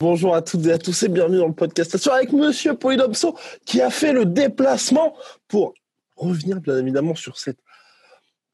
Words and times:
Bonjour 0.00 0.34
à 0.34 0.40
toutes 0.40 0.64
et 0.64 0.72
à 0.72 0.78
tous 0.78 1.02
et 1.02 1.10
bienvenue 1.10 1.36
dans 1.36 1.48
le 1.48 1.52
podcast 1.52 1.94
Assuré 1.94 2.16
avec 2.16 2.32
Monsieur 2.32 2.72
Polydomso 2.72 3.36
qui 3.66 3.82
a 3.82 3.90
fait 3.90 4.14
le 4.14 4.24
déplacement 4.24 5.14
pour 5.46 5.74
revenir 6.16 6.58
bien 6.58 6.78
évidemment 6.78 7.14
sur 7.14 7.36
cette 7.36 7.58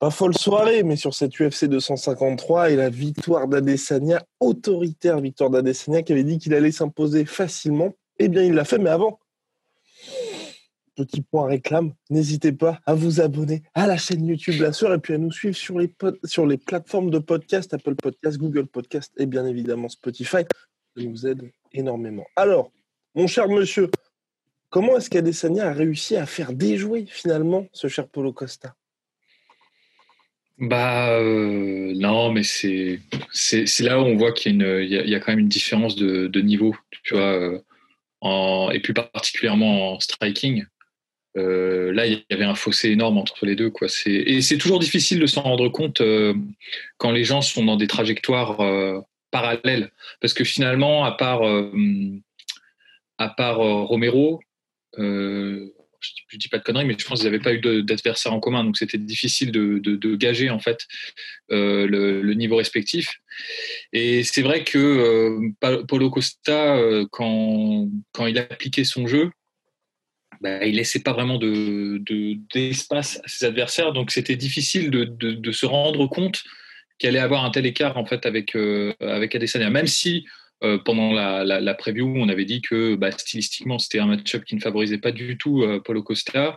pas 0.01 0.10
folle 0.10 0.37
soirée, 0.37 0.82
mais 0.82 0.96
sur 0.96 1.14
cette 1.14 1.38
UFC 1.38 1.66
253 1.66 2.70
et 2.70 2.77
la 2.77 2.90
victoire 2.90 3.46
d'Adesanya, 3.46 4.24
autoritaire 4.40 5.20
victoire 5.20 5.51
d'Adesanya 5.51 6.02
qui 6.02 6.15
avait 6.15 6.24
dit 6.24 6.38
qu'il 6.38 6.52
allait 6.52 6.73
s'imposer 6.73 7.24
facilement. 7.24 7.95
Eh 8.18 8.26
bien, 8.26 8.42
il 8.42 8.54
l'a 8.54 8.65
fait, 8.65 8.79
mais 8.79 8.90
avant, 8.90 9.20
petit 10.96 11.20
point 11.20 11.46
réclame, 11.46 11.92
n'hésitez 12.10 12.51
pas 12.51 12.80
à 12.87 12.95
vous 12.95 13.20
abonner 13.20 13.63
à 13.74 13.87
la 13.87 13.96
chaîne 13.96 14.26
YouTube 14.26 14.60
La 14.60 14.73
Sœur 14.73 14.92
et 14.92 14.98
puis 14.98 15.15
à 15.15 15.18
nous 15.18 15.30
suivre 15.30 15.57
sur 15.57 15.79
les, 15.79 15.95
sur 16.24 16.45
les 16.45 16.57
plateformes 16.57 17.10
de 17.10 17.20
podcast, 17.20 17.73
Apple 17.73 17.95
Podcast, 17.95 18.37
Google 18.37 18.66
Podcast 18.66 19.13
et 19.16 19.26
bien 19.26 19.46
évidemment 19.46 19.88
Spotify. 19.88 20.45
Nous 20.96 21.26
aide 21.26 21.50
énormément. 21.72 22.26
Alors, 22.36 22.72
mon 23.14 23.26
cher 23.26 23.48
monsieur, 23.48 23.90
comment 24.70 24.96
est-ce 24.96 25.10
qu'Adesanya 25.10 25.68
a 25.68 25.72
réussi 25.72 26.16
à 26.16 26.26
faire 26.26 26.52
déjouer 26.52 27.06
finalement 27.06 27.66
ce 27.72 27.88
cher 27.88 28.08
Polo 28.08 28.32
Costa? 28.32 28.74
Bah 30.58 31.10
euh, 31.18 31.92
non, 31.96 32.32
mais 32.32 32.42
c'est 32.42 33.00
là 33.80 34.00
où 34.00 34.04
on 34.04 34.16
voit 34.16 34.32
qu'il 34.32 34.56
y, 34.56 35.14
a 35.14 35.20
quand 35.20 35.32
même 35.32 35.40
une 35.40 35.48
différence 35.48 35.96
de, 35.96 36.40
niveau, 36.40 36.74
tu 37.02 37.14
vois, 37.14 37.60
euh, 38.24 38.70
et 38.70 38.80
plus 38.80 38.94
particulièrement 38.94 39.92
en 39.92 40.00
striking. 40.00 40.64
Euh, 41.36 41.92
là, 41.92 42.06
il 42.06 42.24
y 42.30 42.34
avait 42.34 42.44
un 42.44 42.54
fossé 42.54 42.88
énorme 42.88 43.18
entre 43.18 43.44
les 43.44 43.54
deux, 43.54 43.68
quoi. 43.68 43.88
Et 44.06 44.40
c'est 44.40 44.56
toujours 44.56 44.78
difficile 44.78 45.20
de 45.20 45.26
s'en 45.26 45.42
rendre 45.42 45.68
compte 45.68 46.00
quand 46.96 47.10
les 47.10 47.24
gens 47.24 47.42
sont 47.42 47.64
dans 47.64 47.76
des 47.76 47.86
trajectoires 47.86 49.04
parallèles, 49.40 49.90
parce 50.20 50.34
que 50.34 50.45
finalement, 50.45 51.04
à 51.04 51.12
part 51.12 51.42
à 53.18 53.29
part 53.29 53.59
Romero, 53.59 54.40
je, 56.01 56.37
ne 56.37 56.38
dis 56.38 56.48
pas 56.48 56.59
de 56.59 56.62
conneries, 56.62 56.84
mais 56.84 56.96
je 56.98 57.04
pense 57.06 57.20
qu'ils 57.20 57.30
n'avaient 57.30 57.42
pas 57.42 57.52
eu 57.52 57.82
d'adversaire 57.82 58.32
en 58.32 58.40
commun, 58.40 58.64
donc 58.64 58.76
c'était 58.76 58.98
difficile 58.98 59.52
de, 59.52 60.16
gager 60.16 60.51
en 60.51 60.59
fait 60.59 60.87
euh, 61.51 61.87
le, 61.87 62.34
niveau 62.34 62.57
respectif. 62.57 63.14
Et 63.92 64.22
c'est 64.25 64.42
vrai 64.42 64.64
que 64.64 64.78
euh, 64.78 65.84
Paulo 65.87 66.10
Costa, 66.10 66.76
euh, 66.76 67.06
quand, 67.10 67.88
quand 68.12 68.26
il 68.26 68.38
appliquait 68.38 68.84
son 68.84 69.06
jeu, 69.06 69.30
bah, 70.41 70.64
il 70.64 70.76
laissait 70.76 71.00
pas 71.00 71.12
vraiment 71.12 71.38
d'espace 71.38 73.20
à 73.24 73.28
ses 73.28 73.47
adversaires, 73.47 73.92
donc 73.92 74.10
c'était 74.10 74.36
difficile 74.36 74.91
de, 74.91 75.53
se 75.53 75.66
rendre 75.66 76.06
compte 76.06 76.44
qu'il 76.98 77.08
allait 77.08 77.18
avoir 77.18 77.44
un 77.44 77.50
tel 77.50 77.66
écart 77.66 77.96
en 77.96 78.04
fait 78.04 78.26
avec 78.26 78.56
avec 79.00 79.34
Adesanya, 79.34 79.70
même 79.70 79.86
si 79.86 80.26
euh, 80.64 80.78
pendant 80.78 81.12
la, 81.12 81.44
la, 81.44 81.74
preview, 81.74 82.14
on 82.16 82.30
avait 82.30 82.46
dit 82.46 82.62
que 82.62 82.94
bah, 82.94 83.10
stylistiquement, 83.10 83.78
c'était 83.78 83.98
un 83.98 84.06
match-up 84.06 84.42
qui 84.44 84.54
ne 84.54 84.60
favorisait 84.60 84.98
pas 84.98 85.12
du 85.12 85.36
tout 85.36 85.62
euh, 85.62 85.80
Paulo 85.84 86.02
Costa. 86.02 86.56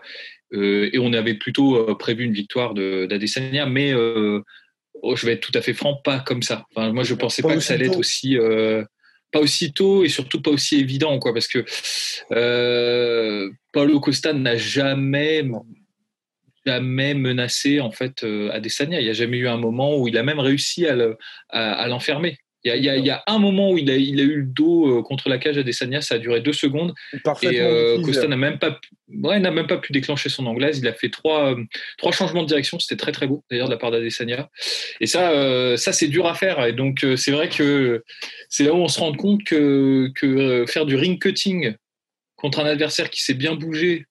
Euh, 0.53 0.89
et 0.93 0.99
on 0.99 1.11
avait 1.11 1.33
plutôt 1.33 1.95
prévu 1.95 2.23
une 2.23 2.33
victoire 2.33 2.73
d'Adesanya, 2.73 3.65
mais 3.65 3.93
oh, 3.93 5.15
je 5.15 5.25
vais 5.25 5.33
être 5.33 5.41
tout 5.41 5.51
à 5.53 5.61
fait 5.61 5.73
franc, 5.73 5.95
pas 6.03 6.19
comme 6.19 6.41
ça. 6.41 6.65
moi, 6.75 7.03
je 7.03 7.13
ne 7.13 7.19
pensais 7.19 7.41
pas, 7.41 7.55
que 7.55 7.59
ça 7.59 7.73
allait 7.73 7.87
être 7.87 7.99
aussi. 7.99 8.37
pas 9.31 9.39
aussi 9.39 9.73
tôt 9.73 10.05
et 10.05 10.09
surtout 10.09 10.41
pas 10.41 10.51
aussi 10.51 10.79
évident, 10.79 11.19
quoi, 11.19 11.33
parce 11.33 11.47
que 11.47 11.65
Paulo 13.73 13.99
Costa 13.99 14.31
n'a 14.31 14.55
jamais 14.55 15.43
jamais 16.65 17.13
menacé 17.13 17.79
en 17.79 17.91
fait 17.91 18.23
Adesanya. 18.23 18.99
Il 18.99 19.05
n'y 19.05 19.09
a 19.09 19.13
jamais 19.13 19.37
eu 19.37 19.47
un 19.47 19.57
moment 19.57 19.97
où 19.97 20.07
il 20.07 20.17
a 20.17 20.23
même 20.23 20.39
réussi 20.39 20.85
à 20.87 21.87
l'enfermer. 21.87 22.37
Il 22.65 22.83
y, 22.83 23.09
a, 23.09 23.23
un 23.25 23.39
moment 23.39 23.71
où 23.71 23.77
il 23.77 23.89
a, 23.89 23.95
il 23.95 24.19
a 24.19 24.23
eu 24.23 24.41
le 24.41 24.45
dos 24.45 24.99
euh, 24.99 25.01
contre 25.01 25.29
la 25.29 25.37
cage 25.37 25.57
à 25.57 25.63
Desania, 25.63 26.01
ça 26.01 26.15
a 26.15 26.17
duré 26.17 26.41
deux 26.41 26.51
secondes. 26.51 26.93
Et 27.41 27.61
euh, 27.61 28.01
Costa 28.01 28.27
n'a 28.27 28.35
même, 28.35 28.59
pas, 28.59 28.77
ouais, 29.07 29.39
même 29.39 29.65
pas 29.65 29.77
pu 29.77 29.93
déclencher 29.93 30.27
son 30.27 30.45
anglaise. 30.45 30.79
Il 30.79 30.87
a 30.89 30.93
fait 30.93 31.09
trois, 31.09 31.53
euh, 31.53 31.63
trois 31.97 32.11
changements 32.11 32.41
de 32.41 32.47
direction. 32.47 32.77
C'était 32.77 32.97
très 32.97 33.13
très 33.13 33.27
beau 33.27 33.45
d'ailleurs 33.49 33.67
de 33.67 33.71
la 33.71 33.77
part 33.77 33.91
d'Adesanya. 33.91 34.49
Et 34.99 35.07
ça, 35.07 35.77
ça 35.77 35.93
c'est 35.93 36.09
dur 36.09 36.27
à 36.27 36.33
faire. 36.33 36.65
Et 36.65 36.73
donc 36.73 37.05
c'est 37.15 37.31
vrai 37.31 37.47
que 37.47 38.03
c'est 38.49 38.65
là 38.65 38.73
où 38.73 38.77
on 38.77 38.89
se 38.89 38.99
rend 38.99 39.13
compte 39.13 39.43
que, 39.45 40.09
que 40.15 40.65
faire 40.67 40.85
du 40.85 40.97
ring 40.97 41.17
cutting 41.17 41.75
contre 42.35 42.59
un 42.59 42.65
adversaire 42.65 43.09
qui 43.09 43.23
s'est 43.23 43.35
bien 43.35 43.55
bougé 43.55 44.05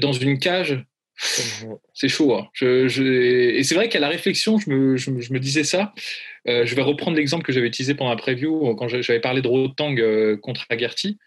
dans 0.00 0.12
une 0.12 0.40
cage, 0.40 0.82
c'est 1.16 2.08
chaud. 2.08 2.34
Hein. 2.34 2.48
Et 2.60 3.62
c'est 3.62 3.74
vrai 3.74 3.88
qu'à 3.88 4.00
la 4.00 4.08
réflexion, 4.08 4.58
je 4.58 4.70
me, 4.70 4.96
je 4.96 5.10
me 5.10 5.38
disais 5.38 5.64
ça. 5.64 5.92
Euh, 6.48 6.66
je 6.66 6.74
vais 6.74 6.82
reprendre 6.82 7.16
l'exemple 7.16 7.44
que 7.44 7.52
j'avais 7.52 7.66
utilisé 7.66 7.94
pendant 7.94 8.10
la 8.10 8.16
preview 8.16 8.68
euh, 8.68 8.74
quand 8.74 8.88
j'avais 8.88 9.20
parlé 9.20 9.40
de 9.40 9.48
Rotang 9.48 9.96
euh, 9.96 10.36
contre 10.36 10.66
Agerty. 10.68 11.18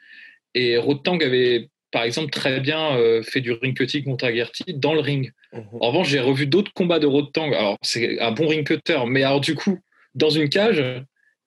Et 0.54 0.78
Rotang 0.78 1.20
avait, 1.20 1.70
par 1.92 2.04
exemple, 2.04 2.30
très 2.32 2.60
bien 2.60 2.98
fait 3.24 3.42
du 3.42 3.52
ring 3.52 3.78
cutting 3.78 4.06
contre 4.06 4.26
Agerty 4.26 4.64
dans 4.70 4.94
le 4.94 5.00
ring. 5.00 5.32
Mhm. 5.54 5.64
En 5.82 5.88
revanche, 5.88 6.10
j'ai 6.10 6.20
revu 6.20 6.48
d'autres 6.48 6.74
combats 6.74 7.00
de 7.00 7.08
Rotang. 7.08 7.52
Alors, 7.54 7.78
c'est 7.82 8.20
un 8.20 8.32
bon 8.32 8.48
ring 8.48 8.66
cutter, 8.66 9.00
mais 9.08 9.24
alors 9.24 9.42
du 9.42 9.56
coup, 9.56 9.80
dans 10.16 10.30
une 10.30 10.50
cage, 10.50 10.84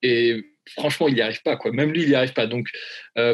et 0.03 0.37
franchement, 0.77 1.09
il 1.09 1.15
n'y 1.15 1.23
arrive 1.23 1.43
pas. 1.43 1.57
Quoi. 1.57 1.73
Même 1.73 1.93
lui, 1.93 2.03
il 2.03 2.09
n'y 2.09 2.15
arrive 2.15 2.35
pas. 2.35 2.47
Donc, 2.47 2.69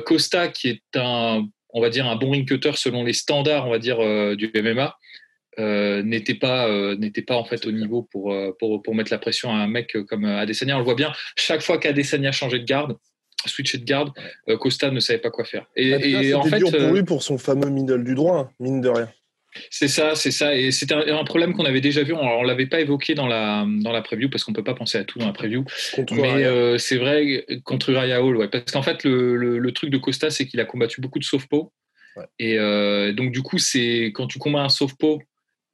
Costa, 0.06 0.48
qui 0.48 0.68
est 0.68 0.82
un, 0.96 1.46
on 1.76 1.80
va 1.80 1.90
dire, 1.90 2.06
un 2.06 2.16
bon 2.16 2.30
ring 2.30 2.48
cutter 2.48 2.72
selon 2.74 3.04
les 3.04 3.12
standards, 3.12 3.66
on 3.66 3.70
va 3.70 3.78
dire, 3.78 3.98
du 4.36 4.50
MMA, 4.54 4.96
euh, 5.58 6.02
n'était 6.02 6.34
pas 6.34 6.68
euh, 6.68 6.96
n'était 6.96 7.22
pas 7.22 7.36
en 7.36 7.44
fait 7.44 7.64
au 7.64 7.72
niveau 7.72 8.02
pour, 8.02 8.30
euh, 8.30 8.54
pour, 8.58 8.82
pour 8.82 8.94
mettre 8.94 9.10
la 9.10 9.16
pression 9.18 9.50
à 9.50 9.54
un 9.54 9.66
mec 9.66 9.96
comme 10.06 10.26
Adesanya. 10.26 10.76
On 10.76 10.80
le 10.80 10.84
voit 10.84 10.94
bien. 10.94 11.12
Chaque 11.36 11.62
fois 11.62 11.78
qu'Adesanya 11.78 12.30
changeait 12.30 12.58
de 12.58 12.66
garde, 12.66 12.96
switché 13.46 13.78
de 13.78 13.84
garde, 13.84 14.12
Costa 14.60 14.90
ne 14.90 15.00
savait 15.00 15.18
pas 15.18 15.30
quoi 15.30 15.44
faire. 15.44 15.66
Et, 15.74 15.88
et 15.88 16.34
en 16.34 16.42
fait, 16.42 16.58
dur 16.58 16.70
pour 16.70 16.92
lui 16.92 17.04
pour 17.04 17.22
son 17.22 17.38
fameux 17.38 17.70
middle 17.70 18.04
du 18.04 18.14
droit, 18.14 18.50
mine 18.60 18.82
de 18.82 18.88
rien. 18.88 19.08
C'est 19.70 19.88
ça, 19.88 20.14
c'est 20.14 20.30
ça. 20.30 20.54
Et 20.54 20.70
c'était 20.70 20.94
un, 20.94 21.24
problème 21.24 21.54
qu'on 21.54 21.64
avait 21.64 21.80
déjà 21.80 22.02
vu. 22.02 22.12
On, 22.12 22.42
ne 22.42 22.46
l'avait 22.46 22.66
pas 22.66 22.80
évoqué 22.80 23.14
dans 23.14 23.26
la, 23.26 23.66
dans 23.66 23.92
la 23.92 24.02
preview 24.02 24.28
parce 24.28 24.44
qu'on 24.44 24.52
peut 24.52 24.64
pas 24.64 24.74
penser 24.74 24.98
à 24.98 25.04
tout 25.04 25.18
dans 25.18 25.26
la 25.26 25.32
preview. 25.32 25.64
Mais 26.12 26.78
c'est 26.78 26.96
vrai, 26.96 27.44
contre 27.64 27.92
Raya 27.92 28.22
Hall, 28.22 28.36
ouais. 28.36 28.48
Parce 28.48 28.72
qu'en 28.72 28.82
fait, 28.82 29.04
le, 29.04 29.36
le, 29.36 29.72
truc 29.72 29.90
de 29.90 29.98
Costa, 29.98 30.30
c'est 30.30 30.46
qu'il 30.46 30.60
a 30.60 30.64
combattu 30.64 31.00
beaucoup 31.00 31.18
de 31.18 31.24
softpo. 31.24 31.72
Ouais. 32.16 32.24
Et 32.38 33.12
donc, 33.12 33.32
du 33.32 33.42
coup, 33.42 33.58
c'est 33.58 34.12
quand 34.14 34.26
tu 34.26 34.38
combats 34.38 34.62
un 34.62 34.68
softpo 34.68 35.20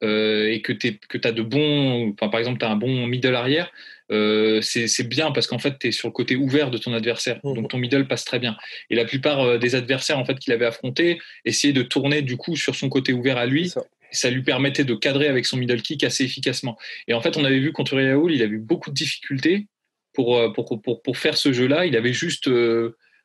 euh, 0.03 0.51
et 0.51 0.63
que 0.63 0.73
tu 0.73 0.99
as 1.23 1.33
de 1.33 1.43
bons, 1.43 2.13
par 2.13 2.37
exemple, 2.39 2.59
tu 2.59 2.65
as 2.65 2.71
un 2.71 2.77
bon 2.77 3.07
middle 3.07 3.35
arrière, 3.35 3.71
euh, 4.11 4.61
c'est 4.61 5.09
bien 5.09 5.31
parce 5.31 5.47
qu'en 5.47 5.59
fait, 5.59 5.79
tu 5.79 5.89
es 5.89 5.93
sur 5.93 6.09
le 6.09 6.13
côté 6.13 6.37
ouvert 6.37 6.71
de 6.71 6.79
ton 6.79 6.93
adversaire. 6.93 7.41
Mhm. 7.45 7.55
Donc 7.55 7.71
ton 7.71 7.79
middle 7.79 8.07
passe 8.07 8.25
très 8.25 8.39
bien. 8.39 8.57
Et 8.91 8.97
la 8.97 9.05
plupart 9.05 9.41
euh, 9.41 9.59
des 9.59 9.75
adversaires 9.75 10.19
en 10.19 10.25
fait, 10.25 10.39
qu'il 10.39 10.53
avait 10.53 10.67
affrontés 10.67 11.21
essayaient 11.45 11.73
de 11.73 11.83
tourner 11.83 12.23
du 12.23 12.37
coup 12.37 12.57
sur 12.57 12.75
son 12.75 12.89
côté 12.89 13.13
ouvert 13.13 13.39
à 13.39 13.47
lui. 13.47 13.73
Ça. 14.11 14.31
lui 14.31 14.43
permettait 14.43 14.85
de 14.85 14.95
cadrer 14.95 15.29
avec 15.29 15.47
son 15.47 15.57
middle 15.57 15.81
kick 15.81 16.05
assez 16.05 16.25
efficacement. 16.25 16.77
Et 17.09 17.15
en 17.15 17.23
fait, 17.23 17.37
on 17.37 17.45
avait 17.45 17.61
vu 17.61 17.73
contre 17.73 17.97
Raoul, 17.97 18.35
il 18.35 18.43
avait 18.43 18.57
eu 18.57 18.59
beaucoup 18.59 18.91
de 18.91 18.95
difficultés 18.95 19.69
pour, 20.13 20.53
pour, 20.53 20.83
pour, 20.83 21.01
pour 21.01 21.17
faire 21.17 21.39
ce 21.39 21.53
jeu-là. 21.55 21.87
Il 21.87 21.97
avait 21.97 22.13
juste 22.13 22.51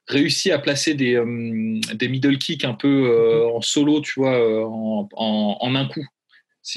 réussi 0.08 0.52
à 0.52 0.60
placer 0.60 0.94
des, 0.94 1.22
des 1.94 2.08
middle 2.08 2.38
kicks 2.38 2.64
un 2.64 2.74
peu 2.74 2.88
mhm. 2.88 3.56
en 3.56 3.62
solo, 3.62 4.00
tu 4.00 4.14
vois, 4.22 4.40
en, 4.66 5.10
en, 5.12 5.76
un 5.76 5.88
coup. 5.88 6.06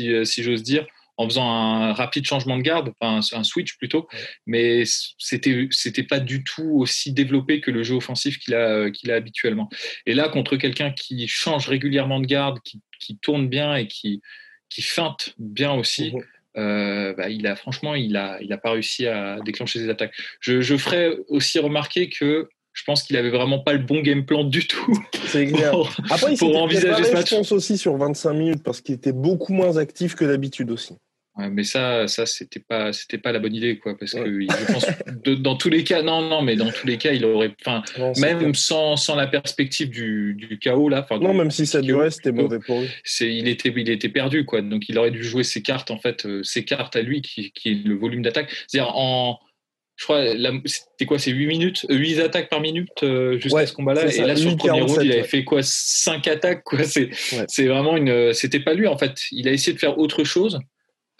Euh, 0.00 0.24
si, 0.24 0.42
j'ose 0.42 0.62
dire, 0.62 0.86
en 1.16 1.28
faisant 1.28 1.50
un 1.50 1.92
rapide 1.92 2.24
changement 2.24 2.56
de 2.56 2.62
garde, 2.62 2.92
enfin 3.00 3.20
un, 3.36 3.44
switch 3.44 3.76
plutôt, 3.76 4.08
mais 4.46 4.84
c'était 5.18 5.68
c'était 5.70 6.02
pas 6.02 6.20
du 6.20 6.44
tout 6.44 6.78
aussi 6.78 7.12
développé 7.12 7.60
que 7.60 7.70
le 7.70 7.82
jeu 7.82 7.94
offensif 7.96 8.38
qu'il 8.38 8.54
a 8.54 8.90
qu'il 8.90 9.10
a 9.10 9.16
habituellement. 9.16 9.68
Et 10.06 10.14
là 10.14 10.28
contre 10.28 10.56
quelqu'un 10.56 10.92
qui 10.92 11.28
change 11.28 11.68
régulièrement 11.68 12.20
de 12.20 12.26
garde, 12.26 12.58
qui, 12.62 12.80
tourne 13.18 13.48
bien 13.48 13.76
et 13.76 13.86
qui 13.86 14.22
qui 14.70 14.82
feinte 14.82 15.34
bien 15.38 15.72
aussi. 15.72 16.14
Euh, 16.56 17.14
bah, 17.14 17.28
il 17.28 17.46
a 17.46 17.54
franchement, 17.54 17.94
il 17.94 18.16
a, 18.16 18.38
il 18.42 18.52
a 18.52 18.58
pas 18.58 18.72
réussi 18.72 19.06
à 19.06 19.38
déclencher 19.44 19.78
ses 19.78 19.88
attaques. 19.88 20.14
Je, 20.40 20.60
je 20.60 20.76
ferai 20.76 21.16
aussi 21.28 21.58
remarquer 21.58 22.08
que 22.08 22.48
je 22.72 22.84
pense 22.84 23.02
qu'il 23.02 23.16
avait 23.16 23.30
vraiment 23.30 23.58
pas 23.58 23.72
le 23.72 23.80
bon 23.80 24.00
game 24.00 24.24
plan 24.24 24.44
du 24.44 24.66
tout. 24.66 24.96
C'est 25.26 25.46
clair. 25.46 25.72
Pour, 25.72 25.90
Après, 26.10 26.32
il 26.32 26.38
pour 26.38 26.56
envisager 26.56 27.04
ce 27.04 27.12
match. 27.12 27.30
Je 27.30 27.36
pense 27.36 27.52
aussi 27.52 27.76
sur 27.78 27.96
25 27.96 28.32
minutes 28.32 28.62
parce 28.62 28.80
qu'il 28.80 28.94
était 28.94 29.12
beaucoup 29.12 29.52
moins 29.52 29.76
actif 29.76 30.14
que 30.14 30.24
d'habitude 30.24 30.70
aussi 30.70 30.94
mais 31.48 31.64
ça, 31.64 32.06
ça 32.08 32.26
c'était 32.26 32.60
pas, 32.60 32.92
c'était 32.92 33.18
pas 33.18 33.32
la 33.32 33.38
bonne 33.38 33.54
idée, 33.54 33.78
quoi, 33.78 33.96
parce 33.96 34.12
que 34.12 34.40
je 34.40 34.72
pense, 34.72 34.86
dans 35.38 35.56
tous 35.56 35.70
les 35.70 35.84
cas, 35.84 36.02
non, 36.02 36.28
non, 36.28 36.42
mais 36.42 36.56
dans 36.56 36.70
tous 36.70 36.86
les 36.86 36.98
cas, 36.98 37.12
il 37.12 37.24
aurait, 37.24 37.54
enfin, 37.64 37.82
même 38.18 38.54
sans, 38.54 38.96
sans, 38.96 39.14
la 39.14 39.26
perspective 39.26 39.88
du, 39.88 40.34
du 40.34 40.58
chaos 40.58 40.88
là. 40.88 41.06
Non, 41.20 41.32
même 41.32 41.50
si 41.50 41.66
ça 41.66 41.80
durait, 41.80 42.10
c'était 42.10 42.32
mauvais 42.32 42.58
pour 42.58 42.80
lui. 42.80 42.88
C'est, 43.04 43.32
il 43.34 43.48
était, 43.48 43.72
il 43.74 43.88
était 43.88 44.08
perdu, 44.08 44.44
quoi. 44.44 44.60
Donc, 44.60 44.88
il 44.88 44.98
aurait 44.98 45.10
dû 45.10 45.22
jouer 45.22 45.44
ses 45.44 45.62
cartes, 45.62 45.90
en 45.90 45.98
fait, 45.98 46.26
euh, 46.26 46.42
ses 46.42 46.64
cartes 46.64 46.96
à 46.96 47.02
lui, 47.02 47.22
qui, 47.22 47.52
qui 47.52 47.70
est 47.70 47.86
le 47.86 47.94
volume 47.94 48.22
d'attaque. 48.22 48.50
C'est-à-dire 48.66 48.92
en 48.96 49.38
je 50.00 50.04
crois, 50.06 50.24
c'était 50.64 51.04
quoi, 51.04 51.18
c'est 51.18 51.30
8 51.30 51.46
minutes, 51.46 51.86
8 51.90 52.20
attaques 52.20 52.48
par 52.48 52.62
minute 52.62 52.88
euh, 53.02 53.38
jusqu'à 53.38 53.66
ce 53.66 53.74
combat-là. 53.74 54.06
Et 54.06 54.22
là, 54.22 54.34
sur 54.34 54.50
le 54.50 54.56
premier 54.56 54.80
round, 54.80 54.98
il 55.02 55.12
avait 55.12 55.24
fait 55.24 55.44
quoi, 55.44 55.60
5 55.62 56.26
attaques, 56.26 56.64
quoi. 56.64 56.78
C'est, 56.84 57.66
vraiment 57.66 57.98
une, 57.98 58.32
c'était 58.32 58.60
pas 58.60 58.72
lui, 58.72 58.86
en 58.86 58.96
fait. 58.96 59.20
Il 59.30 59.46
a 59.46 59.52
essayé 59.52 59.74
de 59.74 59.78
faire 59.78 59.98
autre 59.98 60.24
chose. 60.24 60.58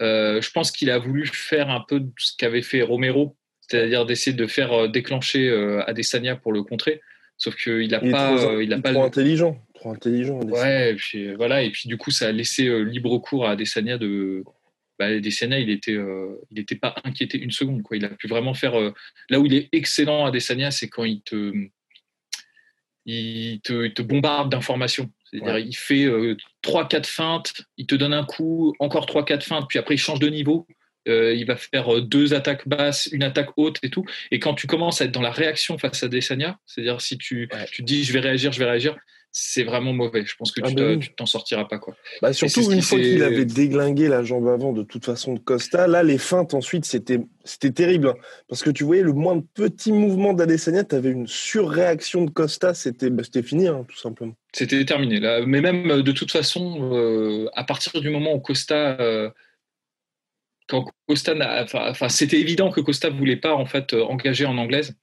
Euh, 0.00 0.40
je 0.40 0.50
pense 0.50 0.70
qu'il 0.70 0.88
a 0.88 0.96
voulu 0.96 1.26
faire 1.26 1.68
un 1.68 1.84
peu 1.86 2.00
ce 2.16 2.32
qu'avait 2.38 2.62
fait 2.62 2.80
Romero, 2.80 3.36
c'est-à-dire 3.60 4.06
d'essayer 4.06 4.34
de 4.34 4.46
faire 4.46 4.72
euh, 4.72 4.88
déclencher 4.88 5.50
euh, 5.50 5.86
Adesanya 5.86 6.36
pour 6.36 6.52
le 6.52 6.62
contrer. 6.62 7.02
Sauf 7.36 7.56
qu'il 7.56 7.90
n'a 7.90 8.00
pas, 8.00 8.34
trop, 8.34 8.60
il 8.60 8.72
a 8.72 8.78
pas 8.78 8.94
trop 8.94 9.02
intelligent, 9.02 9.58
trop 9.74 9.90
intelligent. 9.90 10.40
Ouais, 10.40 10.92
et 10.92 10.94
puis 10.94 11.34
voilà, 11.34 11.62
et 11.62 11.70
puis 11.70 11.86
du 11.86 11.98
coup 11.98 12.10
ça 12.10 12.28
a 12.28 12.32
laissé 12.32 12.66
libre 12.84 13.18
cours 13.18 13.46
à 13.46 13.50
Adesanya 13.50 13.98
de. 13.98 14.42
Bah, 15.00 15.06
Adesanya, 15.06 15.58
il 15.58 15.70
était, 15.70 15.94
il 15.94 16.56
n'était 16.56 16.76
pas 16.76 16.94
inquiété 17.04 17.38
une 17.38 17.50
seconde. 17.50 17.82
Quoi. 17.82 17.96
Il 17.96 18.04
a 18.04 18.10
pu 18.10 18.28
vraiment 18.28 18.54
faire. 18.54 18.74
là 19.30 19.40
où 19.40 19.46
il 19.46 19.54
est 19.54 19.68
excellent, 19.72 20.26
Adesanya, 20.26 20.70
c'est 20.70 20.88
quand 20.88 21.04
il 21.04 21.22
te, 21.22 21.52
il 23.06 23.60
te, 23.62 23.86
il 23.86 23.94
te 23.94 24.02
bombarde 24.02 24.50
d'informations. 24.50 25.10
C'est-à-dire, 25.24 25.58
il 25.58 25.76
fait 25.76 26.04
euh, 26.04 26.36
trois, 26.62 26.88
4 26.88 27.06
feintes, 27.06 27.62
il 27.76 27.86
te 27.86 27.94
donne 27.94 28.12
un 28.12 28.24
coup, 28.24 28.74
encore 28.78 29.06
trois, 29.06 29.24
quatre 29.24 29.44
feintes, 29.44 29.66
puis 29.68 29.78
après, 29.78 29.94
il 29.94 29.98
change 29.98 30.18
de 30.18 30.28
niveau. 30.28 30.66
Euh, 31.08 31.34
il 31.34 31.46
va 31.46 31.56
faire 31.56 31.94
euh, 31.94 32.02
deux 32.02 32.34
attaques 32.34 32.68
basses, 32.68 33.08
une 33.10 33.22
attaque 33.22 33.50
haute 33.56 33.78
et 33.82 33.90
tout. 33.90 34.04
Et 34.30 34.38
quand 34.38 34.54
tu 34.54 34.66
commences 34.66 35.00
à 35.00 35.06
être 35.06 35.12
dans 35.12 35.22
la 35.22 35.30
réaction 35.30 35.78
face 35.78 36.02
à 36.02 36.08
Desania, 36.08 36.58
c'est-à-dire 36.66 37.00
si 37.00 37.16
tu, 37.16 37.48
tu 37.72 37.82
te 37.82 37.86
dis 37.86 38.04
je 38.04 38.12
vais 38.12 38.20
réagir, 38.20 38.52
je 38.52 38.58
vais 38.58 38.66
réagir, 38.66 38.96
c'est 39.32 39.62
vraiment 39.62 39.92
mauvais. 39.92 40.24
Je 40.24 40.34
pense 40.36 40.50
que 40.50 40.60
ah 40.64 40.96
tu 40.98 41.10
t'en 41.14 41.26
sortiras 41.26 41.64
pas. 41.64 41.78
Quoi. 41.78 41.94
Bah 42.20 42.32
surtout 42.32 42.72
une 42.72 42.82
fois 42.82 42.98
qu'il 42.98 43.22
avait 43.22 43.44
déglingué 43.44 44.08
la 44.08 44.24
jambe 44.24 44.48
avant 44.48 44.72
de 44.72 44.82
toute 44.82 45.04
façon 45.04 45.34
de 45.34 45.38
Costa, 45.38 45.86
là 45.86 46.02
les 46.02 46.18
feintes 46.18 46.54
ensuite 46.54 46.84
c'était 46.84 47.20
terrible 47.70 48.08
hein. 48.08 48.14
parce 48.48 48.62
que 48.62 48.70
tu 48.70 48.84
voyais 48.84 49.02
le 49.02 49.12
moins 49.12 49.36
de 49.36 49.44
petits 49.54 49.92
mouvements 49.92 50.32
d'Adesanya, 50.32 50.84
tu 50.84 50.96
avais 50.96 51.10
une 51.10 51.28
surréaction 51.28 52.24
de 52.24 52.30
Costa, 52.30 52.74
c'était 52.74 53.10
bah, 53.10 53.22
fini 53.44 53.68
hein, 53.68 53.86
tout 53.88 53.98
simplement. 53.98 54.34
C'était 54.52 54.84
terminé 54.84 55.20
là, 55.20 55.44
mais 55.46 55.60
même 55.60 55.90
euh, 55.90 56.02
de 56.02 56.12
toute 56.12 56.32
façon 56.32 56.92
euh, 56.92 57.48
à 57.54 57.62
partir 57.62 58.00
du 58.00 58.10
moment 58.10 58.34
où 58.34 58.40
Costa 58.40 59.00
euh, 59.00 59.30
quand 60.66 60.86
Costa 61.06 61.34
enfin 61.64 62.08
c'était 62.08 62.40
évident 62.40 62.70
que 62.70 62.80
Costa 62.80 63.10
voulait 63.10 63.36
pas 63.36 63.54
en 63.54 63.66
fait 63.66 63.94
engager 63.94 64.46
en 64.46 64.58
anglaise. 64.58 64.96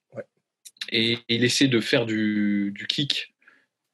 Et 0.89 1.17
il 1.27 1.43
essayait 1.43 1.69
de 1.69 1.81
faire 1.81 2.05
du, 2.05 2.71
du 2.73 2.87
kick 2.87 3.35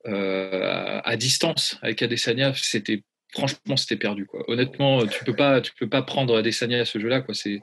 à 0.05 1.15
distance 1.17 1.77
avec 1.81 2.01
Adesanya, 2.01 2.53
c'était 2.55 3.03
franchement 3.31 3.77
c'était 3.77 3.97
perdu 3.97 4.25
quoi. 4.25 4.44
Honnêtement, 4.50 5.05
tu 5.07 5.23
peux 5.23 5.35
pas 5.35 5.61
tu 5.61 5.71
peux 5.79 5.89
pas 5.89 6.01
prendre 6.01 6.38
Adesanya 6.38 6.81
à 6.81 6.85
ce 6.85 7.00
jeu-là 7.00 7.21
quoi, 7.21 7.33
c'est 7.33 7.61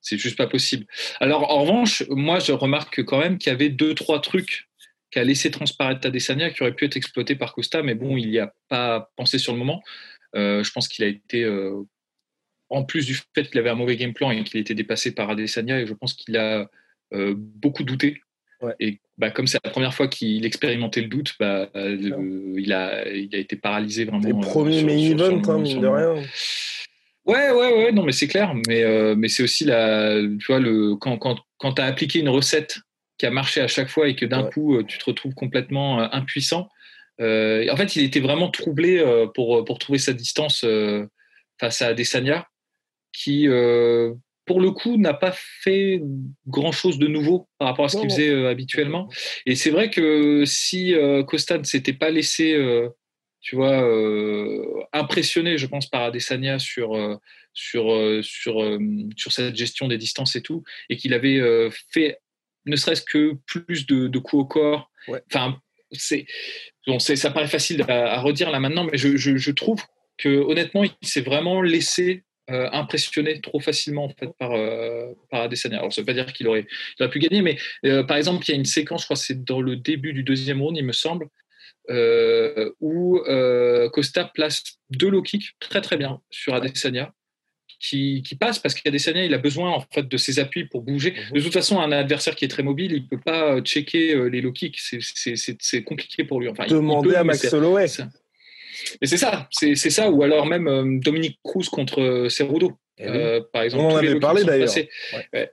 c'est 0.00 0.16
juste 0.16 0.36
pas 0.36 0.46
possible. 0.46 0.86
Alors 1.20 1.50
en 1.50 1.62
revanche, 1.62 2.04
moi 2.08 2.38
je 2.38 2.52
remarque 2.52 3.02
quand 3.04 3.18
même 3.18 3.38
qu'il 3.38 3.50
y 3.50 3.54
avait 3.54 3.68
deux 3.68 3.94
trois 3.94 4.20
trucs 4.20 4.68
qu'a 5.10 5.24
laissé 5.24 5.50
transparaître 5.50 6.06
Adesanya 6.06 6.50
qui 6.50 6.62
auraient 6.62 6.74
pu 6.74 6.84
être 6.84 6.96
exploités 6.96 7.34
par 7.36 7.52
Costa, 7.52 7.82
mais 7.82 7.94
bon, 7.94 8.16
il 8.16 8.30
n'y 8.30 8.38
a 8.38 8.54
pas 8.68 9.10
pensé 9.16 9.38
sur 9.38 9.52
le 9.52 9.58
moment. 9.58 9.82
Euh, 10.36 10.62
je 10.62 10.70
pense 10.70 10.86
qu'il 10.86 11.04
a 11.04 11.08
été, 11.08 11.42
euh, 11.42 11.82
en 12.68 12.84
plus 12.84 13.06
du 13.06 13.18
fait 13.34 13.50
qu'il 13.50 13.58
avait 13.58 13.70
un 13.70 13.74
mauvais 13.74 13.96
game 13.96 14.14
plan 14.14 14.30
et 14.30 14.44
qu'il 14.44 14.60
été 14.60 14.74
dépassé 14.74 15.12
par 15.12 15.28
Adesanya, 15.30 15.80
et 15.80 15.86
je 15.86 15.94
pense 15.94 16.14
qu'il 16.14 16.36
a 16.36 16.70
beaucoup 17.34 17.82
douté 17.82 18.22
et 18.78 19.00
bah, 19.16 19.30
comme 19.30 19.46
c'est 19.46 19.58
la 19.64 19.70
première 19.70 19.94
fois 19.94 20.08
qu'il 20.08 20.44
expérimentait 20.44 21.00
le 21.00 21.08
doute, 21.08 21.34
bah, 21.38 21.68
il, 21.74 22.72
a, 22.72 23.08
il 23.08 23.34
a 23.34 23.38
été 23.38 23.56
paralysé 23.56 24.04
vraiment. 24.04 24.26
Les 24.26 24.32
euh, 24.32 24.40
premiers 24.40 24.82
main 24.82 24.96
event, 24.96 25.42
hein, 25.48 25.58
mine 25.58 25.80
de 25.80 25.86
rien. 25.86 26.22
Ouais, 27.24 27.50
ouais, 27.50 27.84
ouais, 27.84 27.92
non, 27.92 28.02
mais 28.02 28.12
c'est 28.12 28.28
clair. 28.28 28.54
Mais, 28.66 28.82
euh, 28.82 29.14
mais 29.16 29.28
c'est 29.28 29.42
aussi 29.42 29.64
la, 29.64 30.20
tu 30.20 30.46
vois, 30.46 30.58
le, 30.58 30.96
quand, 30.96 31.16
quand, 31.18 31.38
quand 31.58 31.74
tu 31.74 31.82
as 31.82 31.86
appliqué 31.86 32.18
une 32.18 32.28
recette 32.28 32.78
qui 33.18 33.26
a 33.26 33.30
marché 33.30 33.60
à 33.60 33.68
chaque 33.68 33.88
fois 33.88 34.08
et 34.08 34.16
que 34.16 34.26
d'un 34.26 34.44
coup, 34.44 34.76
euh, 34.76 34.84
tu 34.84 34.98
te 34.98 35.04
retrouves 35.04 35.34
complètement 35.34 36.00
impuissant. 36.12 36.68
en 37.18 37.76
fait, 37.76 37.96
il 37.96 38.04
était 38.04 38.20
vraiment 38.20 38.50
troublé 38.50 39.04
pour, 39.34 39.64
pour 39.64 39.78
trouver 39.78 39.98
sa 39.98 40.12
distance 40.12 40.64
face 41.58 41.82
à 41.82 41.94
Desania, 41.94 42.46
qui, 43.12 43.46
pour 44.50 44.60
le 44.60 44.72
coup, 44.72 44.96
n'a 44.96 45.14
pas 45.14 45.30
fait 45.32 46.02
grand-chose 46.48 46.98
de 46.98 47.06
nouveau 47.06 47.48
par 47.58 47.68
rapport 47.68 47.84
à 47.84 47.88
ce 47.88 47.98
qu'il 47.98 48.10
faisait 48.10 48.30
euh, 48.30 48.50
habituellement. 48.50 49.08
Et 49.46 49.54
c'est 49.54 49.70
vrai 49.70 49.90
que 49.90 50.42
si 50.44 50.92
euh, 50.92 51.22
Costa 51.22 51.56
ne 51.56 51.62
s'était 51.62 51.92
pas 51.92 52.10
laissé, 52.10 52.52
euh, 52.54 52.88
tu 53.40 53.54
vois, 53.54 53.78
impressionner, 54.92 55.56
je 55.56 55.66
pense, 55.66 55.86
par 55.86 56.02
Adesanya 56.02 56.58
sur, 56.58 56.98
sur, 57.52 57.96
sur, 58.24 58.78
sur 59.16 59.32
cette 59.32 59.54
gestion 59.54 59.86
des 59.86 59.98
distances 59.98 60.34
et 60.34 60.42
tout, 60.42 60.64
et 60.88 60.96
qu'il 60.96 61.14
avait 61.14 61.70
fait 61.92 62.18
ne 62.66 62.74
serait-ce 62.74 63.02
que 63.02 63.34
plus 63.46 63.86
de, 63.86 64.18
coups 64.18 64.42
au 64.42 64.46
corps. 64.46 64.90
Enfin, 65.32 65.60
c'est, 65.92 66.26
bon, 66.88 66.98
ça 66.98 67.30
paraît 67.30 67.46
facile 67.46 67.84
à, 67.86 68.20
redire 68.20 68.50
là 68.50 68.58
maintenant, 68.58 68.82
mais 68.82 68.98
je, 68.98 69.16
je 69.16 69.50
trouve 69.52 69.80
que 70.18 70.28
honnêtement, 70.28 70.82
il 70.82 71.08
s'est 71.08 71.20
vraiment 71.20 71.62
laissé 71.62 72.24
euh, 72.50 72.68
impressionné 72.72 73.40
trop 73.40 73.60
facilement 73.60 74.04
en 74.04 74.08
fait 74.08 74.30
par 74.38 74.52
euh, 74.52 75.12
par 75.30 75.42
Adesanya. 75.42 75.78
Alors 75.78 75.92
ça 75.92 76.00
veut 76.00 76.06
pas 76.06 76.14
dire 76.14 76.32
qu'il 76.32 76.48
aurait, 76.48 76.66
il 76.98 77.02
aurait 77.02 77.10
pu 77.10 77.18
gagner, 77.18 77.42
mais 77.42 77.56
euh, 77.84 78.02
par 78.02 78.16
exemple 78.16 78.44
il 78.46 78.50
y 78.50 78.54
a 78.54 78.56
une 78.56 78.64
séquence, 78.64 79.02
je 79.02 79.06
crois 79.06 79.16
c'est 79.16 79.44
dans 79.44 79.60
le 79.60 79.76
début 79.76 80.12
du 80.12 80.22
deuxième 80.22 80.60
round, 80.60 80.76
il 80.76 80.84
me 80.84 80.92
semble, 80.92 81.28
où 82.80 83.20
Costa 83.92 84.24
place 84.24 84.62
deux 84.90 85.10
low 85.10 85.22
kicks 85.22 85.52
très 85.60 85.80
très 85.80 85.96
bien 85.96 86.20
sur 86.30 86.54
Adesanya. 86.54 87.12
Qui, 87.82 88.22
qui 88.22 88.34
passe 88.34 88.58
parce 88.58 88.74
qu'Adesanya 88.74 89.24
il 89.24 89.32
a 89.32 89.38
besoin 89.38 89.70
en 89.70 89.80
fait 89.80 90.06
de 90.06 90.16
ses 90.18 90.38
appuis 90.38 90.66
pour 90.66 90.82
bouger. 90.82 91.12
Mhm. 91.12 91.38
De 91.38 91.40
toute 91.40 91.54
façon, 91.54 91.80
un 91.80 91.90
adversaire 91.92 92.36
qui 92.36 92.44
est 92.44 92.48
très 92.48 92.62
mobile, 92.62 92.92
il 92.92 93.08
peut 93.08 93.18
pas 93.18 93.62
checker 93.62 94.28
les 94.28 94.42
low 94.42 94.52
kicks, 94.52 94.78
c'est 94.78 95.82
compliqué 95.82 96.24
pour 96.24 96.40
lui. 96.40 96.48
Enfin, 96.50 96.66
Demander 96.66 97.14
à 97.14 97.24
Max 97.24 97.50
Holloway. 97.54 97.86
Mais 99.00 99.06
c'est 99.06 99.16
ça, 99.16 99.48
c'est 99.50 99.74
ça, 99.74 100.10
ou 100.10 100.22
alors 100.22 100.46
même 100.46 100.68
euh, 100.68 100.98
Dominique 101.00 101.38
Cruz 101.42 101.68
contre 101.70 102.00
euh, 102.00 102.28
Cerudo. 102.28 102.78
Eh 102.98 103.06
euh, 103.06 103.40
par 103.52 103.62
exemple, 103.62 103.84
on 103.84 103.92
en 103.92 103.96
avait 103.96 104.20
parlé 104.20 104.44
d'ailleurs. 104.44 104.72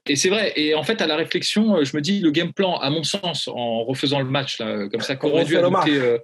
Et 0.05 0.15
c'est 0.15 0.29
vrai. 0.29 0.51
Et 0.57 0.75
en 0.75 0.83
fait, 0.83 1.01
à 1.01 1.07
la 1.07 1.15
réflexion, 1.15 1.83
je 1.83 1.95
me 1.95 2.01
dis 2.01 2.19
le 2.19 2.31
game 2.31 2.51
plan, 2.51 2.77
à 2.77 2.89
mon 2.89 3.03
sens, 3.03 3.47
en 3.47 3.83
refaisant 3.85 4.19
le 4.19 4.25
match 4.25 4.59
là, 4.59 4.89
comme 4.89 5.01
ça, 5.01 5.15
qu'on 5.15 5.29
aurait 5.29 5.45
dû 5.45 5.57
adopter, 5.57 6.17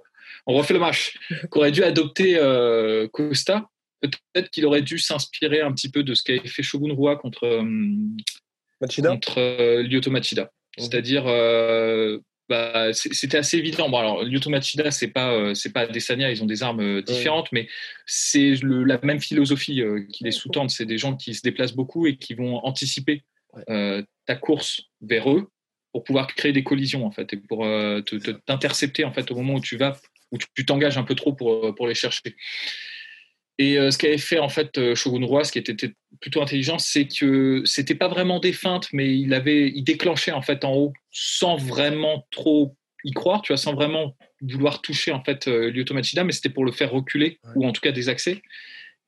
on 0.46 0.54
refait 0.54 0.74
le 0.74 0.80
match, 0.80 1.16
qu'aurait 1.50 1.72
dû 1.72 1.82
adopter 1.82 2.38
Costa. 3.12 3.68
Peut-être 4.02 4.50
qu'il 4.50 4.66
aurait 4.66 4.82
dû 4.82 4.98
s'inspirer 4.98 5.62
un 5.62 5.72
petit 5.72 5.90
peu 5.90 6.02
de 6.02 6.12
ce 6.12 6.22
qu'avait 6.22 6.46
fait 6.46 6.62
Shogun 6.62 6.92
Rua 6.92 7.16
contre 7.16 7.64
Machida. 8.82 9.08
contre 9.08 9.80
Lyoto 9.80 10.10
Machida. 10.10 10.50
C'est-à-dire 10.76 11.24
bah, 12.48 12.92
c'était 12.92 13.38
assez 13.38 13.56
évident. 13.56 13.88
Bon, 13.88 13.98
alors, 13.98 14.22
Lyoto 14.22 14.50
Machida, 14.50 14.90
c'est 14.90 15.08
pas, 15.08 15.32
euh, 15.32 15.54
c'est 15.54 15.72
pas 15.72 15.86
ils 15.86 16.42
ont 16.42 16.46
des 16.46 16.62
armes 16.62 16.80
euh, 16.80 17.02
différentes, 17.02 17.50
mais 17.52 17.68
c'est 18.06 18.54
la 18.62 18.98
même 19.02 19.20
philosophie 19.20 19.80
euh, 19.80 20.04
qui 20.12 20.24
les 20.24 20.30
sous-tend. 20.30 20.68
C'est 20.68 20.84
des 20.84 20.98
gens 20.98 21.16
qui 21.16 21.34
se 21.34 21.40
déplacent 21.42 21.74
beaucoup 21.74 22.06
et 22.06 22.16
qui 22.16 22.34
vont 22.34 22.56
anticiper 22.64 23.24
ta 24.26 24.34
course 24.34 24.82
vers 25.00 25.30
eux 25.30 25.48
pour 25.92 26.02
pouvoir 26.02 26.26
créer 26.26 26.52
des 26.52 26.64
collisions, 26.64 27.06
en 27.06 27.12
fait, 27.12 27.32
et 27.32 27.36
pour 27.36 27.64
t'intercepter, 28.46 29.04
en 29.04 29.12
fait, 29.12 29.30
au 29.30 29.36
moment 29.36 29.54
où 29.54 29.60
tu 29.60 29.76
vas, 29.76 29.96
où 30.32 30.38
tu 30.56 30.66
t'engages 30.66 30.98
un 30.98 31.04
peu 31.04 31.14
trop 31.14 31.32
pour, 31.32 31.72
pour 31.76 31.86
les 31.86 31.94
chercher. 31.94 32.34
Et 33.58 33.76
ce 33.76 33.96
qu'avait 33.96 34.18
fait 34.18 34.40
en 34.40 34.48
fait 34.48 34.94
Shogun 34.94 35.24
Roi, 35.24 35.44
ce 35.44 35.52
qui 35.52 35.60
était 35.60 35.94
plutôt 36.20 36.42
intelligent, 36.42 36.78
c'est 36.78 37.06
que 37.06 37.62
c'était 37.64 37.94
pas 37.94 38.08
vraiment 38.08 38.40
des 38.40 38.52
feintes, 38.52 38.88
mais 38.92 39.16
il 39.16 39.32
avait, 39.32 39.68
il 39.68 39.84
déclenchait 39.84 40.32
en 40.32 40.42
fait 40.42 40.64
en 40.64 40.74
haut 40.74 40.92
sans 41.12 41.56
vraiment 41.56 42.26
trop 42.32 42.76
y 43.04 43.12
croire, 43.12 43.42
tu 43.42 43.52
vois, 43.52 43.58
sans 43.58 43.74
vraiment 43.74 44.16
vouloir 44.40 44.82
toucher 44.82 45.12
en 45.12 45.22
fait 45.22 45.46
euh, 45.46 45.70
Lyoto 45.70 45.94
Machida, 45.94 46.24
mais 46.24 46.32
c'était 46.32 46.48
pour 46.48 46.64
le 46.64 46.72
faire 46.72 46.90
reculer 46.90 47.38
ou 47.54 47.66
en 47.66 47.72
tout 47.72 47.80
cas 47.80 47.92
accès. 48.08 48.42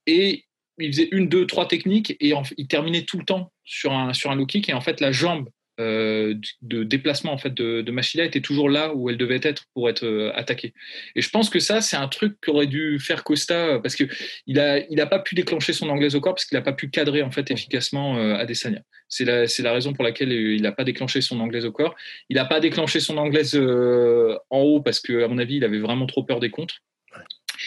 Et 0.07 0.45
il 0.79 0.93
faisait 0.93 1.09
une, 1.11 1.29
deux, 1.29 1.47
trois 1.47 1.67
techniques 1.67 2.13
et 2.21 2.35
il 2.59 2.69
terminait 2.69 3.03
tout 3.03 3.19
le 3.19 3.25
temps 3.25 3.53
sur 3.65 3.93
un 3.93 4.13
sur 4.13 4.31
un 4.31 4.37
low 4.37 4.47
kick 4.47 4.69
et 4.69 4.75
en 4.75 4.81
fait 4.81 5.01
la 5.01 5.11
jambe 5.11 5.49
euh, 5.49 5.51
de 5.79 6.85
déplacement 6.85 7.33
en 7.33 7.39
fait 7.39 7.53
de, 7.53 7.83
de 7.83 7.93
Machida 7.93 8.25
était 8.25 8.41
toujours 8.41 8.71
là 8.71 8.95
où 8.95 9.11
elle 9.11 9.17
devait 9.17 9.41
être 9.43 9.65
pour 9.75 9.89
être 9.89 10.05
euh, 10.05 10.33
attaquée. 10.35 10.73
Et 11.15 11.23
je 11.23 11.31
pense 11.31 11.51
que 11.51 11.59
ça, 11.59 11.81
c'est 11.81 11.97
un 11.97 12.09
truc 12.09 12.37
qu'aurait 12.41 12.67
dû 12.67 12.99
faire 12.99 13.25
Costa 13.25 13.55
euh, 13.55 13.79
parce 13.79 13.97
que 13.97 14.05
il 14.47 14.59
a, 14.59 14.79
il 14.91 15.01
a 15.01 15.07
pas 15.07 15.19
pu 15.19 15.35
déclencher 15.35 15.73
son 15.73 15.89
anglaise 15.89 16.15
au 16.15 16.21
corps 16.21 16.35
parce 16.35 16.47
qu'il 16.47 16.57
n'a 16.57 16.63
pas 16.63 16.73
pu 16.73 16.89
cadrer 16.89 17.23
en 17.23 17.31
fait 17.31 17.51
efficacement 17.51 18.17
Adesanya. 18.37 18.81
C'est 19.09 19.25
la, 19.25 19.47
c'est 19.47 19.63
la 19.63 19.73
raison 19.73 19.93
pour 19.93 20.05
laquelle 20.05 20.33
il 20.33 20.63
n'a 20.63 20.73
pas 20.73 20.85
déclenché 20.85 21.21
son 21.21 21.39
anglaise 21.41 21.65
au 21.65 21.73
corps. 21.73 21.95
Il 22.29 22.37
n'a 22.37 22.45
pas 22.45 22.61
déclenché 22.61 23.01
son 23.01 23.17
anglaise 23.19 23.55
en 23.57 24.61
haut 24.61 24.81
parce 24.81 25.01
que, 25.01 25.25
à 25.25 25.29
mon 25.29 25.39
avis, 25.39 25.57
il 25.57 25.65
avait 25.65 25.79
vraiment 25.79 26.07
trop 26.07 26.25
peur 26.25 26.41
des 26.41 26.51
contres. 26.51 26.83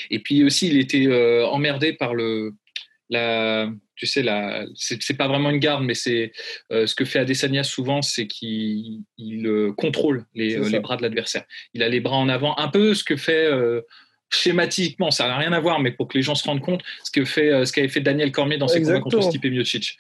Et 0.10 0.20
puis 0.20 0.44
aussi, 0.44 0.68
il 0.68 0.78
était 0.78 1.08
emmerdé 1.44 1.94
par 1.94 2.14
le, 2.14 2.54
la, 3.10 3.70
tu 3.96 4.06
sais, 4.06 4.22
la, 4.22 4.66
c'est 4.76 5.18
pas 5.18 5.28
vraiment 5.28 5.50
une 5.50 5.60
garde, 5.60 5.84
mais 5.84 5.96
c'est 5.96 6.32
euh, 6.72 6.86
ce 6.86 6.96
que 6.96 7.06
fait 7.06 7.20
Adesanya 7.20 7.64
souvent, 7.64 8.02
c'est 8.02 8.28
qu'il 8.28 9.04
euh, 9.20 9.74
contrôle 9.74 10.26
les, 10.36 10.58
euh, 10.58 10.70
les, 10.70 10.80
bras 10.80 10.96
de 10.96 11.02
l'adversaire. 11.02 11.44
Il 11.74 11.84
a 11.84 11.90
les 11.90 12.00
bras 12.00 12.18
en 12.18 12.30
avant, 12.30 12.58
un 12.58 12.68
peu 12.68 12.94
ce 12.94 13.04
que 13.04 13.18
fait 13.18 13.50
schématiquement, 14.32 15.10
ça 15.10 15.28
n'a 15.28 15.38
rien 15.38 15.54
à 15.54 15.60
voir, 15.60 15.80
mais 15.80 15.92
pour 15.92 16.08
que 16.08 16.16
les 16.16 16.22
gens 16.22 16.36
se 16.36 16.44
rendent 16.44 16.62
compte, 16.62 16.82
ce 17.04 17.10
que 17.10 17.26
fait, 17.26 17.66
ce 17.66 17.74
qu'avait 17.74 17.88
fait 17.88 18.00
Daniel 18.00 18.32
Cormier 18.32 18.58
dans 18.58 18.68
ses 18.68 18.84
combats 18.84 19.00
contre 19.00 19.24
Stipe 19.24 19.46
Miocic. 19.46 19.98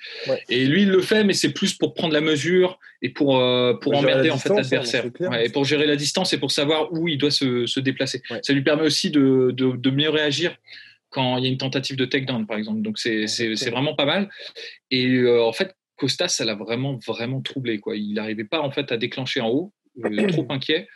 Et 0.50 0.66
lui, 0.66 0.84
il 0.84 0.90
le 0.90 1.02
fait, 1.02 1.24
mais 1.24 1.34
c'est 1.34 1.52
plus 1.52 1.74
pour 1.74 1.96
prendre 1.96 2.14
la 2.14 2.22
mesure 2.22 2.78
et 3.02 3.10
pour 3.10 3.42
pour, 3.82 3.96
emmerder 3.96 4.30
en 4.30 4.38
fait 4.38 4.50
l'adversaire, 4.50 5.06
et 5.42 5.50
pour 5.50 5.66
gérer 5.66 5.88
la 5.88 5.96
distance 5.96 6.32
et 6.32 6.38
pour 6.38 6.52
savoir 6.52 6.94
où 6.94 7.08
il 7.08 7.18
doit 7.18 7.32
se, 7.32 7.66
se 7.66 7.80
déplacer. 7.80 8.22
Ça 8.44 8.54
lui 8.54 8.62
permet 8.62 8.84
aussi 8.84 9.10
de, 9.10 9.52
de, 9.52 9.76
de 9.76 9.90
mieux 9.90 10.12
réagir 10.12 10.56
quand 11.10 11.38
il 11.38 11.44
y 11.44 11.48
a 11.48 11.50
une 11.50 11.58
tentative 11.58 11.96
de 11.96 12.06
takedown, 12.06 12.46
par 12.46 12.58
exemple. 12.58 12.82
Donc, 12.82 12.98
c'est 12.98 13.26
vraiment 13.70 13.96
pas 13.96 14.06
mal. 14.06 14.30
Et 14.92 15.08
euh, 15.08 15.44
en 15.44 15.54
fait, 15.54 15.76
Costa, 15.96 16.28
ça 16.28 16.46
l'a 16.46 16.56
vraiment, 16.56 16.98
vraiment 17.06 17.42
troublé. 17.42 17.80
Quoi. 17.80 17.98
Il 17.98 18.14
n'arrivait 18.14 18.46
pas 18.46 18.62
en 18.62 18.72
fait 18.72 18.92
à 18.92 18.98
déclencher 18.98 19.42
en 19.42 19.50
haut, 19.50 19.74
euh, 20.04 20.28
trop 20.28 20.46
inquiet. 20.50 20.88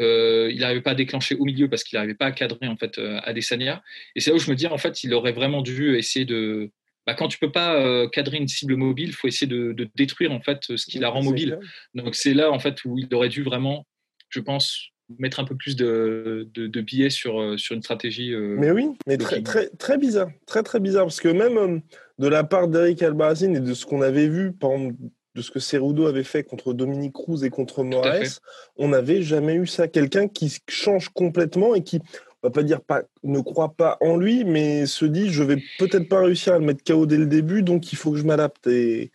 Euh, 0.00 0.50
il 0.52 0.60
n'arrivait 0.60 0.80
pas 0.80 0.92
à 0.92 0.94
déclencher 0.94 1.34
au 1.34 1.44
milieu 1.44 1.68
parce 1.68 1.84
qu'il 1.84 1.96
n'arrivait 1.96 2.14
pas 2.14 2.26
à 2.26 2.32
cadrer 2.32 2.68
en 2.68 2.76
fait 2.76 2.98
Adesanya. 2.98 3.82
Et 4.14 4.20
c'est 4.20 4.30
là 4.30 4.36
où 4.36 4.38
je 4.38 4.50
me 4.50 4.56
dis 4.56 4.66
en 4.66 4.78
fait, 4.78 5.04
il 5.04 5.12
aurait 5.14 5.32
vraiment 5.32 5.62
dû 5.62 5.96
essayer 5.96 6.24
de. 6.24 6.70
Bah, 7.06 7.14
quand 7.14 7.28
tu 7.28 7.38
peux 7.38 7.50
pas 7.50 8.08
cadrer 8.08 8.36
une 8.38 8.48
cible 8.48 8.76
mobile, 8.76 9.08
il 9.08 9.14
faut 9.14 9.28
essayer 9.28 9.46
de, 9.46 9.72
de, 9.72 9.88
détruire 9.94 10.32
en 10.32 10.40
fait 10.40 10.76
ce 10.76 10.86
qui 10.86 10.98
la 10.98 11.08
rend 11.08 11.22
mobile. 11.22 11.58
Donc 11.94 12.14
c'est 12.14 12.34
là 12.34 12.50
en 12.50 12.58
fait 12.58 12.84
où 12.84 12.98
il 12.98 13.12
aurait 13.14 13.30
dû 13.30 13.42
vraiment, 13.42 13.86
je 14.28 14.40
pense, 14.40 14.89
mettre 15.18 15.40
un 15.40 15.44
peu 15.44 15.54
plus 15.54 15.76
de, 15.76 16.48
de, 16.54 16.80
billets 16.80 17.10
sur, 17.10 17.40
euh, 17.40 17.56
sur 17.56 17.74
une 17.74 17.82
stratégie. 17.82 18.32
Euh, 18.32 18.56
mais 18.58 18.70
oui, 18.70 18.88
mais 19.06 19.16
très, 19.16 19.42
très, 19.42 19.68
très 19.70 19.98
bizarre. 19.98 20.30
Très, 20.46 20.62
très 20.62 20.80
bizarre. 20.80 21.04
Parce 21.04 21.20
que 21.20 21.28
même 21.28 21.58
euh, 21.58 21.78
de 22.18 22.28
la 22.28 22.44
part 22.44 22.68
d'Eric 22.68 23.02
Albarazin 23.02 23.54
et 23.54 23.60
de 23.60 23.74
ce 23.74 23.86
qu'on 23.86 24.02
avait 24.02 24.28
vu, 24.28 24.52
par 24.52 24.72
exemple, 24.72 24.96
de 25.36 25.42
ce 25.42 25.50
que 25.50 25.60
Cerudo 25.60 26.06
avait 26.06 26.24
fait 26.24 26.42
contre 26.42 26.72
Dominique 26.72 27.12
Cruz 27.12 27.44
et 27.44 27.50
contre 27.50 27.84
Moraes, 27.84 28.40
on 28.76 28.88
n'avait 28.88 29.22
jamais 29.22 29.54
eu 29.54 29.66
ça. 29.66 29.86
Quelqu'un 29.86 30.26
qui 30.26 30.58
change 30.68 31.08
complètement 31.10 31.74
et 31.74 31.84
qui, 31.84 32.00
on 32.42 32.48
va 32.48 32.50
pas 32.50 32.64
dire 32.64 32.80
pas, 32.80 33.02
ne 33.22 33.40
croit 33.40 33.74
pas 33.74 33.96
en 34.00 34.16
lui, 34.16 34.44
mais 34.44 34.86
se 34.86 35.04
dit 35.04 35.30
je 35.30 35.44
vais 35.44 35.62
peut-être 35.78 36.08
pas 36.08 36.20
réussir 36.20 36.54
à 36.54 36.58
le 36.58 36.64
mettre 36.64 36.82
KO 36.82 37.06
dès 37.06 37.16
le 37.16 37.26
début, 37.26 37.62
donc 37.62 37.92
il 37.92 37.96
faut 37.96 38.10
que 38.10 38.18
je 38.18 38.24
m'adapte. 38.24 38.66
Et 38.66 39.12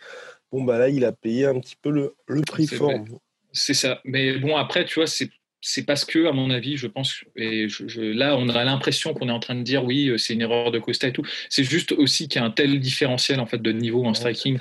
bon, 0.54 0.64
bah 0.64 0.78
là, 0.78 0.88
il 0.88 1.04
a 1.04 1.12
payé 1.12 1.46
un 1.46 1.60
petit 1.60 1.76
peu 1.76 1.90
le, 1.90 2.16
le 2.28 2.42
prix 2.42 2.68
fort. 2.68 2.94
C'est 3.52 3.74
ça. 3.74 4.00
Mais 4.06 4.38
bon, 4.38 4.56
après, 4.56 4.86
tu 4.86 4.96
vois, 4.96 5.08
c'est 5.08 5.30
c'est 5.68 5.84
parce 5.84 6.06
que, 6.06 6.28
à 6.28 6.32
mon 6.32 6.52
avis, 6.52 6.78
je 6.78 6.86
pense, 6.86 7.24
et 7.36 7.68
je, 7.68 8.00
là, 8.00 8.38
on 8.38 8.50
a 8.50 8.64
l'impression 8.64 9.16
qu'on 9.16 9.30
est 9.30 9.32
en 9.32 9.40
train 9.40 9.56
de 9.56 9.64
dire 9.64 9.84
oui, 9.84 10.10
euh, 10.10 10.18
c'est 10.20 10.36
une 10.36 10.42
erreur 10.42 10.70
de 10.70 10.78
Costa 10.78 11.08
et 11.08 11.12
tout. 11.12 11.26
C'est 11.50 11.64
juste 11.64 11.92
aussi 11.92 12.28
qu'il 12.28 12.40
y 12.40 12.44
a 12.44 12.46
un 12.46 12.52
tel 12.52 12.80
différentiel 12.80 13.40
en 13.40 13.48
fait 13.48 13.60
de 13.60 13.72
niveau 13.72 14.06
en 14.06 14.14
striking 14.14 14.60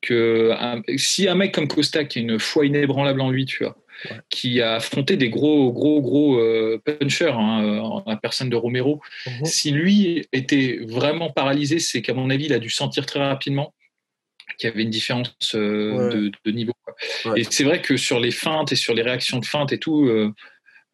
que 0.00 0.54
si 0.96 1.28
un 1.28 1.34
mec 1.34 1.52
comme 1.52 1.68
Costa 1.68 2.04
qui 2.04 2.20
a 2.20 2.22
une 2.22 2.38
foi 2.38 2.64
inébranlable 2.64 3.20
en 3.20 3.30
lui, 3.30 3.44
tu 3.44 3.64
vois, 3.64 3.76
qui 4.30 4.62
a 4.62 4.76
affronté 4.76 5.18
des 5.18 5.28
gros, 5.28 5.70
gros, 5.72 6.00
gros 6.00 6.38
euh, 6.38 6.80
punchers, 6.82 7.34
hein, 7.34 7.64
euh, 7.64 7.80
en 7.80 8.04
la 8.06 8.16
personne 8.16 8.48
de 8.48 8.56
Romero, 8.56 9.02
mhm. 9.26 9.44
si 9.44 9.70
lui 9.70 10.26
était 10.32 10.80
vraiment 10.86 11.30
paralysé, 11.30 11.78
c'est 11.78 12.00
qu'à 12.00 12.14
mon 12.14 12.30
avis, 12.30 12.46
il 12.46 12.52
a 12.54 12.58
dû 12.58 12.70
sentir 12.70 13.04
très 13.04 13.20
rapidement 13.20 13.74
qu'il 14.56 14.68
y 14.68 14.72
avait 14.72 14.82
une 14.82 14.90
différence 14.90 15.34
de, 15.54 16.32
niveau. 16.50 16.72
Et 17.36 17.44
c'est 17.44 17.64
vrai 17.64 17.80
que 17.80 17.96
sur 17.96 18.20
les 18.20 18.30
feintes 18.30 18.72
et 18.72 18.76
sur 18.76 18.94
les 18.94 19.02
réactions 19.02 19.38
de 19.38 19.44
feintes 19.44 19.72
et 19.72 19.78
tout, 19.78 20.06
euh, 20.06 20.32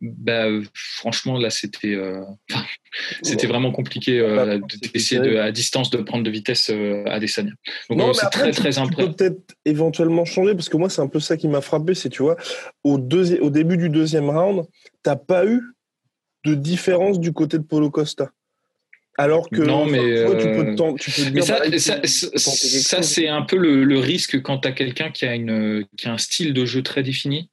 bah, 0.01 0.47
franchement, 0.75 1.39
là, 1.39 1.51
c'était 1.51 1.95
euh, 1.95 2.21
c'était 3.23 3.47
vraiment 3.47 3.71
compliqué 3.71 4.21
euh, 4.21 4.59
d'essayer 4.93 5.21
de, 5.21 5.37
à 5.37 5.51
distance 5.51 5.91
de 5.91 5.99
prendre 5.99 6.25
de 6.25 6.31
vitesse 6.31 6.71
à 7.07 7.19
Desania. 7.19 7.53
Donc 7.91 8.15
c'est 8.17 8.31
très, 8.31 8.51
très 8.53 8.71
peux 8.97 9.13
peut-être 9.13 9.55
éventuellement 9.65 10.25
changer, 10.25 10.55
parce 10.55 10.69
que 10.69 10.77
moi, 10.77 10.91
c'est 10.91 11.03
un 11.03 11.09
peu 11.09 11.21
ça 11.21 11.37
qui 11.37 11.49
m'a 11.49 11.61
frappé, 11.61 11.95
c'est, 11.95 12.11
tu 12.11 12.23
vois, 12.23 12.37
au, 12.83 12.95
au 12.97 13.51
début 13.51 13.77
du 13.77 13.89
deuxième 13.89 14.29
round, 14.29 14.65
tu 15.05 15.11
n'as 15.11 15.17
pas 15.17 15.47
eu 15.47 15.63
de 16.45 16.55
différence 16.55 17.19
du 17.19 17.33
côté 17.33 17.59
de 17.59 17.63
Polo 17.63 17.91
Costa. 17.91 18.31
Alors 19.17 19.49
que 19.49 19.63
non, 19.63 19.87
mais, 19.87 20.25
tu 20.39 20.47
peux, 20.47 20.95
tu 20.99 21.11
peux 21.11 21.31
mais 21.33 21.43
ça, 21.43 21.61
ça, 21.79 22.01
ça 22.05 23.03
c'est 23.03 23.29
un 23.29 23.43
peu 23.43 23.57
le, 23.57 23.85
le 23.85 23.99
risque 23.99 24.43
quand 24.43 24.59
tu 24.59 24.69
as 24.69 24.73
quelqu'un 24.73 25.11
qui, 25.11 25.25
a 25.25 25.35
une, 25.35 25.87
qui 25.97 26.09
a 26.09 26.13
un 26.13 26.19
style 26.19 26.53
de 26.53 26.65
jeu 26.65 26.83
très 26.83 27.03
défini. 27.03 27.49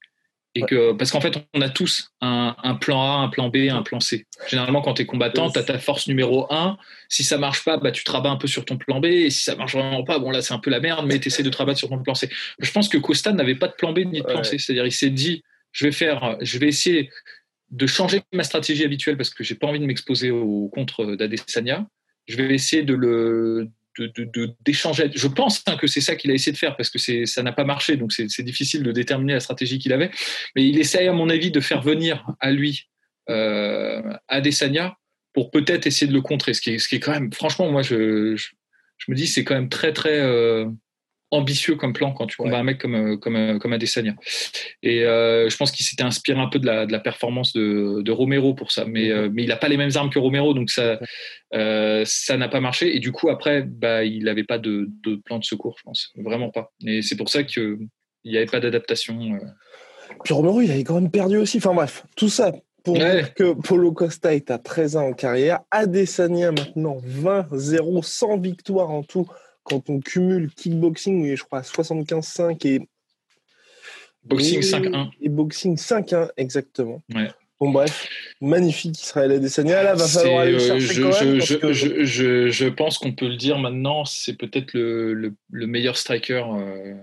Et 0.54 0.64
que, 0.64 0.92
parce 0.92 1.12
qu'en 1.12 1.22
fait, 1.22 1.38
on 1.54 1.62
a 1.62 1.70
tous 1.70 2.12
un, 2.20 2.56
un, 2.62 2.76
plan 2.76 3.02
A, 3.02 3.22
un 3.22 3.30
plan 3.30 3.48
B, 3.48 3.70
un 3.70 3.84
plan 3.84 4.02
C. 4.02 4.26
Généralement, 4.50 4.82
quand 4.82 4.96
tu 4.96 5.04
es 5.04 5.06
combattant, 5.06 5.50
tu 5.50 5.58
as 5.58 5.64
ta 5.64 5.80
force 5.80 6.08
numéro 6.08 6.46
1. 6.52 6.78
Si 7.08 7.24
ça 7.24 7.38
marche 7.38 7.64
pas, 7.64 7.78
bah, 7.78 7.92
tu 7.92 8.04
te 8.04 8.12
rabats 8.12 8.32
un 8.32 8.36
peu 8.36 8.48
sur 8.48 8.66
ton 8.66 8.78
plan 8.78 9.00
B. 9.00 9.06
Et 9.06 9.30
si 9.30 9.44
ça 9.44 9.56
marche 9.56 9.74
vraiment 9.74 10.04
pas, 10.04 10.20
bon, 10.20 10.30
là, 10.30 10.42
c'est 10.42 10.54
un 10.54 10.60
peu 10.60 10.70
la 10.70 10.82
merde, 10.82 11.06
mais 11.08 11.20
tu 11.20 11.30
essaies 11.30 11.44
de 11.44 11.50
te 11.50 11.56
rabattre 11.58 11.80
sur 11.80 11.88
ton 11.88 12.00
plan 12.00 12.16
C. 12.16 12.30
Je 12.60 12.72
pense 12.72 12.90
que 12.90 12.98
Costa 12.98 13.32
n'avait 13.32 13.56
pas 13.56 13.68
de 13.68 13.74
plan 13.74 13.94
B 13.94 14.00
ni 14.00 14.20
de 14.20 14.26
plan 14.26 14.44
C. 14.44 14.58
C'est-à-dire, 14.58 14.86
il 14.86 14.92
s'est 14.92 15.10
dit, 15.10 15.42
je 15.72 15.86
vais 15.86 15.94
faire, 15.94 16.38
je 16.42 16.58
vais 16.58 16.68
essayer 16.68 17.10
de 17.72 17.88
changer 17.88 18.22
ma 18.34 18.44
stratégie 18.44 18.84
habituelle 18.84 19.18
parce 19.18 19.30
que 19.30 19.44
j'ai 19.44 19.56
pas 19.56 19.68
envie 19.68 19.80
de 19.80 19.86
m'exposer 19.86 20.30
au 20.30 20.70
contre 20.70 21.16
d'Adesanya. 21.16 21.88
Je 22.28 22.36
vais 22.36 22.54
essayer 22.54 22.84
de 22.84 22.94
le 22.94 23.70
d'échanger. 24.66 25.10
De, 25.10 25.18
je 25.18 25.28
pense 25.28 25.64
hein, 25.68 25.78
que 25.78 25.88
c'est 25.88 26.02
ça 26.02 26.16
qu'il 26.16 26.32
a 26.32 26.34
essayé 26.34 26.52
de 26.52 26.58
faire 26.58 26.76
parce 26.78 26.90
que 26.90 27.26
ça 27.26 27.44
n'a 27.44 27.52
pas 27.52 27.64
marché, 27.64 27.98
donc 27.98 28.12
c'est 28.14 28.44
difficile 28.44 28.84
de 28.84 28.92
déterminer 28.92 29.34
la 29.34 29.40
stratégie 29.40 29.80
qu'il 29.80 29.94
avait. 29.94 30.12
Mais 30.56 30.68
il 30.68 30.80
essaye, 30.80 31.08
à 31.08 31.14
mon 31.14 31.30
avis, 31.30 31.52
de 31.52 31.60
faire 31.60 31.82
venir 31.82 32.26
à 32.40 32.52
lui 32.52 32.90
euh, 33.30 34.02
Adesanya 34.28 34.98
pour 35.34 35.52
peut-être 35.52 35.88
essayer 35.88 36.08
de 36.08 36.14
le 36.14 36.22
contrer. 36.22 36.54
Ce 36.54 36.62
qui 36.62 36.72
est, 36.72 36.80
ce 36.80 36.88
qui 36.88 36.96
est 36.96 37.00
quand 37.00 37.12
même, 37.12 37.32
franchement, 37.34 37.70
moi, 37.72 37.82
je, 37.82 38.36
je, 38.36 38.50
me 39.08 39.16
dis, 39.16 39.28
c'est 39.28 39.44
quand 39.44 39.56
même 39.56 39.70
très, 39.70 39.94
très. 39.94 40.20
Euh, 40.20 40.66
ambitieux 41.32 41.76
comme 41.76 41.94
plan 41.94 42.12
quand 42.12 42.28
tu 42.28 42.36
combats 42.36 42.60
un 42.60 42.64
mec 42.64 42.78
comme, 42.78 42.96
euh, 42.96 43.18
comme, 43.18 43.36
euh, 43.36 43.58
comme 43.58 43.72
Adesanya. 43.74 44.16
Et 44.84 45.06
euh, 45.06 45.50
je 45.50 45.56
pense 45.58 45.72
qu'il 45.72 45.86
s'était 45.86 46.04
inspiré 46.04 46.40
un 46.40 46.48
peu 46.48 46.60
de 46.60 46.66
la, 46.66 46.86
de 46.86 46.92
la 46.92 47.00
performance 47.00 47.54
de, 47.54 48.02
de, 48.02 48.12
Romero 48.12 48.54
pour 48.54 48.72
ça. 48.72 48.86
Mais, 48.86 49.10
mhm. 49.10 49.32
mais 49.34 49.44
il 49.44 49.48
n'a 49.48 49.56
pas 49.56 49.70
les 49.70 49.78
mêmes 49.78 49.92
armes 49.96 50.10
que 50.10 50.20
Romero, 50.20 50.54
donc 50.54 50.70
ça 50.70 51.00
ça 51.54 52.38
n'a 52.38 52.48
pas 52.50 52.60
marché. 52.60 52.96
Et 52.96 53.00
du 53.00 53.12
coup, 53.12 53.30
après, 53.30 53.64
bah, 53.64 54.04
il 54.04 54.26
n'avait 54.26 54.44
pas 54.44 54.58
de, 54.58 54.90
de, 55.04 55.16
plan 55.16 55.40
de 55.40 55.44
secours, 55.44 55.76
je 55.78 55.84
pense. 55.84 56.12
Vraiment 56.16 56.50
pas. 56.50 56.72
Et 56.86 57.02
c'est 57.02 57.16
pour 57.16 57.30
ça 57.30 57.44
qu'il 57.44 57.78
n'y 58.26 58.38
avait 58.38 58.46
pas 58.46 58.60
d'adaptation. 58.60 59.40
Puis 60.24 60.34
Romero, 60.34 60.62
il 60.62 60.72
avait 60.72 60.84
quand 60.84 60.96
même 60.96 61.12
perdu 61.12 61.38
aussi. 61.38 61.58
Enfin 61.58 61.74
bref, 61.74 62.06
tout 62.16 62.30
ça 62.30 62.52
pour 62.84 62.96
dire 62.96 63.34
que 63.36 63.54
Polo 63.54 63.92
Costa 63.92 64.34
est 64.34 64.50
à 64.50 64.58
13 64.58 64.96
ans 64.96 65.08
en 65.08 65.14
carrière. 65.14 65.60
Adesanya 65.70 66.52
maintenant 66.52 66.98
20-0, 66.98 68.02
100 68.04 68.38
victoires 68.40 68.90
en 68.90 69.04
tout 69.04 69.28
quand 69.64 69.90
on 69.90 70.00
cumule 70.00 70.52
kickboxing, 70.54 71.36
je 71.36 71.44
crois 71.44 71.62
75-5 71.62 72.68
et. 72.68 72.90
Boxing 74.24 74.62
5-1. 74.62 75.10
Et 75.20 75.30
boxing 75.30 75.76
5-1, 75.76 76.30
exactement. 76.38 77.02
Bon, 77.60 77.70
bref, 77.70 78.10
magnifique 78.40 79.00
Israël 79.00 79.32
Adesanya. 79.32 79.84
Là, 79.84 79.94
va 79.94 80.08
falloir 80.08 80.40
aller 80.42 80.56
euh, 80.56 80.60
chercher 80.60 80.94
je, 80.94 81.02
quand 81.02 81.24
même 81.24 81.40
je, 81.40 82.06
je, 82.06 82.50
je, 82.50 82.68
pense 82.68 82.98
qu'on 82.98 83.14
peut 83.14 83.28
le 83.28 83.36
dire 83.36 83.60
maintenant, 83.60 84.04
c'est 84.04 84.34
peut-être 84.34 84.74
le, 84.74 85.14
le, 85.52 85.68
meilleur 85.68 85.96
striker 85.96 86.44
euh, 86.56 86.96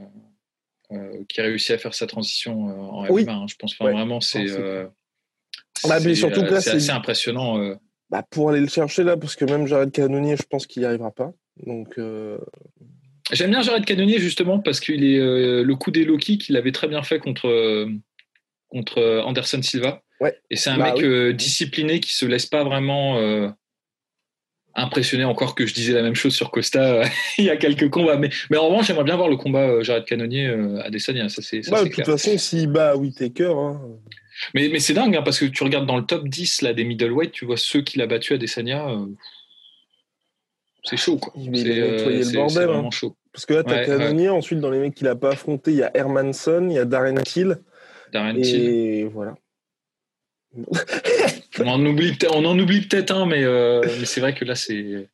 euh, 0.90 1.24
qui 1.28 1.40
a 1.40 1.44
réussi 1.44 1.72
à 1.72 1.78
faire 1.78 1.94
sa 1.94 2.08
transition 2.08 2.66
en 2.92 3.04
f 3.04 3.28
hein. 3.28 3.46
Je 3.48 3.54
pense 3.56 3.76
vraiment, 3.78 4.20
c'est. 4.20 4.46
Bah, 5.86 6.00
surtout 6.14 6.40
c'est 6.60 6.70
assez 6.70 6.90
impressionnant. 6.90 7.76
Bah, 8.10 8.24
pour 8.28 8.50
aller 8.50 8.60
le 8.60 8.68
chercher 8.68 9.04
là, 9.04 9.16
parce 9.16 9.36
que 9.36 9.44
même 9.44 9.66
Jared 9.66 9.92
Cannonier, 9.92 10.36
je 10.36 10.42
pense 10.42 10.66
qu'il 10.66 10.82
n'y 10.82 10.86
arrivera 10.86 11.12
pas. 11.12 11.32
Donc. 11.66 11.98
Euh, 11.98 12.38
J'aime 13.30 13.50
bien 13.50 13.60
Jared 13.60 13.84
Cannonier 13.84 14.18
justement 14.18 14.58
parce 14.58 14.80
qu'il 14.80 15.04
est 15.04 15.18
euh, 15.18 15.62
le 15.62 15.76
coup 15.76 15.90
des 15.90 16.04
Loki 16.04 16.38
qu'il 16.38 16.56
avait 16.56 16.72
très 16.72 16.88
bien 16.88 17.02
fait 17.02 17.18
contre, 17.18 17.86
contre 18.68 19.22
Anderson 19.26 19.60
Silva. 19.62 20.02
Et 20.50 20.56
c'est 20.56 20.70
un 20.70 20.78
bah 20.78 20.94
mec 20.94 21.04
euh, 21.04 21.32
discipliné 21.34 22.00
qui 22.00 22.14
se 22.14 22.24
laisse 22.24 22.46
pas 22.46 22.64
vraiment 22.64 23.20
impressionner 24.74 25.24
encore 25.24 25.54
que 25.54 25.66
je 25.66 25.74
disais 25.74 25.92
la 25.92 26.02
même 26.02 26.14
chose 26.14 26.34
sur 26.34 26.50
Costa 26.50 27.02
il 27.38 27.44
y 27.44 27.50
a 27.50 27.58
quelques 27.58 27.90
combats. 27.90 28.16
Mais, 28.16 28.30
mais 28.48 28.56
en 28.56 28.68
revanche, 28.68 28.86
j'aimerais 28.86 29.04
bien 29.04 29.16
voir 29.16 29.28
le 29.28 29.36
combat 29.36 29.82
Jared 29.82 30.06
Cannonier 30.06 30.46
à 30.82 30.88
Desania. 30.88 31.28
Ça, 31.28 31.42
c'est, 31.42 31.68
bah, 31.68 31.84
de 31.84 31.90
toute 31.90 32.06
façon, 32.06 32.38
s'il 32.38 32.68
bat 32.68 32.96
Whitaker. 32.96 33.52
Hein. 33.54 33.80
Mais, 34.54 34.68
mais 34.68 34.78
c'est 34.78 34.94
dingue 34.94 35.14
hein, 35.16 35.22
parce 35.22 35.38
que 35.38 35.44
tu 35.44 35.64
regardes 35.64 35.86
dans 35.86 35.98
le 35.98 36.06
top 36.06 36.26
10 36.28 36.62
là, 36.62 36.72
des 36.72 36.84
middleweight, 36.84 37.32
tu 37.32 37.44
vois 37.44 37.58
ceux 37.58 37.82
qu'il 37.82 38.00
a 38.00 38.06
battu 38.06 38.32
à 38.32 38.38
Desania 38.38 38.86
c'est 40.88 40.97
chaud, 40.97 41.18
quoi. 41.18 41.33
C'est 41.37 41.80
euh, 41.80 42.47
vraiment 42.49 42.88
hein. 42.88 42.90
chaud. 42.90 43.16
Parce 43.33 43.45
que 43.47 43.54
là, 43.54 43.64
tu 43.64 43.73
as 43.73 43.85
Cannonier. 43.85 44.28
Ensuite, 44.28 44.61
dans 44.61 44.71
les 44.71 44.78
mecs 44.78 44.95
qu'il 44.95 45.07
n'a 45.07 45.16
pas 45.16 45.33
affronté, 45.33 45.73
il 45.73 45.76
y 45.76 45.83
a 45.83 45.90
Hermanson, 45.95 46.68
il 46.71 46.75
y 46.75 46.78
a 46.78 46.85
Darren 46.85 47.23
Till. 47.23 47.59
Darren 48.12 48.37
et 48.37 49.04
voilà. 49.04 49.35
on 51.61 51.66
en 51.68 51.85
oublie, 51.85 52.16
on 52.33 52.45
en 52.45 52.59
oublie 52.59 52.80
peut-être 52.80 53.11
un, 53.11 53.26
mais, 53.26 53.45
euh, 53.45 53.83
mais 53.99 54.07
c'est 54.07 54.21
vrai 54.21 54.35
que 54.35 54.45
là, 54.45 54.54
c'est 54.54 55.09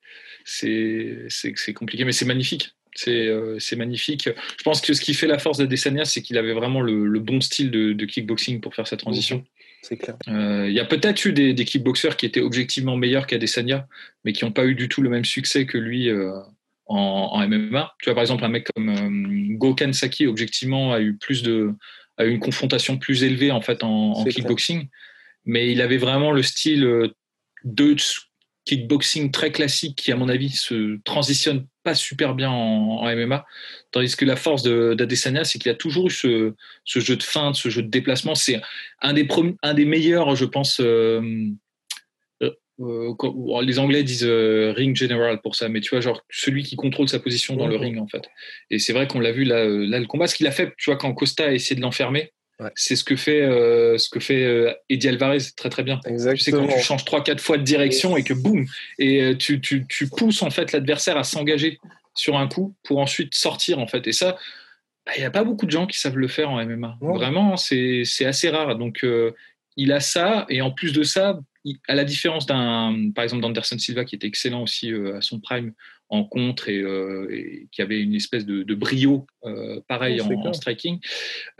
c'est 0.44 1.74
compliqué, 1.74 2.04
mais 2.04 2.12
c'est 2.12 2.26
magnifique. 2.26 2.74
Euh, 3.08 3.56
c'est 3.58 3.76
magnifique. 3.76 4.28
Je 4.28 4.62
pense 4.62 4.80
que 4.80 4.94
ce 4.94 5.00
qui 5.00 5.14
fait 5.14 5.26
la 5.26 5.38
force 5.38 5.58
de 5.58 5.66
Desania, 5.66 6.04
c'est 6.04 6.22
qu'il 6.22 6.38
avait 6.38 6.52
vraiment 6.52 6.80
le, 6.80 7.18
bon 7.18 7.40
style 7.40 7.70
de, 7.70 8.04
kickboxing 8.04 8.60
pour 8.60 8.74
faire 8.74 8.86
sa 8.86 8.96
transition. 8.96 9.44
C'est 9.84 9.98
clair. 9.98 10.16
Euh, 10.28 10.66
il 10.66 10.74
y 10.74 10.80
a 10.80 10.86
peut-être 10.86 11.26
eu 11.26 11.34
des, 11.34 11.54
kickboxers 11.54 12.16
qui 12.16 12.24
étaient 12.24 12.40
objectivement 12.40 12.96
meilleurs 12.96 13.26
qu'Adesanya, 13.26 13.86
mais 14.24 14.32
qui 14.32 14.42
n'ont 14.46 14.50
pas 14.50 14.64
eu 14.64 14.74
du 14.74 14.88
tout 14.88 15.02
le 15.02 15.10
même 15.10 15.26
succès 15.26 15.66
que 15.66 15.76
lui 15.76 16.08
euh, 16.08 16.32
en, 16.86 17.46
MMA. 17.46 17.94
Tu 18.00 18.06
vois, 18.06 18.14
par 18.14 18.22
exemple, 18.22 18.44
un 18.44 18.48
mec 18.48 18.66
comme 18.74 19.58
Gokan 19.58 19.92
Saki, 19.92 20.26
objectivement, 20.26 20.94
a 20.94 21.02
eu 21.02 21.16
plus 21.16 21.42
de, 21.42 21.74
a 22.16 22.24
eu 22.24 22.30
une 22.30 22.40
confrontation 22.40 22.96
plus 22.96 23.24
élevée 23.24 23.50
en 23.50 23.60
fait 23.60 23.84
en, 23.84 24.24
kickboxing, 24.24 24.88
mais 25.44 25.70
il 25.70 25.82
avait 25.82 25.98
vraiment 25.98 26.32
le 26.32 26.42
style 26.42 27.10
de 27.64 27.96
kickboxing 28.64 29.32
très 29.32 29.52
classique 29.52 29.96
qui, 29.96 30.12
à 30.12 30.16
mon 30.16 30.30
avis, 30.30 30.48
se 30.48 30.98
transitionne 31.04 31.66
pas 31.84 31.94
super 31.94 32.34
bien 32.34 32.50
en, 32.50 33.04
MMA. 33.04 33.46
Tandis 33.92 34.16
que 34.16 34.24
la 34.24 34.36
force 34.36 34.62
d'Adesanya, 34.62 35.44
c'est 35.44 35.58
qu'il 35.58 35.70
a 35.70 35.74
toujours 35.74 36.08
eu 36.08 36.10
ce, 36.10 36.52
jeu 36.84 37.16
de 37.16 37.22
feinte, 37.22 37.54
ce 37.54 37.68
jeu 37.68 37.82
de 37.82 37.88
déplacement. 37.88 38.34
C'est 38.34 38.60
un 39.00 39.12
des, 39.12 39.28
un 39.62 39.74
des 39.74 39.84
meilleurs, 39.84 40.34
je 40.34 40.46
pense. 40.46 40.80
Euh, 40.80 41.20
euh, 42.42 42.50
euh, 42.80 43.62
les 43.62 43.78
Anglais 43.78 44.02
disent 44.02 44.24
ring 44.24 44.96
general 44.96 45.40
pour 45.42 45.54
ça, 45.54 45.68
mais 45.68 45.80
tu 45.80 45.90
vois, 45.90 46.00
genre 46.00 46.22
celui 46.30 46.64
qui 46.64 46.74
contrôle 46.74 47.08
sa 47.08 47.20
position 47.20 47.54
dans 47.54 47.68
le 47.68 47.76
ring, 47.76 47.98
en 47.98 48.08
fait. 48.08 48.24
Et 48.70 48.78
c'est 48.80 48.92
vrai 48.92 49.06
qu'on 49.06 49.20
l'a 49.20 49.32
vu 49.32 49.44
là, 49.44 49.64
là, 49.66 50.00
le 50.00 50.06
combat. 50.06 50.26
Ce 50.26 50.34
qu'il 50.34 50.46
a 50.46 50.52
fait, 50.52 50.72
tu 50.76 50.90
vois, 50.90 50.96
quand 50.96 51.12
Costa 51.14 51.44
a 51.44 51.52
essayé 51.52 51.76
de 51.76 51.82
l'enfermer, 51.82 52.32
c'est 52.74 52.96
ce 52.96 53.04
que 53.04 53.16
fait, 53.16 53.42
euh, 53.42 53.98
ce 53.98 54.08
que 54.08 54.20
fait 54.20 54.44
euh, 54.44 54.72
Eddie 54.88 55.08
Alvarez 55.08 55.38
très 55.56 55.70
très 55.70 55.82
bien. 55.82 56.00
Exactement. 56.06 56.34
Tu 56.36 56.42
sais, 56.42 56.52
quand 56.52 56.66
tu 56.78 56.84
changes 56.84 57.04
3-4 57.04 57.38
fois 57.38 57.58
de 57.58 57.62
direction 57.62 58.16
et 58.16 58.22
que 58.22 58.34
boum, 58.34 58.64
et 58.98 59.22
euh, 59.22 59.36
tu, 59.36 59.60
tu, 59.60 59.86
tu 59.88 60.08
pousses 60.08 60.42
en 60.42 60.50
fait 60.50 60.72
l'adversaire 60.72 61.16
à 61.16 61.24
s'engager 61.24 61.78
sur 62.14 62.38
un 62.38 62.46
coup 62.46 62.74
pour 62.84 62.98
ensuite 62.98 63.34
sortir 63.34 63.78
en 63.78 63.86
fait. 63.86 64.06
Et 64.06 64.12
ça, 64.12 64.36
bah, 65.04 65.12
il 65.16 65.20
n'y 65.20 65.26
a 65.26 65.30
pas 65.30 65.44
beaucoup 65.44 65.66
de 65.66 65.70
gens 65.70 65.86
qui 65.86 65.98
savent 65.98 66.16
le 66.16 66.28
faire 66.28 66.50
en 66.50 66.64
MMA. 66.64 66.98
Vraiment, 67.00 67.56
c'est 67.56 68.04
assez 68.24 68.48
rare. 68.48 68.76
Donc, 68.76 69.04
il 69.76 69.92
a 69.92 70.00
ça, 70.00 70.46
et 70.48 70.62
en 70.62 70.70
plus 70.70 70.92
de 70.92 71.02
ça, 71.02 71.40
à 71.88 71.94
la 71.94 72.04
différence 72.04 72.46
d'un, 72.46 73.10
par 73.14 73.24
exemple, 73.24 73.42
d'Anderson 73.42 73.78
Silva 73.78 74.04
qui 74.04 74.14
était 74.14 74.26
excellent 74.26 74.62
aussi 74.62 74.92
à 74.92 75.20
son 75.20 75.40
prime 75.40 75.72
en 76.08 76.24
contre 76.24 76.70
euh, 76.70 77.28
et, 77.30 77.68
qui 77.72 77.82
avait 77.82 78.00
une 78.00 78.14
espèce 78.14 78.46
de, 78.46 78.74
brio 78.74 79.26
euh, 79.44 79.80
pareil 79.88 80.20
en, 80.20 80.52
striking. 80.52 81.00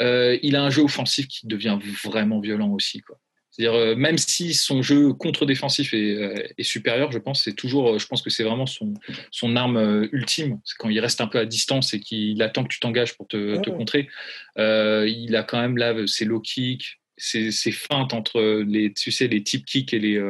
Euh, 0.01 0.39
il 0.43 0.57
a 0.57 0.63
un 0.63 0.71
jeu 0.71 0.83
offensif 0.83 1.29
qui 1.29 1.47
devient 1.47 1.79
vraiment 2.05 2.41
violent 2.41 2.71
aussi. 2.71 3.01
Quoi. 3.01 3.19
C'est-à-dire, 3.51 3.97
même 3.97 4.19
si 4.19 4.53
son 4.53 4.83
jeu 4.83 5.13
contre-défensif 5.13 5.95
est, 5.95 6.63
supérieur, 6.65 7.13
je 7.13 7.19
pense, 7.19 7.45
c'est 7.45 7.53
toujours, 7.53 8.01
je 8.01 8.07
pense 8.09 8.21
que 8.21 8.29
c'est 8.29 8.43
vraiment 8.43 8.67
son, 8.67 8.95
son 9.31 9.55
arme 9.55 10.09
ultime. 10.11 10.59
C'est 10.65 10.77
quand 10.77 10.89
il 10.89 10.99
reste 10.99 11.21
un 11.21 11.29
peu 11.29 11.39
à 11.39 11.47
distance 11.47 11.95
et 11.95 12.01
qu'il 12.01 12.43
attend 12.43 12.65
que 12.65 12.69
tu 12.69 12.81
t'engages 12.81 13.17
pour 13.17 13.29
te, 13.29 13.61
te 13.61 13.71
contrer. 13.71 14.09
il 14.57 15.37
a 15.37 15.45
quand 15.45 15.61
même 15.61 15.77
là 15.77 15.95
ses 16.09 16.25
low 16.25 16.41
kicks, 16.41 16.99
ses, 17.17 17.51
ses, 17.51 17.73
feintes 17.73 18.13
entre 18.13 18.63
les, 18.67 18.93
tu 18.93 19.11
sais, 19.11 19.29
les 19.29 19.43
tip 19.43 19.65
kicks 19.65 19.93
et 19.93 19.99
les, 19.99 20.21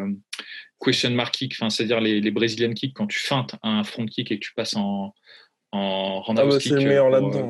question 0.85 1.11
mark 1.11 1.35
kick, 1.35 1.55
c'est-à-dire 1.55 2.00
les, 2.00 2.21
les 2.21 2.31
Brazilian 2.31 2.73
kicks 2.73 2.95
quand 2.95 3.07
tu 3.07 3.19
feintes 3.19 3.55
un 3.62 3.85
front 3.85 4.07
kick 4.07 4.31
et 4.31 4.38
que 4.38 4.45
tu 4.45 4.53
passes 4.55 4.76
en, 4.76 5.14
en 5.73 6.21
roundhouse 6.21 6.57
ah 6.57 6.59
kick 6.59 6.73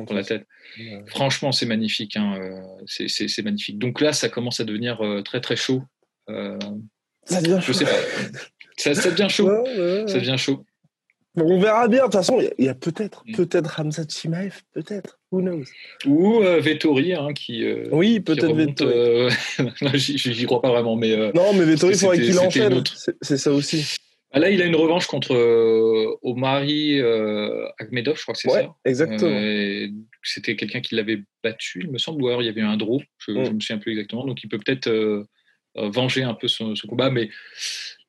pour, 0.05 0.15
la 0.15 0.23
tête. 0.23 0.47
Franchement, 1.07 1.51
c'est 1.51 1.65
magnifique. 1.65 2.17
Hein, 2.17 2.39
euh, 2.41 2.61
c'est 2.87 3.43
magnifique. 3.43 3.77
Donc 3.77 4.01
là, 4.01 4.13
ça 4.13 4.29
commence 4.29 4.59
à 4.59 4.63
devenir 4.63 5.01
euh, 5.01 5.21
très 5.21 5.41
très 5.41 5.55
chaud. 5.55 5.83
Euh, 6.29 6.57
ça 7.23 7.41
devient 7.41 7.59
chaud. 7.61 7.73
Sais 7.73 7.85
pas. 7.85 7.91
ça, 8.77 9.11
devient 9.11 9.29
chaud. 9.29 9.49
ça 10.07 10.19
devient 10.19 10.37
chaud. 10.37 10.65
On 11.37 11.59
verra 11.59 11.87
bien. 11.87 11.99
De 11.99 12.03
toute 12.03 12.13
façon, 12.13 12.41
il 12.57 12.65
y 12.65 12.69
a, 12.69 12.75
peut-être, 12.75 13.23
mm. 13.27 13.35
peut-être 13.35 13.79
Hamza 13.79 14.03
Chimaev, 14.07 14.61
peut-être. 14.73 15.19
Who 15.31 15.41
knows? 15.41 15.65
Ou 16.05 16.41
euh, 16.41 16.59
Vettori, 16.59 17.13
hein, 17.13 17.33
qui. 17.33 17.63
Euh, 17.63 17.87
oui, 17.91 18.19
peut-être 18.19 18.53
Vettori. 18.53 18.93
Euh... 18.93 19.29
J'y 19.95 20.45
crois 20.45 20.61
pas 20.61 20.69
vraiment, 20.69 20.95
mais. 20.95 21.11
Euh, 21.11 21.31
non, 21.33 21.53
mais 21.53 21.65
Vettori, 21.65 21.93
il 21.93 21.99
faudrait 21.99 22.19
qu'il 22.19 22.39
enchaîne. 22.39 22.83
C'est 23.21 23.37
ça 23.37 23.51
aussi. 23.51 23.97
Ah, 24.31 24.39
là, 24.39 24.49
il 24.49 24.61
a 24.61 24.65
une 24.65 24.75
revanche 24.75 25.07
contre 25.07 25.33
euh, 25.33 26.17
Omari 26.21 26.99
Akhmedov, 27.79 28.17
je 28.17 28.21
crois 28.21 28.33
que 28.33 28.39
c'est 28.39 28.51
ouais, 28.51 28.63
ça. 28.63 28.75
Exactement. 28.83 29.39
C'était 30.23 30.55
quelqu'un 30.55 30.81
qui 30.81 30.95
l'avait 30.95 31.21
battu, 31.43 31.81
il 31.83 31.91
me 31.91 31.97
semble, 31.97 32.21
ou 32.21 32.27
alors 32.27 32.41
il 32.41 32.45
y 32.45 32.49
avait 32.49 32.61
eu 32.61 32.65
un 32.65 32.77
draw, 32.77 33.01
je 33.19 33.31
ne 33.31 33.49
mm. 33.49 33.53
me 33.53 33.59
souviens 33.59 33.77
plus 33.77 33.91
exactement. 33.91 34.25
Donc 34.25 34.43
il 34.43 34.49
peut 34.49 34.57
peut-être 34.57 34.89
venger 35.75 36.23
un 36.23 36.33
peu 36.33 36.47
ce, 36.47 36.75
ce 36.75 36.87
combat, 36.87 37.09
mais 37.09 37.29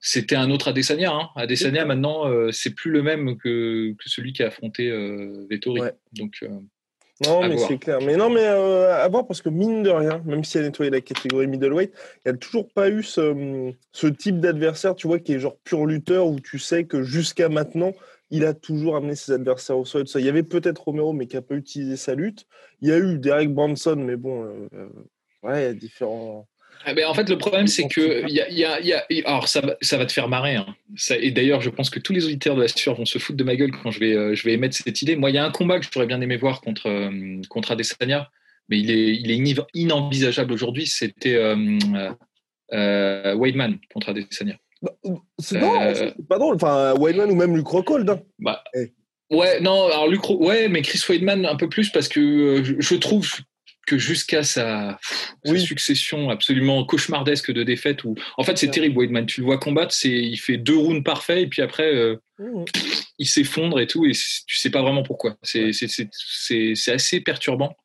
c'était 0.07 0.37
un 0.37 0.53
autre 0.53 0.69
Adesanya. 0.69 1.12
Hein. 1.12 1.31
Adesanya, 1.35 1.85
maintenant, 1.85 2.29
euh, 2.29 2.53
c'est 2.53 2.71
plus 2.71 2.92
le 2.92 3.03
même 3.03 3.37
que, 3.37 3.92
celui 4.07 4.33
qui 4.33 4.45
a 4.45 4.47
affronté 4.47 4.88
euh, 4.88 5.45
Vettori. 5.51 5.81
Donc, 6.12 6.37
euh, 6.45 6.49
non, 7.27 7.49
mais 7.49 7.59
c'est 7.59 7.79
clair. 7.79 7.99
Mais 8.01 8.14
non, 8.16 8.31
mais 8.31 8.45
à 8.45 9.09
voir 9.09 9.27
parce 9.27 9.42
que 9.42 9.49
mine 9.49 9.83
de 9.83 9.90
rien, 9.90 10.23
même 10.25 10.45
si 10.45 10.59
elle 10.59 10.64
a 10.64 10.66
nettoyé 10.69 10.92
la 10.92 11.01
catégorie 11.01 11.49
middleweight, 11.49 11.92
il 12.25 12.31
n'y 12.31 12.37
a 12.37 12.38
toujours 12.38 12.69
pas 12.69 12.88
eu 12.88 13.03
ce, 13.03 14.07
type 14.07 14.38
d'adversaire, 14.38 14.95
tu 14.95 15.09
vois, 15.09 15.19
qui 15.19 15.33
est 15.33 15.40
genre 15.40 15.57
pur 15.64 15.87
lutteur 15.87 16.29
où 16.29 16.38
tu 16.38 16.61
sais 16.61 16.85
que 16.85 17.03
jusqu'à 17.03 17.49
maintenant, 17.49 17.92
il 18.31 18.45
a 18.45 18.55
toujours 18.55 18.95
amené 18.95 19.16
ses 19.16 19.33
adversaires 19.33 19.79
au 19.79 19.85
sol. 19.85 20.05
Il 20.14 20.25
y 20.25 20.29
avait 20.29 20.45
peut-être 20.45 20.85
Romero, 20.85 21.14
mais 21.14 21.27
qui 21.27 21.35
n'a 21.35 21.42
pas 21.42 21.57
utilisé 21.57 21.97
sa 21.97 22.14
lutte. 22.14 22.47
Il 22.81 22.88
y 22.88 22.92
a 22.92 22.99
eu 22.99 23.19
Derek 23.19 23.53
Branson, 23.53 23.97
mais 23.97 24.16
bon, 24.16 24.69
ouais, 25.42 25.62
il 25.62 25.64
y 25.64 25.69
a 25.69 25.75
différents 25.75 26.47
ah 26.84 26.94
ben, 26.94 27.06
en 27.06 27.14
fait, 27.14 27.28
le 27.28 27.38
problème, 27.38 27.66
c'est 27.66 27.88
que 27.88 28.30
y 28.30 28.40
a, 28.40 28.48
y 28.50 28.64
a, 28.64 28.80
y 28.80 28.92
a, 28.92 29.04
alors 29.24 29.48
ça, 29.48 29.62
ça, 29.80 29.96
va 29.96 30.06
te 30.06 30.12
faire 30.12 30.28
marrer. 30.28 30.56
Hein. 30.56 30.66
Ça, 30.96 31.16
et 31.16 31.30
d'ailleurs, 31.30 31.60
je 31.60 31.70
pense 31.70 31.90
que 31.90 31.98
tous 31.98 32.12
les 32.12 32.24
auditeurs 32.24 32.54
de 32.54 32.62
la 32.62 32.68
sueur 32.68 32.94
vont 32.94 33.04
se 33.04 33.18
foutre 33.18 33.36
de 33.36 33.44
ma 33.44 33.56
gueule 33.56 33.72
quand 33.72 33.90
je 33.90 33.98
vais, 34.00 34.14
euh, 34.14 34.34
je 34.34 34.44
vais 34.44 34.52
émettre 34.52 34.76
cette 34.76 35.02
idée. 35.02 35.16
Moi, 35.16 35.30
il 35.30 35.34
y 35.34 35.38
a 35.38 35.44
un 35.44 35.50
combat 35.50 35.80
que 35.80 35.86
j'aurais 35.92 36.06
bien 36.06 36.20
aimé 36.20 36.36
voir 36.36 36.60
contre, 36.60 36.88
euh, 36.88 37.40
contre 37.48 37.72
Adesanya, 37.72 38.30
mais 38.68 38.78
il 38.78 38.90
est, 38.90 39.16
il 39.16 39.30
est 39.30 39.64
inenvisageable 39.74 40.52
aujourd'hui. 40.52 40.86
C'était 40.86 41.34
euh, 41.34 41.78
euh, 42.72 43.34
Weidman 43.34 43.78
contre 43.92 44.10
Adesanya. 44.10 44.56
Bah, 44.82 44.92
c'est 45.38 45.58
pas 46.28 46.38
drôle. 46.38 46.56
Enfin, 46.56 46.94
Weidman 46.98 47.30
ou 47.30 47.34
même 47.34 47.56
Luke 47.56 47.68
Rockhold. 47.68 48.08
Hein. 48.08 48.20
Bah, 48.38 48.62
eh. 48.74 48.92
Ouais, 49.30 49.58
non, 49.60 49.86
alors 49.86 50.06
Luke, 50.06 50.30
ouais, 50.30 50.68
mais 50.68 50.82
Chris 50.82 51.02
Weidman 51.08 51.46
un 51.46 51.56
peu 51.56 51.68
plus 51.68 51.90
parce 51.90 52.06
que 52.06 52.62
je, 52.62 52.74
je 52.78 52.94
trouve 52.94 53.28
que 53.87 53.99
jusqu'à 53.99 54.42
sa, 54.42 54.99
succession 55.57 56.29
absolument 56.29 56.85
cauchemardesque 56.85 57.53
de 57.53 57.62
défaites 57.62 58.05
où 58.05 58.14
en 58.37 58.42
fait 58.42 58.59
c'est 58.59 58.70
terrible 58.70 58.99
Weidman. 58.99 59.27
Tu 59.27 59.40
le 59.40 59.46
vois 59.46 59.59
combattre 59.59 59.92
c'est 59.92 60.11
il 60.11 60.37
fait 60.37 60.57
deux 60.57 60.77
rounds 60.77 61.05
parfaits 61.05 61.38
et 61.38 61.46
puis 61.46 61.62
après 61.62 61.94
euh, 61.94 62.16
mmh. 62.38 62.64
il 63.18 63.27
s'effondre 63.27 63.81
et 63.81 63.87
tout 63.87 64.05
et 64.05 64.12
tu 64.12 64.57
sais 64.57 64.70
pas 64.70 64.83
vraiment 64.83 65.03
pourquoi. 65.03 65.37
C'est 65.42 65.70
c'est 65.72 66.92
assez 66.92 67.20
perturbant. 67.20 67.77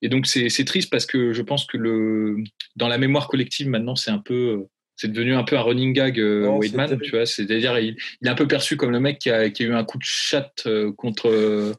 Et 0.00 0.08
donc 0.08 0.26
c'est 0.26 0.64
triste 0.64 0.90
parce 0.90 1.06
que 1.06 1.32
je 1.32 1.42
pense 1.42 1.66
que 1.66 1.76
le 1.76 2.36
dans 2.76 2.88
la 2.88 2.98
mémoire 2.98 3.28
collective 3.28 3.68
maintenant 3.68 3.96
c'est 3.96 4.10
un 4.10 4.18
peu 4.18 4.66
c'est 4.96 5.10
devenu 5.10 5.34
un 5.34 5.42
peu 5.42 5.56
un 5.56 5.62
running 5.62 5.92
gag 5.92 6.20
euh, 6.20 6.46
Weidman 6.58 6.98
tu 7.00 7.10
vois. 7.10 7.26
C'est-à-dire 7.26 7.78
il, 7.78 7.96
il, 8.20 8.28
est 8.28 8.30
un 8.30 8.34
peu 8.34 8.46
perçu 8.46 8.76
comme 8.76 8.90
le 8.90 9.00
mec 9.00 9.18
qui 9.18 9.30
a, 9.30 9.50
qui 9.50 9.64
a 9.64 9.66
eu 9.66 9.74
un 9.74 9.84
coup 9.84 9.98
de 9.98 10.04
chat 10.04 10.52
euh, 10.66 10.92
contre 10.92 11.74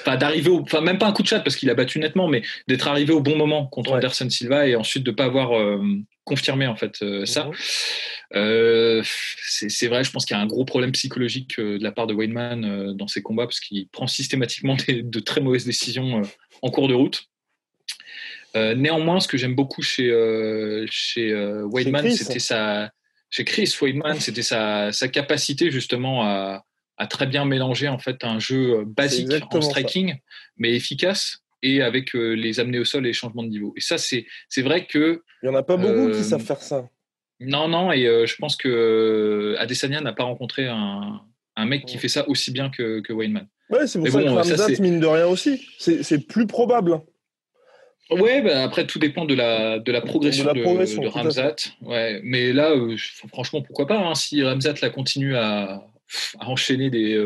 enfin 0.00 0.16
d'arriver 0.16 0.50
au, 0.50 0.60
enfin 0.60 0.80
même 0.80 0.98
pas 0.98 1.06
un 1.06 1.12
coup 1.12 1.22
de 1.22 1.28
chat 1.28 1.40
parce 1.40 1.56
qu'il 1.56 1.70
a 1.70 1.74
battu 1.74 1.98
nettement, 1.98 2.28
mais 2.28 2.42
d'être 2.66 2.88
arrivé 2.88 3.12
au 3.12 3.20
bon 3.20 3.36
moment 3.36 3.66
contre 3.66 3.92
Anderson 3.92 4.28
Silva 4.28 4.66
et 4.66 4.76
ensuite 4.76 5.04
de 5.04 5.10
pas 5.10 5.24
avoir 5.24 5.58
euh, 5.58 5.80
confirmé 6.24 6.66
en 6.66 6.76
fait 6.76 7.02
euh, 7.02 7.24
ça. 7.26 7.44
Mhm. 7.44 7.52
Euh, 8.34 9.02
c'est 9.04 9.88
vrai, 9.88 10.04
je 10.04 10.10
pense 10.10 10.26
qu'il 10.26 10.36
y 10.36 10.40
a 10.40 10.42
un 10.42 10.46
gros 10.46 10.64
problème 10.64 10.92
psychologique 10.92 11.58
de 11.58 11.82
la 11.82 11.92
part 11.92 12.06
de 12.06 12.14
Wayneman 12.14 12.94
dans 12.94 13.08
ses 13.08 13.22
combats 13.22 13.46
parce 13.46 13.60
qu'il 13.60 13.88
prend 13.88 14.06
systématiquement 14.06 14.76
de 14.88 15.20
très 15.20 15.40
mauvaises 15.40 15.64
décisions 15.64 16.22
en 16.60 16.70
cours 16.70 16.88
de 16.88 16.94
route. 16.94 17.24
néanmoins, 18.54 19.20
ce 19.20 19.28
que 19.28 19.38
j'aime 19.38 19.54
beaucoup 19.54 19.80
chez 19.80 20.12
chez 20.90 21.32
Weidman, 21.72 22.10
c'était 22.10 22.38
sa 22.38 22.90
chez 23.30 23.44
Chris 23.44 23.74
Weidman, 23.80 24.20
c'était 24.20 24.42
sa, 24.42 24.92
sa 24.92 25.08
capacité 25.08 25.70
justement 25.70 26.24
à, 26.24 26.64
a 26.98 27.06
très 27.06 27.26
bien 27.26 27.44
mélangé 27.44 27.88
en 27.88 27.98
fait 27.98 28.24
un 28.24 28.38
jeu 28.38 28.80
euh, 28.80 28.84
basique 28.84 29.30
en 29.52 29.60
striking, 29.60 30.16
mais 30.56 30.74
efficace 30.74 31.38
et 31.62 31.82
avec 31.82 32.14
euh, 32.14 32.34
les 32.34 32.60
amener 32.60 32.78
au 32.78 32.84
sol 32.84 33.04
et 33.06 33.08
les 33.08 33.12
changements 33.12 33.42
de 33.42 33.48
niveau. 33.48 33.72
Et 33.76 33.80
ça, 33.80 33.98
c'est 33.98 34.26
c'est 34.48 34.62
vrai 34.62 34.86
que 34.86 35.22
il 35.42 35.46
y 35.46 35.48
en 35.48 35.54
a 35.54 35.62
pas 35.62 35.76
beaucoup 35.76 36.10
qui 36.10 36.18
euh, 36.18 36.22
savent 36.22 36.44
faire 36.44 36.62
ça. 36.62 36.88
Non, 37.40 37.68
non, 37.68 37.92
et 37.92 38.02
je 38.02 38.34
pense 38.34 38.56
que 38.56 39.54
Adesanya 39.60 40.00
n'a 40.00 40.12
pas 40.12 40.24
rencontré 40.24 40.66
un, 40.66 41.20
un 41.54 41.66
mec 41.66 41.86
qui 41.86 41.96
fait 41.96 42.08
ça 42.08 42.28
aussi 42.28 42.50
bien 42.50 42.68
que, 42.68 42.98
que 42.98 43.12
Wayneman. 43.12 43.46
Ouais, 43.70 43.86
c'est 43.86 44.00
pour 44.00 44.08
ça 44.08 44.20
que 44.20 44.28
Ramzat, 44.28 44.80
mine 44.80 44.98
de 44.98 45.06
rien 45.06 45.26
aussi. 45.28 45.64
C'est 45.78 46.26
plus 46.26 46.48
probable. 46.48 47.00
Ouais, 48.10 48.42
bah 48.42 48.64
après 48.64 48.88
tout 48.88 48.98
dépend 48.98 49.24
de 49.24 49.34
la, 49.34 49.78
de 49.78 49.92
la 49.92 50.00
progression 50.00 50.52
de, 50.52 51.00
de, 51.00 51.06
Ramzat. 51.06 51.54
Ouais, 51.82 52.20
mais 52.24 52.52
là, 52.52 52.74
franchement, 53.28 53.62
pourquoi 53.62 53.86
pas 53.86 53.98
hein, 53.98 54.16
Si 54.16 54.42
Ramzat 54.42 54.74
la 54.82 54.90
continue 54.90 55.36
à, 55.36 55.84
à 56.38 56.48
enchaîner 56.48 56.90
des, 56.90 57.16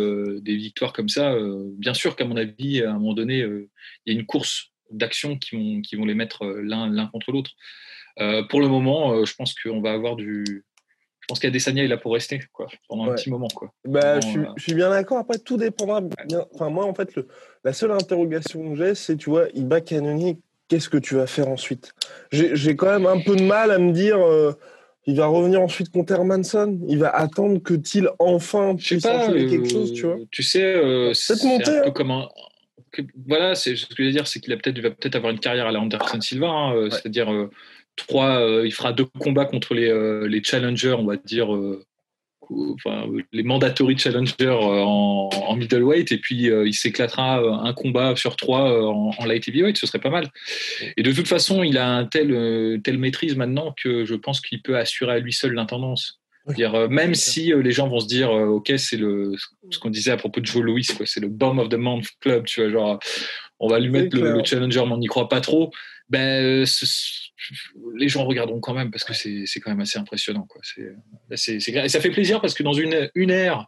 des, 0.40 0.57
victoires 0.57 0.92
comme 0.92 1.09
ça. 1.09 1.37
bien 1.79 1.95
sûr 1.95 2.16
qu'à 2.16 2.25
mon 2.25 2.37
avis, 2.37 2.83
à 2.83 2.90
un 2.90 2.95
moment 2.95 3.14
donné, 3.14 3.38
il 3.38 4.12
y 4.12 4.16
a 4.16 4.18
une 4.18 4.27
course 4.27 4.73
d'actions 4.90 5.38
qui 5.38 5.57
vont, 5.57 5.81
qui 5.81 5.97
vont 5.97 6.05
les 6.05 6.14
mettre 6.14 6.47
l'un 6.47 7.07
contre 7.07 7.33
l'autre. 7.33 7.53
pour 8.49 8.61
le 8.61 8.68
moment, 8.68 9.25
je 9.25 9.35
pense 9.35 9.55
qu'on 9.55 9.81
va 9.81 9.92
avoir 9.92 10.16
du, 10.16 10.64
je 11.23 11.27
pense 11.29 11.38
qu'Adesanya 11.38 11.85
est 11.85 11.88
là 11.88 11.97
pour 11.97 12.14
rester 12.14 12.40
quoi, 12.53 12.66
pendant 12.88 13.11
un 13.11 13.14
petit 13.14 13.31
moment. 13.31 13.47
Quoi. 13.55 13.73
Bah, 13.85 14.18
je, 14.18 14.27
suis, 14.27 14.40
je, 14.57 14.62
suis, 14.62 14.75
bien 14.75 14.90
d'accord. 14.90 15.18
Après, 15.18 15.38
tout 15.38 15.57
dépendra. 15.57 16.01
Bien... 16.01 16.45
Enfin, 16.53 16.68
moi, 16.68 16.85
en 16.85 16.95
fait, 16.95 17.14
le, 17.14 17.29
la 17.62 17.73
seule 17.73 17.92
interrogation 17.92 18.73
que 18.73 18.77
j'ai, 18.77 18.95
c'est, 18.97 19.16
tu 19.16 19.31
vois, 19.31 19.47
il 19.55 19.68
bat 19.68 19.81
Cannonier, 19.81 20.38
qu'est-ce 20.66 20.88
que 20.88 20.97
tu 20.97 21.14
vas 21.14 21.29
faire 21.29 21.49
ensuite? 21.49 21.95
J'ai 22.33 22.75
quand 22.75 22.90
même 22.90 23.07
un 23.07 23.21
peu 23.21 23.37
de 23.37 23.42
mal 23.42 23.71
à 23.71 23.79
me 23.79 23.92
dire. 23.92 24.18
Euh, 24.18 24.53
il 25.07 25.17
va 25.17 25.27
revenir 25.27 25.61
ensuite 25.61 25.91
contre 25.91 26.12
Hermanson. 26.12 26.79
Il 26.88 26.99
va 26.99 27.11
attendre 27.11 27.61
que 27.62 27.75
Thiel 27.75 28.09
enfin 28.19 28.77
puisse 28.77 29.03
pas, 29.03 29.31
euh, 29.31 29.49
quelque 29.49 29.69
chose, 29.69 29.93
tu 29.93 30.07
vois. 30.07 30.19
Tu 30.31 30.43
sais, 30.43 30.62
euh, 30.62 31.12
c'est 31.15 31.45
un 31.45 31.59
peu 31.59 31.87
hein. 31.87 31.91
comme 31.91 32.11
un. 32.11 32.29
voilà, 33.27 33.55
c'est 33.55 33.75
ce 33.77 33.87
que 33.87 33.95
je 33.99 34.03
veux 34.03 34.12
dire, 34.12 34.27
c'est 34.27 34.41
qu'il 34.41 34.57
peut 34.57 34.81
va 34.81 34.91
peut-être 34.91 35.17
avoir 35.17 35.33
une 35.33 35.41
carrière 35.41 35.67
à 35.67 35.73
la 35.73 35.81
Anderson 35.81 36.21
Silva, 36.21 36.49
hein, 36.49 36.88
c'est-à-dire 36.91 37.49
trois, 37.97 38.41
euh, 38.41 38.67
il 38.67 38.73
fera 38.73 38.93
deux 38.93 39.07
combats 39.21 39.45
contre 39.45 39.75
les, 39.75 39.88
euh, 39.88 40.27
les 40.27 40.43
challengers, 40.43 40.95
on 40.99 41.05
va 41.05 41.17
dire, 41.17 41.55
euh, 41.55 41.85
enfin, 42.75 43.07
les 43.33 43.43
mandatory 43.43 43.99
challengers 43.99 44.49
en, 44.49 45.31
en, 45.33 45.57
middleweight, 45.57 46.12
et 46.12 46.19
puis 46.19 46.47
il 46.47 46.75
s'éclatera 46.75 47.38
un 47.38 47.73
combat 47.73 48.17
sur 48.17 48.37
trois 48.37 48.88
en, 48.88 49.25
light 49.25 49.47
heavyweight, 49.49 49.77
ce 49.77 49.87
serait 49.87 50.01
pas 50.01 50.11
mal. 50.11 50.29
Et 50.97 51.03
de 51.03 51.12
toute 51.12 51.29
façon, 51.29 51.62
il 51.62 51.79
a 51.79 51.88
un 51.88 52.05
tel, 52.05 52.81
telle 52.83 52.99
maîtrise 52.99 53.37
maintenant 53.37 53.75
que 53.83 54.05
je 54.05 54.15
pense 54.15 54.41
qu'il 54.41 54.62
peut 54.62 54.77
assurer 54.77 55.15
à 55.15 55.19
lui 55.19 55.33
seul 55.33 55.53
l'intendance. 55.55 56.21
Dire, 56.57 56.91
même 56.91 57.15
si 57.15 57.53
les 57.55 57.71
gens 57.71 57.88
vont 57.88 58.01
se 58.01 58.09
dire, 58.09 58.31
ok, 58.31 58.73
c'est 58.77 58.97
le 58.97 59.35
ce 59.71 59.79
qu'on 59.79 59.91
disait 59.91 60.11
à 60.11 60.17
propos 60.17 60.41
de 60.41 60.47
Joe 60.47 60.62
Louis, 60.62 60.85
c'est 60.85 61.21
le 61.21 61.29
bomb 61.29 61.59
of 61.59 61.69
the 61.69 61.77
month 61.77 62.07
club, 62.21 62.45
tu 62.47 62.61
vois, 62.62 62.71
genre, 62.71 63.01
on 63.62 63.68
va 63.68 63.79
lui 63.79 63.88
mettre 63.88 64.16
le, 64.16 64.33
le, 64.33 64.44
challenger, 64.44 64.85
mais 64.87 64.92
on 64.92 64.98
n'y 64.98 65.07
croit 65.07 65.31
pas 65.31 65.40
trop 65.40 65.72
ben, 66.12 66.64
les 67.96 68.09
gens 68.09 68.25
regarderont 68.25 68.61
quand 68.61 68.75
même 68.75 68.90
parce 68.90 69.05
que 69.05 69.14
c'est 69.14 69.61
quand 69.61 69.70
même 69.70 69.81
assez 69.81 69.98
impressionnant. 69.98 70.46
Quoi. 70.48 70.61
C'est, 71.35 71.55
et 71.55 71.88
ça 71.88 72.01
fait 72.01 72.11
plaisir 72.11 72.40
parce 72.40 72.55
que 72.55 72.62
dans 72.62 72.75
une, 72.75 73.11
une 73.14 73.31
ère, 73.31 73.66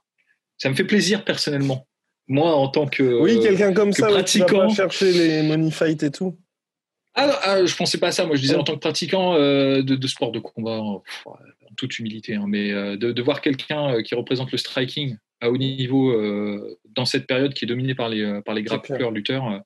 ça 0.58 0.68
me 0.68 0.74
fait 0.74 0.84
plaisir 0.84 1.24
personnellement. 1.24 1.86
Moi, 2.28 2.54
en 2.54 2.68
tant 2.68 2.86
que 2.86 3.02
oui, 3.02 3.40
quelqu'un 3.40 3.72
comme 3.72 3.92
ça, 3.92 4.08
pratiquant, 4.08 4.68
tu 4.68 4.76
chercher 4.76 5.12
les 5.12 5.42
money 5.42 5.70
fights 5.70 6.02
et 6.02 6.10
tout. 6.10 6.38
Ah, 7.14 7.38
ah, 7.42 7.64
je 7.64 7.74
pensais 7.76 7.98
pas 7.98 8.08
à 8.08 8.12
ça. 8.12 8.26
Moi, 8.26 8.36
je 8.36 8.40
disais 8.40 8.56
en 8.56 8.64
tant 8.64 8.74
que 8.74 8.80
pratiquant 8.80 9.34
euh, 9.34 9.82
de, 9.82 10.06
sport 10.06 10.32
de 10.32 10.38
combat, 10.38 10.78
en, 10.78 11.02
toute 11.76 11.98
humilité, 11.98 12.34
hein, 12.34 12.46
mais 12.48 12.72
euh, 12.72 12.96
de, 12.96 13.22
voir 13.22 13.40
quelqu'un 13.40 13.94
euh, 13.94 14.02
qui 14.02 14.14
représente 14.14 14.52
le 14.52 14.58
striking 14.58 15.16
à 15.40 15.50
haut 15.50 15.58
niveau 15.58 16.14
dans 16.94 17.04
cette 17.04 17.26
période 17.26 17.52
qui 17.52 17.66
est 17.66 17.68
dominée 17.68 17.94
par 17.94 18.08
les 18.08 18.40
par 18.46 18.54
les 18.54 18.62
grappleurs 18.62 19.10
lutteurs, 19.10 19.62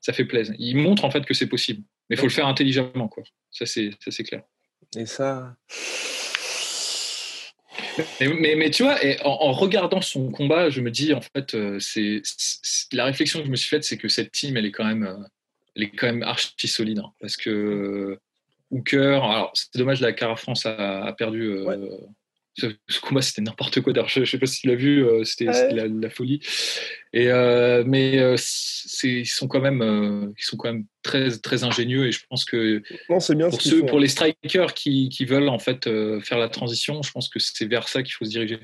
ça 0.00 0.12
fait 0.12 0.24
plaisir. 0.24 0.54
Il 0.58 0.76
montre 0.76 1.04
en 1.04 1.10
fait 1.10 1.24
que 1.24 1.34
c'est 1.34 1.48
possible. 1.48 1.82
Mais 2.08 2.16
il 2.16 2.18
faut 2.18 2.26
le 2.26 2.32
faire 2.32 2.46
intelligemment, 2.46 3.08
quoi. 3.08 3.24
Ça, 3.50 3.66
c'est, 3.66 3.90
ça, 4.00 4.10
c'est 4.10 4.24
clair. 4.24 4.42
Et 4.96 5.06
ça. 5.06 5.56
Mais, 8.20 8.54
mais, 8.56 8.70
tu 8.70 8.82
vois, 8.82 9.02
et 9.04 9.18
en, 9.24 9.52
regardant 9.52 10.00
son 10.00 10.30
combat, 10.30 10.70
je 10.70 10.80
me 10.80 10.90
dis, 10.90 11.14
en 11.14 11.20
fait, 11.20 11.54
euh, 11.54 11.78
c'est, 11.80 12.22
la 12.92 13.04
réflexion 13.04 13.40
que 13.40 13.46
je 13.46 13.50
me 13.50 13.56
suis 13.56 13.68
faite, 13.68 13.84
c'est 13.84 13.96
que 13.96 14.08
cette 14.08 14.32
team, 14.32 14.56
elle 14.56 14.66
est 14.66 14.72
quand 14.72 14.84
même, 14.84 15.04
euh, 15.04 15.16
elle 15.74 15.84
est 15.84 15.90
quand 15.90 16.06
même 16.06 16.22
archi 16.22 16.68
solide. 16.68 17.00
Hein, 17.00 17.12
parce 17.20 17.36
que 17.36 17.50
euh, 17.50 18.20
Hooker, 18.70 19.24
alors 19.24 19.50
c'est 19.54 19.76
dommage, 19.76 20.00
la 20.00 20.12
Cara 20.12 20.36
France 20.36 20.66
a, 20.66 21.12
perdu 21.16 21.52
ce, 22.56 23.00
combat 23.00 23.22
c'était 23.22 23.42
n'importe 23.42 23.80
quoi. 23.80 23.92
D'ailleurs 23.92 24.08
je, 24.08 24.20
ne 24.20 24.24
sais 24.24 24.38
pas 24.38 24.46
si 24.46 24.62
tu 24.62 24.68
l'as 24.68 24.74
vu 24.74 25.04
euh, 25.04 25.24
c'était 25.24 25.44
la, 25.44 26.10
folie. 26.10 26.40
Et 27.12 27.30
euh, 27.30 27.84
mais 27.86 28.18
euh, 28.18 28.36
ils 29.04 29.26
sont 29.26 29.48
quand 29.48 29.60
même 29.60 30.32
ils 30.38 30.44
sont 30.44 30.56
quand 30.56 30.72
même 30.72 30.86
très 31.02 31.30
très 31.38 31.64
ingénieux 31.64 32.06
et 32.06 32.12
je 32.12 32.20
pense 32.28 32.44
que 32.44 32.82
bien 33.34 33.50
pour 33.50 33.60
ceux 33.60 33.84
pour 33.86 34.00
les 34.00 34.08
strikers 34.08 34.74
qui, 34.74 35.08
qui, 35.08 35.24
veulent 35.24 35.48
en 35.48 35.58
fait 35.58 35.88
faire 36.22 36.38
la 36.38 36.48
transition 36.48 37.02
je 37.02 37.10
pense 37.12 37.28
que 37.28 37.38
c'est 37.38 37.66
vers 37.66 37.88
ça 37.88 38.02
qu'il 38.02 38.12
faut 38.12 38.24
se 38.24 38.30
diriger 38.30 38.58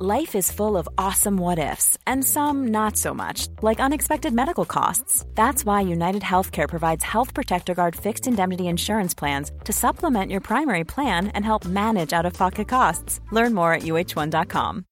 Life 0.00 0.36
is 0.36 0.52
full 0.52 0.76
of 0.76 0.88
awesome 0.96 1.36
what 1.38 1.58
ifs, 1.58 1.98
and 2.06 2.24
some 2.24 2.68
not 2.68 2.96
so 2.96 3.12
much, 3.12 3.48
like 3.62 3.80
unexpected 3.80 4.32
medical 4.32 4.64
costs. 4.64 5.24
That's 5.34 5.64
why 5.64 5.80
United 5.80 6.22
Healthcare 6.22 6.68
provides 6.68 7.02
Health 7.02 7.34
Protector 7.34 7.74
Guard 7.74 7.96
fixed 7.96 8.28
indemnity 8.28 8.68
insurance 8.68 9.12
plans 9.12 9.50
to 9.64 9.72
supplement 9.72 10.30
your 10.30 10.40
primary 10.40 10.84
plan 10.84 11.32
and 11.34 11.44
help 11.44 11.66
manage 11.66 12.12
out 12.12 12.24
of 12.24 12.32
pocket 12.34 12.68
costs. 12.68 13.20
Learn 13.32 13.54
more 13.54 13.72
at 13.72 13.82
uh1.com. 13.82 14.84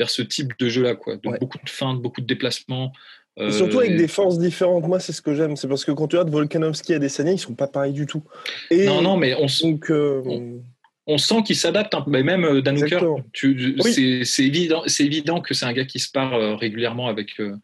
Vers 0.00 0.10
ce 0.10 0.22
type 0.22 0.58
de 0.58 0.68
jeu-là, 0.68 0.96
quoi. 0.96 1.14
De 1.14 1.28
ouais. 1.28 1.38
Beaucoup 1.38 1.58
de 1.64 1.70
feintes, 1.70 2.02
beaucoup 2.02 2.20
de 2.20 2.26
déplacements. 2.26 2.90
Euh, 3.38 3.52
surtout 3.52 3.78
avec 3.78 3.92
et... 3.92 3.96
des 3.96 4.08
forces 4.08 4.40
différentes. 4.40 4.88
Moi, 4.88 4.98
c'est 4.98 5.12
ce 5.12 5.22
que 5.22 5.36
j'aime. 5.36 5.54
C'est 5.54 5.68
parce 5.68 5.84
que 5.84 5.92
quand 5.92 6.08
tu 6.08 6.16
regardes 6.16 6.32
Volkanovski 6.32 6.94
et 6.94 6.96
Adesanya, 6.96 7.30
ils 7.30 7.38
sont 7.38 7.54
pas 7.54 7.68
pareils 7.68 7.92
du 7.92 8.06
tout. 8.06 8.24
Et 8.72 8.86
non, 8.86 9.02
non, 9.02 9.16
mais 9.16 9.36
on. 9.36 9.46
Donc, 9.62 9.88
euh, 9.92 10.20
on 10.26 10.64
on 11.06 11.18
sent 11.18 11.42
qu'il 11.42 11.56
s'adapte, 11.56 11.94
mais 12.06 12.22
même 12.22 12.44
euh, 12.44 12.62
Danuker, 12.62 13.00
c'est 13.34 14.44
évident, 14.44 14.82
c'est 14.86 15.04
évident 15.04 15.40
que 15.40 15.54
c'est 15.54 15.66
un 15.66 15.72
gars 15.72 15.84
qui 15.84 15.98
se 15.98 16.10
part 16.10 16.34
euh, 16.34 16.54
régulièrement 16.54 17.08
avec 17.08 17.40
euh, 17.40 17.56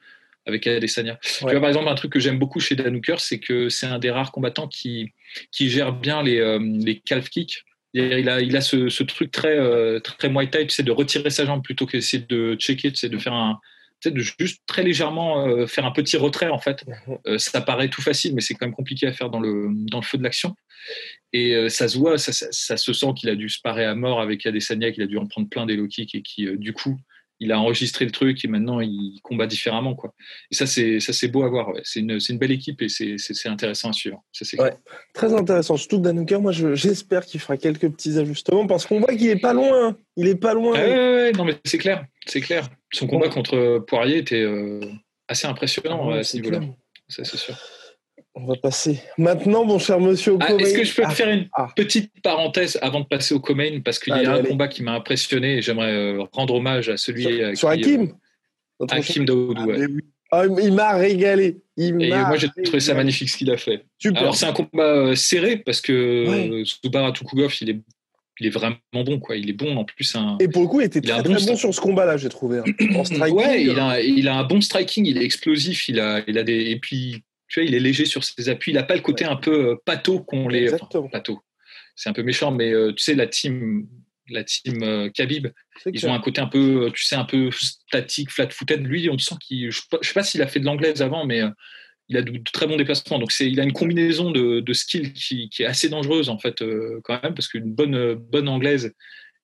avec 0.47 0.67
Adesanya. 0.67 1.19
Tu 1.23 1.45
vois, 1.45 1.61
par 1.61 1.69
exemple, 1.69 1.89
un 1.89 1.95
truc 1.95 2.13
que 2.13 2.21
j'aime 2.21 2.39
beaucoup 2.39 2.61
chez 2.61 2.75
Danuker, 2.75 3.21
c'est 3.21 3.39
que 3.39 3.69
c'est 3.69 3.87
un 3.87 3.99
des 3.99 4.11
rares 4.11 4.33
combattants 4.33 4.69
qui 4.69 5.13
qui 5.53 5.71
gère 5.71 5.93
bien 5.93 6.23
les 6.23 6.59
les 6.59 6.99
calf 6.99 7.29
kicks. 7.29 7.65
Il 7.93 8.29
a, 8.29 8.41
il 8.41 8.57
a 8.57 8.61
ce, 8.61 9.03
truc 9.03 9.33
très 9.33 9.59
très 10.01 10.29
Muay 10.29 10.49
Thai, 10.49 10.67
tu 10.67 10.75
sais, 10.75 10.85
de 10.85 10.93
retirer 10.93 11.31
sa 11.31 11.45
jambe 11.45 11.63
plutôt 11.63 11.87
qu'essayer 11.87 12.25
de 12.29 12.55
checker, 12.55 12.93
tu 12.93 12.97
sais, 12.97 13.09
de 13.09 13.19
faire 13.19 13.33
un 13.33 13.61
de 14.09 14.21
juste 14.21 14.63
très 14.67 14.83
légèrement 14.83 15.67
faire 15.67 15.85
un 15.85 15.91
petit 15.91 16.17
retrait 16.17 16.49
en 16.49 16.59
fait. 16.59 16.85
Mhm. 16.87 17.39
ça 17.39 17.61
paraît 17.61 17.89
tout 17.89 18.03
facile, 18.03 18.35
mais 18.35 18.41
c'est 18.41 18.55
quand 18.55 18.67
même 18.67 18.75
compliqué 18.75 19.07
à 19.07 19.13
faire 19.13 19.31
dans 19.31 19.41
le, 19.41 19.69
dans 19.91 19.99
le 19.99 20.05
feu 20.05 20.19
de 20.19 20.23
l'action. 20.23 20.55
Et 21.33 21.55
euh, 21.55 21.69
ça 21.69 21.89
se 21.89 21.99
voit, 21.99 22.19
ça, 22.19 22.33
se 22.77 22.93
sent 22.93 23.07
qu'il 23.17 23.29
a 23.29 23.37
dû 23.37 23.49
se 23.49 23.61
parer 23.61 23.85
à 23.85 23.95
mort 23.95 24.21
avec 24.21 24.45
Adesanya, 24.47 24.91
qu'il 24.91 25.03
a 25.03 25.07
dû 25.07 25.17
en 25.17 25.27
prendre 25.27 25.49
plein 25.49 25.67
des 25.67 25.77
low 25.77 25.87
kicks 25.87 26.15
et 26.15 26.23
qui, 26.23 26.47
euh, 26.47 26.57
du 26.57 26.73
coup, 26.73 26.99
il 27.41 27.53
a 27.53 27.59
enregistré 27.59 28.05
le 28.05 28.11
truc 28.11 28.45
et 28.45 28.49
maintenant 28.49 28.81
il 28.81 29.19
combat 29.23 29.47
différemment. 29.47 29.95
Quoi. 29.95 30.15
Et 30.51 30.55
ça, 30.55 30.67
c'est, 30.67 31.01
ça, 31.01 31.13
c'est 31.13 31.29
beau 31.29 31.43
à 31.43 31.49
voir. 31.49 31.73
C'est, 31.83 32.01
une, 32.01 32.21
c'est 32.21 32.35
une 32.35 32.39
belle 32.39 32.53
équipe 32.53 32.83
et 32.83 32.89
c'est, 32.89 33.17
c'est, 33.19 33.49
intéressant 33.49 33.91
à 33.91 33.93
suivre. 33.93 34.23
Ça, 34.31 34.45
c'est 34.45 34.61
ouais, 34.61 34.75
très 35.15 35.33
intéressant. 35.33 35.77
Surtout 35.77 36.03
que 36.03 36.35
moi, 36.37 36.53
j'espère 36.53 37.25
qu'il 37.25 37.41
fera 37.41 37.57
quelques 37.57 37.91
petits 37.91 38.19
ajustements 38.19 38.67
parce 38.67 38.87
qu'on 38.87 39.01
voit 39.01 39.17
qu'il 39.17 39.29
est 39.29 39.41
pas 39.41 39.55
loin. 39.55 39.97
Il 40.17 40.29
est 40.29 40.35
pas 40.35 40.53
loin. 40.53 40.75
ouais, 40.75 41.33
non, 41.33 41.45
mais 41.45 41.57
c'est 41.65 41.79
clair. 41.79 42.05
C'est 42.27 42.43
clair. 42.43 42.69
Son 42.93 43.07
combat 43.07 43.29
contre 43.29 43.79
Poirier 43.87 44.19
était 44.19 44.43
euh, 44.43 44.81
assez 45.27 45.47
impressionnant 45.47 46.11
ah 46.11 46.19
à 46.19 46.23
ce 46.23 46.37
niveau-là. 46.37 46.61
Ça, 47.09 47.25
c'est 47.25 47.39
sûr. 47.39 47.57
On 48.35 48.47
va 48.47 48.55
passer. 48.57 49.01
Maintenant, 49.19 49.65
mon 49.65 49.79
cher 49.79 49.99
monsieur 49.99 50.37
ah, 50.41 50.53
Est-ce 50.55 50.75
que 50.75 50.85
je 50.85 50.95
peux 50.95 51.03
te 51.03 51.13
faire 51.13 51.31
une 51.31 51.49
ah. 51.53 51.69
petite 51.75 52.13
parenthèse 52.23 52.79
avant 52.81 53.01
de 53.01 53.07
passer 53.07 53.35
au 53.35 53.41
Comain? 53.41 53.81
Parce 53.85 53.99
qu'il 53.99 54.15
y 54.15 54.25
a 54.25 54.35
un 54.35 54.43
combat 54.43 54.69
qui 54.69 54.83
m'a 54.83 54.93
impressionné 54.93 55.57
et 55.57 55.63
j'aimerais 55.63 55.93
euh, 55.93 56.25
rendre 56.33 56.55
hommage 56.55 56.89
à 56.89 56.97
celui. 56.97 57.25
Sur, 57.25 57.59
sur 57.59 57.69
Hakim? 57.69 58.15
euh, 58.83 58.87
Hakim 58.89 59.25
Daoudou, 59.25 59.73
ah, 60.33 60.45
il 60.63 60.73
m'a 60.73 60.93
régalé. 60.93 61.61
Il 61.77 62.01
et 62.03 62.11
moi, 62.11 62.37
j'ai 62.37 62.49
trouvé 62.63 62.79
ça 62.79 62.95
magnifique 62.95 63.31
ce 63.31 63.37
qu'il 63.37 63.51
a 63.51 63.57
fait. 63.57 63.85
Alors, 64.15 64.37
c'est 64.37 64.47
un 64.47 64.53
combat 64.53 64.85
euh, 64.85 65.15
serré 65.17 65.57
parce 65.57 65.81
que 65.81 66.63
ouais. 66.63 67.13
Tukugov, 67.13 67.53
il 67.61 67.71
est 67.71 67.81
il 68.41 68.47
est 68.47 68.51
vraiment 68.51 68.77
bon 68.93 69.21
quoi 69.21 69.37
il 69.37 69.51
est 69.51 69.55
bon 69.55 69.77
en 69.77 69.85
plus 69.85 70.17
un 70.17 70.39
et 70.41 70.49
pour 70.49 70.63
le 70.63 70.69
coup 70.69 70.81
il 70.81 70.85
était 70.85 71.03
très, 71.03 71.23
bon, 71.23 71.57
sur 71.57 71.75
ce 71.75 71.81
combat 71.81 72.07
là 72.07 72.17
j'ai 72.17 72.31
trouvé 72.31 72.61
hein. 72.61 72.65
en 72.95 73.05
striking 73.05 73.37
ouais 73.37 73.65
il 73.65 73.79
a, 73.79 74.01
il 74.01 74.29
a 74.29 74.37
un 74.37 74.45
bon 74.45 74.63
striking 74.63 75.05
il 75.05 75.19
est 75.19 75.25
explosif 75.25 75.91
il 75.91 76.01
a 76.01 76.23
il 76.27 76.39
a 76.39 76.43
des 76.43 76.71
et 76.71 76.79
puis 76.79 77.23
tu 77.51 77.61
vois, 77.61 77.69
il 77.69 77.75
est 77.75 77.81
léger 77.81 78.07
sur 78.07 78.25
ses 78.25 78.49
appuis. 78.49 78.71
Il 78.71 78.77
n'a 78.77 78.85
pas 78.85 78.95
le 78.95 79.03
côté 79.03 79.25
un 79.25 79.37
peu 79.37 79.71
euh, 79.71 79.77
pâteau 79.85 80.21
qu'on 80.21 80.49
les. 80.49 80.73
Enfin, 80.73 81.09
pâteau. 81.11 81.43
C'est 81.97 82.09
un 82.09 82.13
peu 82.13 82.23
méchant, 82.23 82.53
mais 82.53 82.73
euh, 82.73 82.93
tu 82.93 83.03
sais, 83.03 83.15
la 83.15 83.27
team, 83.27 83.89
la 84.29 84.45
team 84.45 84.83
euh, 84.83 85.11
Khabib, 85.11 85.49
ils 85.93 86.07
ont 86.07 86.15
un 86.15 86.21
côté 86.21 86.41
un 86.41 86.47
peu, 86.47 86.91
tu 86.95 87.05
sais, 87.05 87.17
un 87.17 87.25
peu 87.25 87.51
statique, 87.51 88.31
flat-footed. 88.31 88.87
Lui, 88.87 89.11
on 89.11 89.19
sent 89.19 89.35
qu'il. 89.41 89.71
Je 89.71 89.81
ne 89.93 90.03
sais 90.03 90.15
pas 90.15 90.23
s'il 90.23 90.41
a 90.43 90.47
fait 90.47 90.61
de 90.61 90.65
l'anglaise 90.65 91.03
avant, 91.03 91.27
mais 91.27 91.43
il 92.09 92.17
a 92.17 92.23
de, 92.23 92.41
très 92.53 92.69
bons 92.69 92.77
déplacements. 92.77 93.19
Donc, 93.19 93.33
c'est, 93.33 93.51
il 93.51 93.59
a 93.59 93.65
une 93.65 93.73
combinaison 93.73 94.31
de, 94.31 94.61
de 94.61 94.73
skills 94.73 95.13
qui, 95.13 95.49
qui, 95.49 95.65
est 95.65 95.67
assez 95.67 95.89
dangereuse, 95.89 96.29
en 96.29 96.39
fait, 96.39 96.63
quand 97.03 97.21
même, 97.21 97.35
parce 97.35 97.49
qu'une 97.49 97.73
bonne, 97.75 98.15
bonne 98.15 98.49
anglaise 98.49 98.95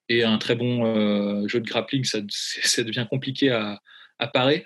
et 0.09 0.23
un 0.23 0.39
très 0.39 0.55
bon 0.55 1.49
jeu 1.49 1.61
de 1.61 1.67
grappling, 1.67 2.05
ça, 2.05 2.21
ça 2.29 2.85
devient 2.85 3.07
compliqué 3.11 3.51
à, 3.51 3.81
à 4.21 4.29
parer. 4.29 4.65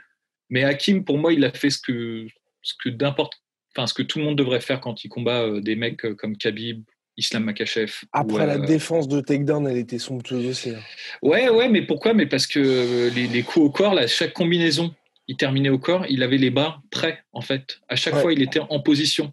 Mais 0.50 0.64
Hakim, 0.64 1.04
pour 1.04 1.16
moi, 1.16 1.32
il 1.32 1.44
a 1.44 1.52
fait 1.52 1.70
ce 1.70 1.78
que, 1.78 2.26
ce 2.62 2.74
que 2.82 2.88
n'importe, 2.88 3.34
enfin 3.74 3.86
ce 3.86 3.94
que 3.94 4.02
tout 4.02 4.18
le 4.18 4.24
monde 4.24 4.38
devrait 4.38 4.60
faire 4.60 4.80
quand 4.80 5.04
il 5.04 5.08
combat 5.08 5.42
euh, 5.42 5.60
des 5.60 5.76
mecs 5.76 6.04
euh, 6.04 6.14
comme 6.14 6.36
Khabib, 6.36 6.84
Islam 7.16 7.44
Makachev. 7.44 7.92
Après 8.12 8.46
la 8.46 8.54
euh, 8.54 8.66
défense 8.66 9.08
de 9.08 9.20
takedown, 9.20 9.66
elle 9.66 9.78
était 9.78 9.98
somptueuse 9.98 10.46
aussi. 10.46 10.70
Hein. 10.70 10.80
Ouais, 11.22 11.48
ouais, 11.48 11.68
mais 11.68 11.82
pourquoi? 11.82 12.14
Mais 12.14 12.26
parce 12.26 12.46
que 12.46 13.10
les, 13.14 13.42
coups 13.42 13.66
au 13.66 13.70
corps, 13.70 13.94
là, 13.94 14.06
chaque 14.06 14.32
combinaison, 14.32 14.94
il 15.28 15.36
terminait 15.36 15.68
au 15.68 15.78
corps, 15.78 16.06
il 16.08 16.22
avait 16.22 16.38
les 16.38 16.50
bras 16.50 16.82
prêts 16.90 17.22
en 17.32 17.40
fait. 17.40 17.80
À 17.88 17.96
chaque 17.96 18.16
fois, 18.16 18.32
il 18.32 18.42
était 18.42 18.60
en 18.60 18.80
position 18.80 19.32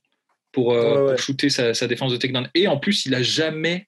pour, 0.51 0.75
shooter 1.17 1.49
sa, 1.49 1.87
défense 1.87 2.11
de 2.11 2.17
takedown. 2.17 2.49
Et 2.53 2.67
en 2.67 2.77
plus, 2.77 3.05
il 3.05 3.15
a 3.15 3.23
jamais 3.23 3.87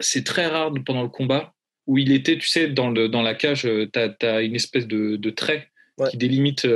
C'est 0.00 0.24
très 0.24 0.46
rare 0.46 0.72
pendant 0.84 1.02
le 1.02 1.08
combat 1.08 1.54
où 1.86 1.98
il 1.98 2.12
était, 2.12 2.38
tu 2.38 2.46
sais, 2.46 2.68
dans, 2.68 2.90
le, 2.90 3.08
dans 3.08 3.22
la 3.22 3.34
cage, 3.34 3.62
tu 3.62 4.26
as, 4.26 4.42
une 4.42 4.54
espèce 4.54 4.86
de, 4.86 5.16
de 5.16 5.30
trait 5.30 5.68
qui 6.10 6.16
délimite 6.16 6.66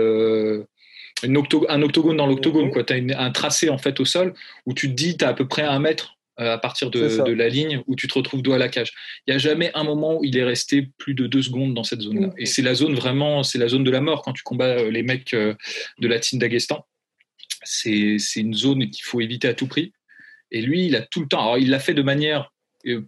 une 1.23 1.37
un 1.69 1.83
octogone 1.83 2.17
dans 2.17 2.27
l'octogone. 2.27 2.67
Mhm. 2.67 2.85
Tu 2.85 3.15
as 3.15 3.21
un 3.21 3.31
tracé 3.31 3.69
en 3.71 3.79
fait 3.79 4.01
au 4.01 4.05
sol 4.05 4.35
où 4.67 4.75
tu 4.75 4.89
te 4.89 4.95
dis, 4.95 5.17
tu 5.17 5.25
as 5.25 5.29
à 5.29 5.35
peu 5.35 5.49
près 5.49 5.63
un 5.63 5.79
mètre 5.79 6.17
euh, 6.39 6.53
à 6.53 6.59
partir 6.59 6.91
de, 6.91 7.33
la 7.33 7.49
ligne 7.49 7.83
où 7.87 7.97
tu 7.97 8.09
te 8.09 8.15
retrouves 8.15 8.43
dos 8.43 8.53
à 8.53 8.59
la 8.59 8.69
cage. 8.69 8.93
Il 9.27 9.31
n'y 9.31 9.37
a 9.37 9.39
jamais 9.39 9.71
un 9.75 9.85
moment 9.85 10.19
où 10.19 10.25
il 10.25 10.37
est 10.37 10.45
resté 10.45 10.89
plus 10.99 11.15
de 11.15 11.27
deux 11.27 11.43
secondes 11.43 11.73
dans 11.73 11.85
cette 11.85 12.03
zone-là. 12.03 12.27
Mhm. 12.29 12.35
Et 12.37 12.47
c'est 12.47 12.63
la 12.63 12.75
zone 12.75 12.95
vraiment, 12.95 13.43
c'est 13.43 13.59
la 13.59 13.69
zone 13.69 13.85
de 13.85 13.91
la 13.91 14.01
mort 14.01 14.23
quand 14.23 14.35
tu 14.35 14.43
combats 14.43 14.77
euh, 14.79 14.91
les 14.91 15.03
mecs 15.03 15.33
euh, 15.33 15.55
de 15.99 16.09
la 16.09 16.19
team 16.19 16.39
d'Aguestan. 16.39 16.87
C'est 17.65 18.19
une 18.37 18.55
zone 18.55 18.91
qu'il 18.91 19.05
faut 19.05 19.21
éviter 19.21 19.49
à 19.49 19.55
tout 19.55 19.67
prix. 19.67 19.93
Et 20.51 20.61
lui, 20.61 20.87
il 20.87 20.95
a 20.95 21.03
tout 21.03 21.21
le 21.21 21.27
temps. 21.27 21.41
Alors, 21.41 21.59
il 21.59 21.71
l'a 21.71 21.81
fait 21.81 21.95
de 21.95 22.03
manière 22.03 22.53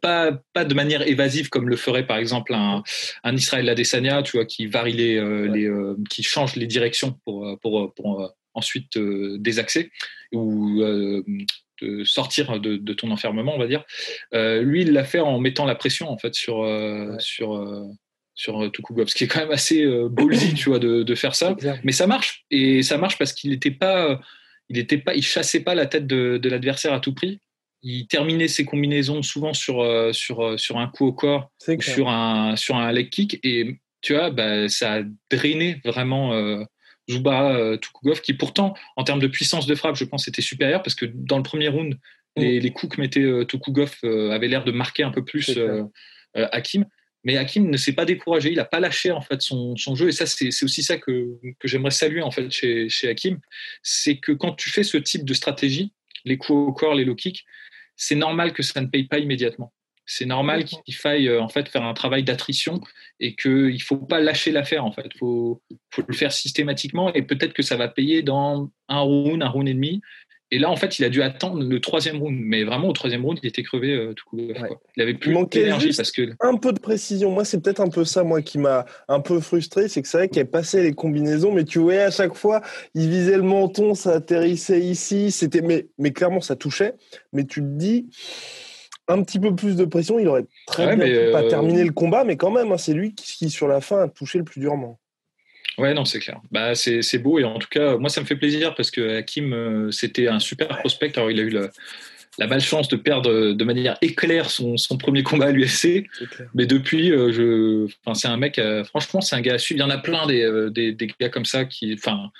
pas, 0.00 0.32
pas 0.52 0.64
de 0.64 0.74
manière 0.74 1.06
évasive 1.06 1.48
comme 1.48 1.68
le 1.68 1.76
ferait 1.76 2.06
par 2.06 2.18
exemple 2.18 2.54
un, 2.54 2.82
un 3.24 3.36
Israël 3.36 3.68
Adesanya, 3.68 4.22
tu 4.22 4.36
vois, 4.36 4.46
qui 4.46 4.66
varie 4.66 4.92
les, 4.92 5.20
les 5.48 5.70
qui 6.10 6.22
change 6.22 6.56
les 6.56 6.66
directions 6.66 7.18
pour, 7.24 7.58
pour, 7.60 7.94
pour 7.94 8.34
ensuite 8.54 8.98
désaxer 8.98 9.90
ou 10.32 10.82
de 11.82 12.04
sortir 12.04 12.60
de, 12.60 12.92
ton 12.92 13.10
enfermement, 13.10 13.54
on 13.54 13.58
va 13.58 13.66
dire. 13.66 13.84
Euh, 14.34 14.62
lui, 14.62 14.82
il 14.82 14.92
l'a 14.92 15.04
fait 15.04 15.20
en 15.20 15.38
mettant 15.38 15.64
la 15.64 15.74
pression 15.74 16.10
en 16.10 16.18
fait 16.18 16.34
sur 16.34 16.62
euh, 16.62 17.16
sur 17.18 17.56
euh, 17.56 17.84
sur 18.34 18.70
Tukugov, 18.70 19.08
ce 19.08 19.16
qui 19.16 19.24
est 19.24 19.26
quand 19.26 19.40
même 19.40 19.50
assez 19.50 19.84
ballsy, 20.10 20.54
tu 20.56 20.68
vois, 20.68 20.78
de, 20.78 21.14
faire 21.14 21.34
ça. 21.34 21.56
Mais 21.82 21.92
ça 21.92 22.06
marche 22.06 22.44
et 22.50 22.82
ça 22.82 22.96
marche 22.96 23.18
parce 23.18 23.32
qu'il 23.32 23.50
n'était 23.50 23.72
pas 23.72 24.20
il 24.68 24.78
était 24.78 24.98
pas 24.98 25.14
il 25.14 25.22
chassait 25.22 25.60
pas 25.60 25.74
la 25.74 25.86
tête 25.86 26.06
de, 26.06 26.40
l'adversaire 26.48 26.92
à 26.92 27.00
tout 27.00 27.14
prix. 27.14 27.40
Il 27.82 28.06
terminait 28.08 28.48
ses 28.48 28.64
combinaisons 28.64 29.22
souvent 29.22 29.54
sur 29.54 29.84
sur 30.12 30.58
sur 30.58 30.78
un 30.78 30.88
coup 30.88 31.06
au 31.06 31.12
corps 31.12 31.50
ou 31.68 31.80
sur 31.80 32.08
un 32.08 32.56
sur 32.56 32.76
un 32.76 32.90
leg 32.90 33.08
kick. 33.08 33.38
Et 33.44 33.80
tu 34.00 34.14
vois, 34.14 34.30
bah, 34.30 34.68
ça 34.68 34.94
a 34.94 35.02
drainé 35.30 35.80
vraiment 35.84 36.66
Zuba 37.10 37.56
euh, 37.56 37.76
Tukugov, 37.76 38.20
qui 38.20 38.34
pourtant, 38.34 38.74
en 38.96 39.04
termes 39.04 39.20
de 39.20 39.26
puissance 39.26 39.66
de 39.66 39.74
frappe, 39.74 39.96
je 39.96 40.04
pense, 40.04 40.28
était 40.28 40.42
supérieur 40.42 40.82
parce 40.82 40.94
que 40.94 41.06
dans 41.06 41.38
le 41.38 41.42
premier 41.42 41.68
round, 41.68 41.98
les, 42.36 42.60
mm. 42.60 42.72
coups 42.72 42.96
que 42.96 43.00
mettait 43.00 43.22
euh, 43.22 43.44
Tukugov 43.44 43.96
euh, 44.04 44.30
avaient 44.30 44.48
l'air 44.48 44.64
de 44.64 44.72
marquer 44.72 45.02
un 45.02 45.10
peu 45.10 45.24
plus 45.24 45.58
Hakim. 46.34 46.84
Mais 47.24 47.36
Hakim 47.36 47.68
ne 47.68 47.76
s'est 47.76 47.94
pas 47.94 48.04
découragé, 48.04 48.50
il 48.50 48.56
n'a 48.56 48.64
pas 48.64 48.78
lâché 48.78 49.10
en 49.10 49.20
fait 49.20 49.42
son, 49.42 49.74
jeu. 49.94 50.08
Et 50.08 50.12
ça 50.12 50.24
c'est 50.24 50.48
aussi 50.62 50.82
ça 50.82 50.98
que, 50.98 51.38
j'aimerais 51.64 51.90
saluer 51.90 52.22
en 52.22 52.30
fait 52.30 52.50
chez, 52.50 52.88
chez 52.88 53.08
Hakim, 53.08 53.40
c'est 53.82 54.18
que 54.18 54.32
quand 54.32 54.52
tu 54.52 54.70
fais 54.70 54.84
ce 54.84 54.98
type 54.98 55.24
de 55.24 55.34
stratégie, 55.34 55.92
les 56.24 56.38
coups 56.38 56.68
au 56.68 56.72
corps, 56.72 56.94
les 56.94 57.04
low 57.04 57.16
kicks, 57.16 57.44
c'est 57.98 58.14
normal 58.14 58.54
que 58.54 58.62
ça 58.62 58.80
ne 58.80 58.86
paye 58.86 59.04
pas 59.04 59.18
immédiatement. 59.18 59.74
C'est 60.06 60.24
normal 60.24 60.64
qu'il 60.64 60.94
faille 60.94 61.28
euh, 61.28 61.42
en 61.42 61.50
fait 61.50 61.68
faire 61.68 61.84
un 61.84 61.92
travail 61.92 62.22
d'attrition 62.22 62.80
et 63.20 63.36
qu'il 63.36 63.74
ne 63.74 63.78
faut 63.78 63.98
pas 63.98 64.20
lâcher 64.20 64.52
l'affaire 64.52 64.86
en 64.86 64.92
fait. 64.92 65.10
Il 65.14 65.18
faut, 65.18 65.60
le 66.06 66.14
faire 66.14 66.32
systématiquement 66.32 67.12
et 67.12 67.20
peut-être 67.20 67.52
que 67.52 67.62
ça 67.62 67.76
va 67.76 67.88
payer 67.88 68.22
dans 68.22 68.70
un 68.88 69.00
round, 69.00 69.42
un 69.42 69.48
round 69.48 69.68
et 69.68 69.74
demi. 69.74 70.00
Et 70.50 70.58
là, 70.58 70.70
en 70.70 70.76
fait, 70.76 70.98
il 70.98 71.04
a 71.04 71.10
dû 71.10 71.22
attendre 71.22 71.62
le 71.62 71.80
troisième 71.80 72.18
round. 72.18 72.38
Mais 72.40 72.64
vraiment, 72.64 72.88
au 72.88 72.92
troisième 72.92 73.24
round, 73.24 73.38
il 73.42 73.48
était 73.48 73.62
crevé 73.62 73.94
euh, 73.94 74.14
tout. 74.14 74.26
Il 74.32 75.02
avait 75.02 75.14
plus 75.14 75.36
d'énergie 75.50 75.92
parce 75.94 76.10
que. 76.10 76.30
Un 76.40 76.56
peu 76.56 76.72
de 76.72 76.80
précision. 76.80 77.30
Moi, 77.30 77.44
c'est 77.44 77.62
peut-être 77.62 77.80
un 77.80 77.88
peu 77.88 78.04
ça, 78.04 78.22
moi, 78.24 78.40
qui 78.40 78.58
m'a 78.58 78.86
un 79.08 79.20
peu 79.20 79.40
frustré. 79.40 79.88
C'est 79.88 80.00
que 80.00 80.08
c'est 80.08 80.18
vrai 80.18 80.28
qu'il 80.28 80.44
passait 80.46 80.82
les 80.82 80.92
combinaisons, 80.92 81.52
mais 81.52 81.64
tu 81.64 81.78
voyais 81.78 82.02
à 82.02 82.10
chaque 82.10 82.34
fois, 82.34 82.62
il 82.94 83.10
visait 83.10 83.36
le 83.36 83.42
menton, 83.42 83.94
ça 83.94 84.14
atterrissait 84.14 84.80
ici. 84.80 85.30
C'était, 85.30 85.60
mais, 85.60 85.88
mais 85.98 86.12
clairement, 86.12 86.40
ça 86.40 86.56
touchait. 86.56 86.94
Mais 87.32 87.44
tu 87.44 87.60
te 87.60 87.66
dis, 87.66 88.08
un 89.08 89.22
petit 89.22 89.40
peu 89.40 89.54
plus 89.54 89.76
de 89.76 89.84
pression, 89.84 90.18
il 90.18 90.28
aurait 90.28 90.46
très 90.66 90.96
bien 90.96 91.04
pu 91.04 91.32
pas 91.32 91.42
euh, 91.42 91.48
terminer 91.48 91.84
le 91.84 91.92
combat, 91.92 92.24
mais 92.24 92.36
quand 92.36 92.50
même, 92.50 92.72
hein, 92.72 92.78
c'est 92.78 92.92
lui 92.92 93.14
qui, 93.14 93.50
sur 93.50 93.68
la 93.68 93.80
fin, 93.80 94.02
a 94.02 94.08
touché 94.08 94.38
le 94.38 94.44
plus 94.44 94.60
durement. 94.60 94.98
Ouais, 95.78 95.94
non, 95.94 96.04
c'est 96.04 96.18
clair. 96.18 96.40
Bah, 96.50 96.74
c'est 96.74 97.18
beau 97.18 97.38
et 97.38 97.44
en 97.44 97.58
tout 97.58 97.68
cas, 97.70 97.96
moi, 97.96 98.08
ça 98.08 98.20
me 98.20 98.26
fait 98.26 98.36
plaisir 98.36 98.74
parce 98.74 98.90
que 98.90 99.18
Hakim, 99.18 99.52
euh, 99.52 99.90
c'était 99.90 100.28
un 100.28 100.40
super 100.40 100.68
prospect. 100.68 101.12
Alors, 101.16 101.30
il 101.30 101.38
a 101.40 101.42
eu 101.42 101.50
la, 101.50 101.68
malchance 102.46 102.88
de 102.88 102.96
perdre 102.96 103.52
de 103.52 103.64
manière 103.64 103.96
éclair 104.00 104.50
son, 104.50 104.76
premier 104.98 105.22
combat 105.22 105.46
à 105.46 105.50
l'UFC. 105.52 106.06
Mais 106.54 106.66
depuis, 106.66 107.10
euh, 107.10 107.32
je, 107.32 107.92
c'est 108.14 108.28
un 108.28 108.36
mec, 108.36 108.60
franchement, 108.86 109.20
c'est 109.20 109.36
un 109.36 109.40
gars 109.40 109.54
à 109.54 109.58
suivre. 109.58 109.78
Il 109.78 109.82
y 109.82 109.86
en 109.86 109.90
a 109.90 109.98
plein 109.98 110.26
des, 110.26 110.68
des, 110.70 110.92
des 110.92 111.10
gars 111.20 111.30
comme 111.30 111.44
ça 111.44 111.64
qui, 111.64 111.94
enfin, 111.94 112.30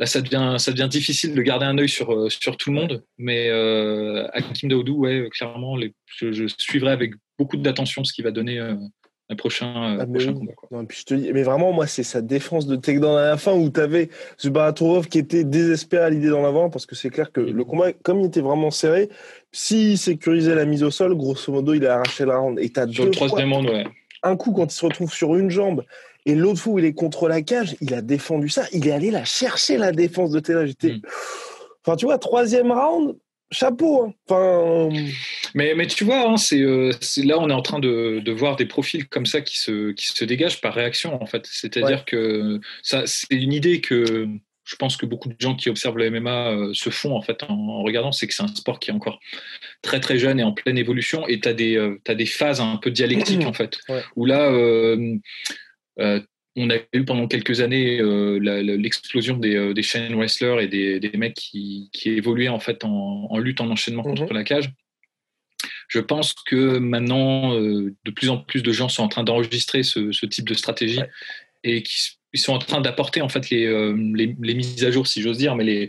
là, 0.00 0.06
ça 0.06 0.22
devient, 0.22 0.56
ça 0.58 0.72
devient 0.72 0.88
difficile 0.90 1.34
de 1.34 1.42
garder 1.42 1.66
un 1.66 1.78
œil 1.78 1.88
sur, 1.88 2.12
euh, 2.12 2.28
sur 2.30 2.56
tout 2.56 2.70
le 2.70 2.76
monde. 2.76 3.04
Mais 3.18 3.48
euh, 3.50 4.26
Hakim 4.32 4.68
Daoudou, 4.68 4.96
ouais, 4.96 5.28
clairement, 5.30 5.76
les, 5.76 5.94
je, 6.16 6.48
suivrai 6.58 6.90
avec 6.90 7.12
beaucoup 7.38 7.58
d'attention 7.58 8.02
ce 8.02 8.12
qu'il 8.12 8.24
va 8.24 8.32
donner 8.32 8.58
euh, 8.58 8.74
un 9.30 9.36
prochain, 9.36 9.98
ah, 10.00 10.06
prochain 10.06 10.34
combat. 10.34 10.52
Non, 10.72 10.84
puis 10.84 10.98
je 10.98 11.04
te 11.04 11.14
dis, 11.14 11.32
mais 11.32 11.44
vraiment, 11.44 11.72
moi, 11.72 11.86
c'est 11.86 12.02
sa 12.02 12.20
défense 12.20 12.66
de 12.66 12.74
takedown 12.74 13.16
à 13.16 13.26
la 13.26 13.36
fin 13.36 13.52
où 13.52 13.70
tu 13.70 13.80
avais 13.80 14.10
Zubaraturov 14.40 15.06
qui 15.06 15.18
était 15.18 15.44
désespéré 15.44 16.02
à 16.02 16.10
l'idée 16.10 16.28
d'en 16.28 16.44
avoir 16.44 16.68
parce 16.68 16.84
que 16.84 16.96
c'est 16.96 17.10
clair 17.10 17.30
que 17.30 17.40
le 17.40 17.64
combat, 17.64 17.92
comme 17.92 18.20
il 18.20 18.26
était 18.26 18.40
vraiment 18.40 18.72
serré, 18.72 19.08
s'il 19.52 19.98
sécurisait 19.98 20.56
la 20.56 20.64
mise 20.64 20.82
au 20.82 20.90
sol, 20.90 21.16
grosso 21.16 21.52
modo, 21.52 21.74
il 21.74 21.86
a 21.86 21.94
arraché 21.94 22.24
la 22.24 22.38
round. 22.38 22.58
Et 22.58 22.72
as 22.76 22.88
sur 22.88 23.04
le 23.04 23.12
troisième 23.12 23.52
round, 23.52 23.68
ouais. 23.68 23.84
Un 24.22 24.36
coup, 24.36 24.52
quand 24.52 24.66
il 24.66 24.76
se 24.76 24.84
retrouve 24.84 25.12
sur 25.12 25.36
une 25.36 25.48
jambe 25.48 25.84
et 26.26 26.34
l'autre 26.34 26.60
fois 26.60 26.74
où 26.74 26.78
il 26.80 26.84
est 26.84 26.92
contre 26.92 27.28
la 27.28 27.40
cage, 27.40 27.76
il 27.80 27.94
a 27.94 28.02
défendu 28.02 28.48
ça. 28.48 28.64
Il 28.72 28.86
est 28.88 28.92
allé 28.92 29.10
la 29.10 29.24
chercher, 29.24 29.78
la 29.78 29.92
défense 29.92 30.30
de 30.30 30.40
Taylor. 30.40 30.66
J'étais. 30.66 30.94
Hmm. 30.94 31.00
Enfin, 31.86 31.96
tu 31.96 32.04
vois, 32.04 32.18
troisième 32.18 32.72
round, 32.72 33.16
chapeau. 33.50 34.02
Hein. 34.02 34.14
Enfin... 34.28 34.88
Mais, 35.54 35.74
mais 35.74 35.86
tu 35.86 36.04
vois, 36.04 36.28
hein, 36.28 36.36
euh, 36.52 36.92
c'est, 37.00 37.22
là, 37.24 37.38
on 37.38 37.48
est 37.48 37.54
en 37.54 37.62
train 37.62 37.78
de, 37.78 38.20
de, 38.24 38.32
voir 38.32 38.56
des 38.56 38.66
profils 38.66 39.08
comme 39.08 39.26
ça 39.26 39.40
qui 39.40 39.58
se, 39.58 39.92
qui 39.92 40.06
se 40.06 40.24
dégagent 40.24 40.60
par 40.60 40.74
réaction, 40.74 41.20
en 41.22 41.26
fait. 41.26 41.46
C'est-à-dire 41.46 42.04
que 42.04 42.60
ça, 42.82 43.06
c'est 43.06 43.26
une 43.30 43.52
idée 43.52 43.80
que 43.80 44.28
je 44.64 44.76
pense 44.76 44.96
que 44.96 45.06
beaucoup 45.06 45.28
de 45.28 45.36
gens 45.38 45.56
qui 45.56 45.68
observent 45.68 45.98
le 45.98 46.10
MMA 46.10 46.48
euh, 46.48 46.74
se 46.74 46.90
font 46.90 47.16
en 47.16 47.22
fait 47.22 47.42
en, 47.42 47.82
regardant, 47.82 48.12
c'est 48.12 48.28
que 48.28 48.34
c'est 48.34 48.44
un 48.44 48.48
sport 48.48 48.78
qui 48.78 48.90
est 48.90 48.94
encore 48.94 49.18
très 49.82 49.98
très 49.98 50.16
jeune 50.16 50.38
et 50.38 50.44
en 50.44 50.52
pleine 50.52 50.78
évolution 50.78 51.26
et 51.26 51.40
tu 51.40 51.48
as, 51.48 51.52
euh, 51.52 51.98
as, 52.06 52.14
des 52.14 52.26
phases 52.26 52.60
un 52.60 52.76
peu 52.76 52.92
dialectiques 52.92 53.44
en 53.44 53.52
fait, 53.52 53.80
où 54.14 54.26
là, 54.26 54.48
euh, 54.52 56.20
on 56.56 56.70
a 56.70 56.76
eu 56.92 57.04
pendant 57.04 57.28
quelques 57.28 57.60
années 57.60 58.00
euh, 58.00 58.38
l'explosion 58.38 59.36
des, 59.36 59.54
euh, 59.54 59.72
des 59.72 59.82
chaînes 59.82 60.14
wrestlers 60.14 60.64
et 60.64 60.68
des, 60.68 61.10
mecs 61.16 61.34
qui, 61.34 61.90
évoluaient 62.04 62.48
en 62.48 62.58
fait 62.58 62.84
en, 62.84 63.38
lutte 63.38 63.60
en 63.60 63.70
enchaînement 63.70 64.02
contre 64.02 64.24
mhm. 64.24 64.32
la 64.32 64.44
cage. 64.44 64.70
Je 65.88 66.00
pense 66.00 66.34
que 66.46 66.78
maintenant, 66.78 67.54
de 67.54 68.10
plus 68.14 68.30
en 68.30 68.38
plus 68.38 68.62
de 68.62 68.72
gens 68.72 68.88
sont 68.88 69.02
en 69.02 69.08
train 69.08 69.24
d'enregistrer 69.24 69.82
ce, 69.82 70.26
type 70.26 70.48
de 70.48 70.54
stratégie 70.54 71.00
et 71.64 71.82
qui 71.82 71.94
ils 72.32 72.38
sont 72.38 72.52
en 72.52 72.60
train 72.60 72.80
d'apporter 72.80 73.22
en 73.22 73.28
fait 73.28 73.50
les, 73.50 73.66
les, 74.14 74.54
mises 74.54 74.84
à 74.84 74.92
jour, 74.92 75.08
si 75.08 75.20
j'ose 75.20 75.38
dire, 75.38 75.56
mais 75.56 75.64
les, 75.64 75.88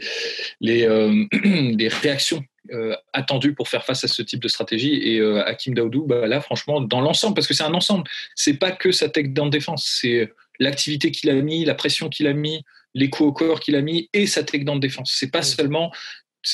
les, 0.59 0.87
les 1.77 1.87
réactions 1.87 2.43
euh, 2.69 2.95
attendu 3.11 3.55
pour 3.55 3.67
faire 3.67 3.83
face 3.83 4.03
à 4.03 4.07
ce 4.07 4.21
type 4.21 4.39
de 4.39 4.47
stratégie. 4.47 4.93
Et 4.93 5.19
euh, 5.19 5.43
Hakim 5.45 5.73
Daoudou, 5.73 6.05
bah, 6.05 6.27
là, 6.27 6.39
franchement, 6.41 6.79
dans 6.79 7.01
l'ensemble, 7.01 7.33
parce 7.33 7.47
que 7.47 7.55
c'est 7.55 7.63
un 7.63 7.73
ensemble, 7.73 8.03
c'est 8.35 8.53
pas 8.53 8.71
que 8.71 8.91
sa 8.91 9.09
tech 9.09 9.29
dans 9.29 9.47
défense, 9.47 9.97
c'est 9.99 10.31
l'activité 10.59 11.09
qu'il 11.09 11.31
a 11.31 11.33
mis, 11.33 11.65
la 11.65 11.73
pression 11.73 12.07
qu'il 12.07 12.27
a 12.27 12.33
mis, 12.33 12.63
les 12.93 13.09
coups 13.09 13.29
au 13.29 13.33
corps 13.33 13.59
qu'il 13.59 13.75
a 13.75 13.81
mis 13.81 14.09
et 14.13 14.27
sa 14.27 14.43
tech 14.43 14.63
dans 14.63 14.75
défense. 14.75 15.11
C'est 15.17 15.31
pas 15.31 15.41
seulement. 15.41 15.91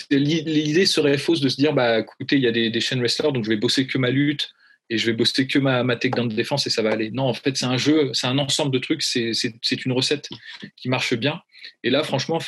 L'idée 0.09 0.85
serait 0.85 1.17
fausse 1.17 1.39
de 1.39 1.49
se 1.49 1.55
dire, 1.55 1.73
bah, 1.73 1.99
écoutez, 1.99 2.35
il 2.35 2.43
y 2.43 2.47
a 2.47 2.51
des, 2.51 2.81
chaînes 2.81 2.99
wrestlers, 2.99 3.31
donc 3.31 3.45
je 3.45 3.49
vais 3.49 3.57
bosser 3.57 3.87
que 3.87 3.97
ma 3.97 4.09
lutte 4.09 4.51
et 4.89 4.97
je 4.97 5.05
vais 5.05 5.13
bosser 5.13 5.47
que 5.47 5.59
ma, 5.59 5.83
ma 5.83 5.95
tech 5.95 6.11
de 6.11 6.33
défense 6.33 6.67
et 6.67 6.69
ça 6.69 6.81
va 6.81 6.91
aller. 6.91 7.11
Non, 7.11 7.23
en 7.23 7.33
fait, 7.33 7.55
c'est 7.57 7.65
un 7.65 7.77
jeu, 7.77 8.11
c'est 8.13 8.27
un 8.27 8.37
ensemble 8.37 8.71
de 8.71 8.79
trucs, 8.79 9.01
c'est 9.03 9.85
une 9.85 9.91
recette 9.91 10.29
qui 10.75 10.89
marche 10.89 11.13
bien. 11.13 11.41
Et 11.83 11.89
là, 11.89 12.03
franchement, 12.03 12.39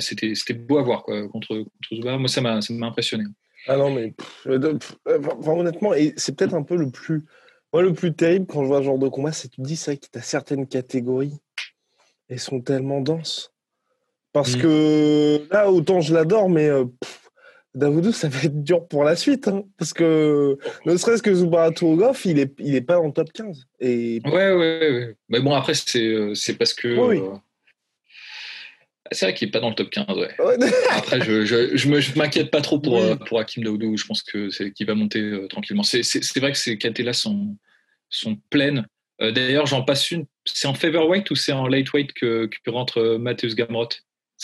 c'était 0.00 0.54
beau 0.54 0.78
à 0.78 0.82
voir 0.82 1.02
quoi, 1.02 1.26
contre, 1.28 1.64
contre 1.88 2.18
Moi, 2.18 2.28
ça 2.28 2.40
m'a 2.40 2.60
impressionné. 2.86 3.24
Ah 3.66 3.76
non, 3.76 3.90
mais 3.90 4.14
euh, 4.46 4.78
honnêtement, 5.46 5.94
et 5.94 6.12
c'est 6.16 6.36
peut-être 6.36 6.54
un 6.54 6.62
peu 6.62 6.76
le 6.76 6.90
plus, 6.90 7.24
moi, 7.72 7.82
le 7.82 7.94
plus 7.94 8.14
terrible 8.14 8.46
quand 8.46 8.62
je 8.62 8.68
vois 8.68 8.80
ce 8.80 8.84
genre 8.84 8.98
de 8.98 9.08
combat, 9.08 9.32
c'est 9.32 9.48
que 9.48 9.54
tu 9.54 9.62
te 9.62 9.66
dis, 9.66 9.76
ça, 9.76 9.96
que 9.96 10.06
tu 10.12 10.18
as 10.18 10.22
certaines 10.22 10.66
catégories, 10.66 11.32
elles 12.28 12.40
sont 12.40 12.60
tellement 12.60 13.00
denses. 13.00 13.53
Parce 14.34 14.56
mm. 14.56 14.60
que 14.60 15.42
là, 15.50 15.70
autant 15.70 16.02
je 16.02 16.12
l'adore, 16.12 16.50
mais 16.50 16.68
euh, 16.68 16.84
Davoudou, 17.74 18.12
ça 18.12 18.28
va 18.28 18.42
être 18.42 18.62
dur 18.62 18.86
pour 18.86 19.04
la 19.04 19.16
suite. 19.16 19.48
Hein, 19.48 19.64
parce 19.78 19.94
que 19.94 20.58
ne 20.84 20.96
serait-ce 20.96 21.22
que 21.22 21.34
Zubaraturgov, 21.34 22.20
il 22.26 22.36
n'est 22.36 22.52
il 22.58 22.74
est 22.74 22.82
pas 22.82 22.94
dans 22.94 23.06
le 23.06 23.12
top 23.12 23.32
15. 23.32 23.66
Et... 23.80 24.20
Ouais, 24.26 24.32
ouais, 24.32 24.52
ouais. 24.54 25.16
Mais 25.30 25.40
bon, 25.40 25.54
après, 25.54 25.72
c'est 25.74 26.04
euh, 26.04 26.34
parce 26.58 26.74
que. 26.74 26.88
oui. 26.98 27.22
C'est 29.12 29.26
vrai 29.26 29.34
qu'il 29.34 29.48
n'est 29.48 29.52
pas 29.52 29.60
dans 29.60 29.68
le 29.68 29.74
top 29.74 29.90
15. 29.90 30.06
Ouais. 30.16 30.28
Après, 30.90 31.20
je, 31.20 31.44
je, 31.44 31.76
je 31.76 32.18
m'inquiète 32.18 32.50
pas 32.50 32.62
trop 32.62 32.78
pour, 32.78 32.98
euh, 32.98 33.16
pour 33.16 33.38
Hakim 33.38 33.62
Daoudou. 33.62 33.96
Je 33.96 34.06
pense 34.06 34.22
que 34.22 34.48
c'est 34.50 34.72
qu'il 34.72 34.86
va 34.86 34.94
monter 34.94 35.20
euh, 35.20 35.46
tranquillement. 35.46 35.82
C'est 35.82 36.38
vrai 36.38 36.52
que 36.52 36.58
ces 36.58 36.78
catégories-là 36.78 37.12
sont, 37.12 37.56
sont 38.08 38.36
pleines. 38.50 38.86
Euh, 39.20 39.30
d'ailleurs, 39.30 39.66
j'en 39.66 39.82
passe 39.82 40.10
une. 40.10 40.24
C'est 40.46 40.66
en 40.66 40.74
featherweight 40.74 41.30
ou 41.30 41.36
c'est 41.36 41.52
en 41.52 41.68
lightweight 41.68 42.12
que, 42.14 42.46
que 42.46 42.70
rentre 42.70 43.18
Matthews 43.18 43.54
Gamrot? 43.54 43.90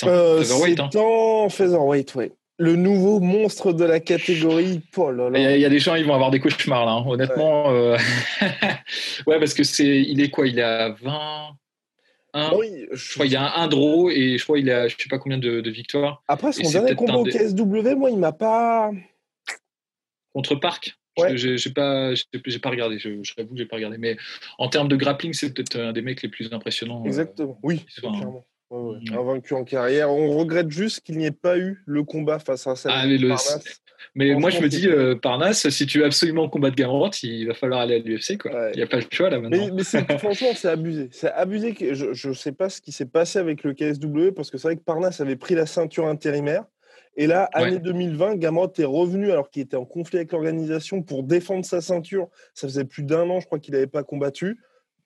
C'est 0.01 0.09
en 0.09 0.43
featherweight. 0.43 0.81
Hein. 0.81 0.91
en 0.95 1.49
featherweight, 1.49 2.15
oui. 2.15 2.33
le 2.59 2.77
nouveau 2.77 3.21
monstre 3.21 3.73
de 3.73 3.85
la 3.85 4.01
catégorie. 4.01 4.81
Oh 4.97 5.13
il, 5.35 5.41
y 5.41 5.65
a, 5.65 5.69
des 5.69 5.79
gens, 5.79 5.95
ils 5.95 6.05
vont 6.05 6.15
avoir 6.15 6.31
des 6.31 6.41
cauchemars 6.41 6.87
là. 6.87 6.93
Hein. 6.93 7.05
Honnêtement, 7.07 7.71
ouais. 7.71 7.97
ouais. 9.27 9.39
parce 9.39 9.55
que 9.55 9.65
c'est, 9.65 10.03
il 10.03 10.21
est 10.21 10.31
quoi? 10.31 10.47
Il 10.47 10.59
est 10.59 10.63
à 10.63 10.91
20. 10.91 12.53
oui, 12.55 12.87
je... 12.93 13.15
crois 13.15 13.27
qu'il 13.27 13.35
y 13.35 13.37
a 13.37 13.57
un, 13.57 13.69
draw 13.69 14.11
et 14.11 14.39
je 14.39 14.45
crois 14.45 14.59
qu'il 14.59 14.71
a 14.71 14.89
je 14.89 14.97
sais 14.97 15.09
pas 15.09 15.19
combien 15.19 15.39
de, 15.39 15.71
victoires. 15.71 16.23
Après 16.29 16.53
son 16.53 16.71
dernier 16.71 16.95
combat 16.95 17.17
au 17.17 17.25
KSW, 17.25 17.95
moi 17.97 18.11
il 18.11 18.19
m'a 18.19 18.33
pas 18.33 18.91
contre 20.33 20.55
Park? 20.55 20.97
Ouais. 21.19 21.37
J'ai 21.37 21.71
pas, 21.71 22.15
j'ai 22.15 22.59
pas 22.59 22.71
regardé. 22.71 22.99
Je, 22.99 23.23
je 23.23 23.35
que 23.35 23.43
j'ai 23.55 23.67
pas 23.67 23.77
regardé. 23.77 23.99
Mais 23.99 24.17
en 24.59 24.69
termes 24.69 24.89
de 24.89 24.97
grappling, 24.97 25.33
c'est 25.33 25.53
peut-être 25.53 25.79
un 25.79 25.93
des 25.93 26.03
mecs 26.03 26.23
les 26.23 26.29
plus 26.29 26.53
impressionnants. 26.53 27.03
Euh, 27.03 27.09
Exactement. 27.09 27.59
oui. 27.63 27.85
clairement. 27.97 28.47
Ouais. 28.71 28.99
Invaincu 29.13 29.55
en 29.55 29.65
carrière. 29.65 30.11
On 30.11 30.37
regrette 30.37 30.71
juste 30.71 31.01
qu'il 31.01 31.19
n'y 31.19 31.27
ait 31.27 31.33
pas 31.33 31.59
eu 31.59 31.83
le 31.87 32.05
combat 32.05 32.39
face 32.39 32.69
à 32.69 32.77
ça. 32.77 32.89
Ah, 32.93 33.05
mais, 33.07 33.19
mais 34.15 34.35
moi, 34.35 34.51
je 34.51 34.61
me 34.61 34.69
dis, 34.69 34.87
euh, 34.87 35.17
Parnasse, 35.17 35.69
si 35.71 35.87
tu 35.87 35.99
veux 35.99 36.05
absolument 36.05 36.49
combattre 36.49 36.77
Gamrot, 36.77 37.11
il 37.25 37.49
va 37.49 37.55
falloir 37.55 37.81
aller 37.81 37.97
à 37.97 37.99
l'UFC. 37.99 38.39
Il 38.45 38.77
n'y 38.77 38.83
a 38.83 38.87
pas 38.87 38.99
le 38.99 39.07
choix 39.11 39.29
là 39.29 39.41
maintenant. 39.41 39.75
Mais, 39.75 39.83
mais 40.09 40.19
franchement, 40.19 40.51
c'est 40.55 40.69
abusé. 40.69 41.09
C'est 41.11 41.33
abusé. 41.33 41.75
Que, 41.75 41.95
je 41.95 42.29
ne 42.29 42.35
sais 42.35 42.53
pas 42.53 42.69
ce 42.69 42.81
qui 42.81 42.93
s'est 42.93 43.07
passé 43.07 43.41
avec 43.41 43.65
le 43.65 43.75
KSW 43.75 44.31
parce 44.37 44.51
que 44.51 44.59
c'est 44.59 44.69
vrai 44.69 44.77
que 44.77 44.83
Parnasse 44.83 45.21
avait 45.21 45.37
pris 45.37 45.57
la 45.57 45.67
ceinture 45.67 46.07
intérimaire. 46.07 46.65
Et 47.17 47.27
là, 47.27 47.49
année 47.53 47.81
2020, 47.81 48.37
Gamrot 48.37 48.73
est 48.79 48.85
revenu 48.85 49.33
alors 49.33 49.51
qu'il 49.51 49.63
était 49.63 49.77
en 49.77 49.85
conflit 49.85 50.19
avec 50.19 50.31
l'organisation 50.31 51.03
pour 51.03 51.25
défendre 51.25 51.65
sa 51.65 51.81
ceinture. 51.81 52.29
Ça 52.55 52.69
faisait 52.69 52.85
plus 52.85 53.03
d'un 53.03 53.29
an, 53.29 53.41
je 53.41 53.47
crois 53.47 53.59
qu'il 53.59 53.75
n'avait 53.75 53.89
pas 53.89 54.05
combattu. 54.05 54.59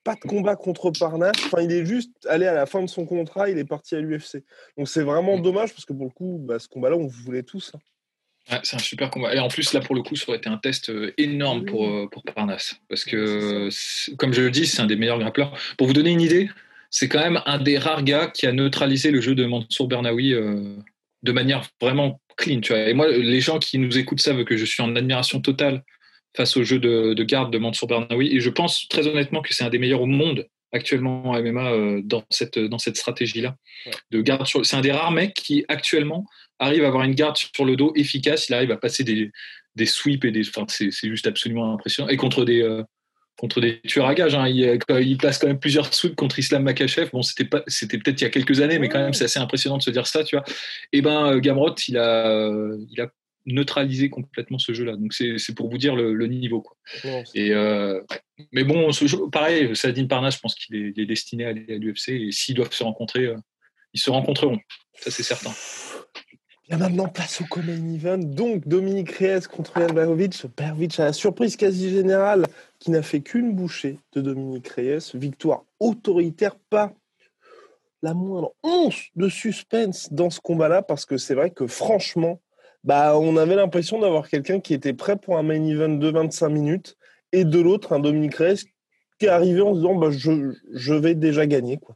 Pas 0.05 0.13
de 0.13 0.19
combat 0.19 0.55
contre 0.55 0.91
Parnasse. 0.91 1.35
Enfin, 1.47 1.63
il 1.63 1.71
est 1.71 1.83
juste 1.83 2.11
allé 2.29 2.45
à 2.45 2.53
la 2.53 2.67
fin 2.67 2.81
de 2.83 2.87
son 2.87 3.07
contrat, 3.07 3.49
il 3.49 3.57
est 3.57 3.65
parti 3.65 3.95
à 3.95 3.99
l'UFC. 3.99 4.43
Donc 4.77 4.87
c'est 4.87 5.01
vraiment 5.01 5.39
dommage 5.39 5.73
parce 5.73 5.83
que 5.83 5.93
pour 5.93 6.05
le 6.05 6.11
coup, 6.11 6.37
bah, 6.39 6.59
ce 6.59 6.67
combat-là, 6.67 6.95
on 6.95 7.07
voulait 7.07 7.41
tous. 7.41 7.71
Hein. 7.73 8.59
c'est 8.61 8.75
un 8.75 8.79
super 8.79 9.09
combat. 9.09 9.33
Et 9.33 9.39
en 9.39 9.47
plus, 9.47 9.73
là, 9.73 9.79
pour 9.79 9.95
le 9.95 10.03
coup, 10.03 10.15
ça 10.15 10.25
aurait 10.27 10.37
été 10.37 10.47
un 10.47 10.57
test 10.57 10.91
euh, 10.91 11.11
énorme 11.17 11.65
pour, 11.65 11.87
euh, 11.87 12.07
pour 12.11 12.21
Parnasse. 12.21 12.75
Parce 12.87 13.03
que, 13.03 13.67
comme 14.17 14.31
je 14.31 14.43
le 14.43 14.51
dis, 14.51 14.67
c'est 14.67 14.79
un 14.79 14.85
des 14.85 14.95
meilleurs 14.95 15.17
grappleurs. 15.17 15.57
Pour 15.75 15.87
vous 15.87 15.93
donner 15.93 16.11
une 16.11 16.21
idée, 16.21 16.51
c'est 16.91 17.09
quand 17.09 17.19
même 17.19 17.41
un 17.47 17.57
des 17.57 17.79
rares 17.79 18.03
gars 18.03 18.27
qui 18.27 18.45
a 18.45 18.51
neutralisé 18.51 19.09
le 19.09 19.21
jeu 19.21 19.33
de 19.33 19.45
Mansour 19.45 19.87
Bernaoui 19.87 20.33
euh, 20.33 20.77
de 21.23 21.31
manière 21.31 21.67
vraiment 21.81 22.21
clean. 22.37 22.61
Tu 22.61 22.73
vois. 22.73 22.87
Et 22.87 22.93
moi, 22.93 23.09
les 23.09 23.41
gens 23.41 23.57
qui 23.57 23.79
nous 23.79 23.97
écoutent 23.97 24.21
savent 24.21 24.43
que 24.43 24.55
je 24.55 24.65
suis 24.65 24.83
en 24.83 24.95
admiration 24.95 25.41
totale 25.41 25.83
face 26.35 26.57
au 26.57 26.63
jeu 26.63 26.79
de, 26.79 27.23
garde 27.23 27.51
de 27.51 27.57
Mansour 27.57 27.87
Bernaoui. 27.87 28.35
Et 28.35 28.39
je 28.39 28.49
pense 28.49 28.87
très 28.89 29.07
honnêtement 29.07 29.41
que 29.41 29.53
c'est 29.53 29.63
un 29.63 29.69
des 29.69 29.79
meilleurs 29.79 30.01
au 30.01 30.05
monde 30.05 30.47
actuellement 30.71 31.29
en 31.29 31.41
MMA 31.41 31.71
euh, 31.71 32.01
dans 32.03 32.23
cette, 32.29 32.59
dans 32.59 32.79
cette 32.79 32.97
stratégie-là. 32.97 33.55
de 34.11 34.21
garde 34.21 34.45
C'est 34.63 34.75
un 34.75 34.81
des 34.81 34.91
rares 34.91 35.11
mecs 35.11 35.33
qui 35.33 35.63
actuellement 35.67 36.25
arrive 36.59 36.83
à 36.83 36.87
avoir 36.87 37.03
une 37.03 37.15
garde 37.15 37.37
sur 37.37 37.65
le 37.65 37.75
dos 37.75 37.93
efficace. 37.95 38.49
Il 38.49 38.55
arrive 38.55 38.71
à 38.71 38.77
passer 38.77 39.03
des, 39.03 39.31
des 39.75 39.85
sweeps 39.85 40.25
et 40.25 40.31
des. 40.31 40.47
Enfin, 40.47 40.65
c'est 40.67 40.91
juste 40.91 41.27
absolument 41.27 41.73
impressionnant. 41.73 42.09
Et 42.09 42.17
contre 42.17 42.43
des, 42.43 42.61
euh, 42.61 42.83
contre 43.37 43.61
des 43.61 43.81
tueurs 43.81 44.07
à 44.07 44.15
gages. 44.15 44.35
Hein. 44.35 44.47
Il, 44.47 44.79
il, 45.01 45.17
place 45.17 45.37
quand 45.37 45.47
même 45.47 45.59
plusieurs 45.59 45.93
sweeps 45.93 46.15
contre 46.15 46.39
Islam 46.39 46.63
Makachev. 46.63 47.09
Bon, 47.11 47.21
c'était 47.21 47.45
pas, 47.45 47.63
c'était 47.67 47.97
peut-être 47.97 48.21
il 48.21 48.23
y 48.25 48.27
a 48.27 48.29
quelques 48.29 48.61
années, 48.61 48.79
mais 48.79 48.89
quand 48.89 48.99
même, 48.99 49.13
c'est 49.13 49.25
assez 49.25 49.39
impressionnant 49.39 49.77
de 49.77 49.83
se 49.83 49.91
dire 49.91 50.07
ça, 50.07 50.23
tu 50.23 50.35
vois. 50.35 50.45
Et 50.91 50.99
eh 50.99 51.01
ben, 51.01 51.33
euh, 51.33 51.39
Gamrot, 51.39 51.75
il 51.87 51.97
a, 51.97 52.51
il 52.91 53.01
a 53.01 53.07
neutralisé 53.45 54.09
complètement 54.09 54.59
ce 54.59 54.73
jeu-là. 54.73 54.95
Donc 54.95 55.13
c'est, 55.13 55.37
c'est 55.37 55.53
pour 55.53 55.69
vous 55.69 55.77
dire 55.77 55.95
le, 55.95 56.27
niveau, 56.27 56.61
quoi. 56.61 56.75
et 57.33 57.51
euh, 57.51 58.01
mais 58.51 58.63
bon, 58.63 58.91
ce 58.91 59.05
jeu, 59.07 59.29
pareil, 59.31 59.75
Sadine 59.75 60.07
Parnas, 60.07 60.31
je 60.31 60.39
pense 60.39 60.55
qu'il 60.55 60.75
est, 60.75 61.05
destiné 61.05 61.45
à 61.45 61.49
aller 61.49 61.65
à 61.69 61.77
l'UFC 61.77 62.09
et 62.09 62.31
s'ils 62.31 62.55
doivent 62.55 62.73
se 62.73 62.83
rencontrer, 62.83 63.33
ils 63.93 63.99
se 63.99 64.09
rencontreront. 64.09 64.59
Ça, 64.95 65.11
c'est 65.11 65.23
certain. 65.23 65.51
Bien 66.67 66.79
maintenant, 66.79 67.07
place 67.07 67.41
au 67.41 67.45
Common 67.45 67.93
Event. 67.93 68.17
Donc, 68.17 68.67
Dominique 68.67 69.11
Reyes 69.11 69.41
contre 69.41 69.79
Jan 69.79 69.93
Blachowicz. 69.93 70.47
Blachowicz 70.57 70.99
a 70.99 71.05
la 71.05 71.13
surprise 71.13 71.55
quasi 71.55 71.91
générale 71.91 72.47
qui 72.79 72.89
n'a 72.89 73.03
fait 73.03 73.21
qu'une 73.21 73.53
bouchée 73.53 73.99
de 74.13 74.21
Dominique 74.21 74.67
Reyes. 74.69 75.11
Victoire 75.13 75.63
autoritaire, 75.79 76.55
pas 76.71 76.91
la 78.01 78.15
moindre 78.15 78.55
once 78.63 79.09
de 79.15 79.29
suspense 79.29 80.11
dans 80.11 80.31
ce 80.31 80.39
combat-là, 80.39 80.81
parce 80.81 81.05
que 81.05 81.17
c'est 81.17 81.35
vrai 81.35 81.51
que 81.51 81.67
franchement, 81.67 82.41
bah, 82.85 83.17
on 83.17 83.35
avait 83.35 83.55
l'impression 83.55 83.99
d'avoir 83.99 84.29
quelqu'un 84.29 84.59
qui 84.59 84.73
était 84.73 84.93
prêt 84.93 85.17
pour 85.17 85.37
un 85.37 85.43
main 85.43 85.63
event 85.65 85.89
de 85.89 86.07
25 86.07 86.49
minutes, 86.49 86.95
et 87.31 87.43
de 87.43 87.59
l'autre, 87.59 87.91
un 87.93 87.99
Dominique 87.99 88.35
Reyes 88.35 88.63
qui 89.19 89.25
est 89.25 89.29
arrivé 89.29 89.61
en 89.61 89.73
se 89.73 89.79
disant 89.79 89.95
bah, 89.95 90.09
je, 90.11 90.53
je 90.71 90.93
vais 90.93 91.15
déjà 91.15 91.45
gagner. 91.47 91.77
Quoi. 91.77 91.95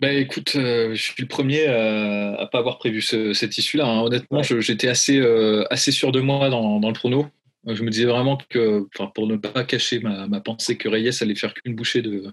Ben 0.00 0.16
écoute, 0.16 0.54
euh, 0.56 0.94
je 0.94 1.02
suis 1.02 1.22
le 1.22 1.28
premier 1.28 1.66
à, 1.66 2.40
à 2.40 2.46
pas 2.46 2.58
avoir 2.58 2.78
prévu 2.78 3.02
cette 3.02 3.58
issue-là. 3.58 3.86
Hein. 3.86 4.00
Honnêtement, 4.00 4.42
j'étais 4.42 4.88
assez, 4.88 5.18
euh, 5.18 5.64
assez 5.70 5.92
sûr 5.92 6.10
de 6.10 6.20
moi 6.20 6.48
dans, 6.48 6.80
dans, 6.80 6.88
le 6.88 6.94
prono. 6.94 7.26
Je 7.66 7.82
me 7.82 7.90
disais 7.90 8.06
vraiment 8.06 8.38
que, 8.48 8.86
pour 9.14 9.26
ne 9.26 9.36
pas 9.36 9.64
cacher 9.64 10.00
ma, 10.00 10.26
ma 10.26 10.40
pensée 10.40 10.78
que 10.78 10.88
Reyes 10.88 11.10
allait 11.20 11.34
faire 11.34 11.52
qu'une 11.52 11.74
bouchée 11.74 12.00
de, 12.00 12.32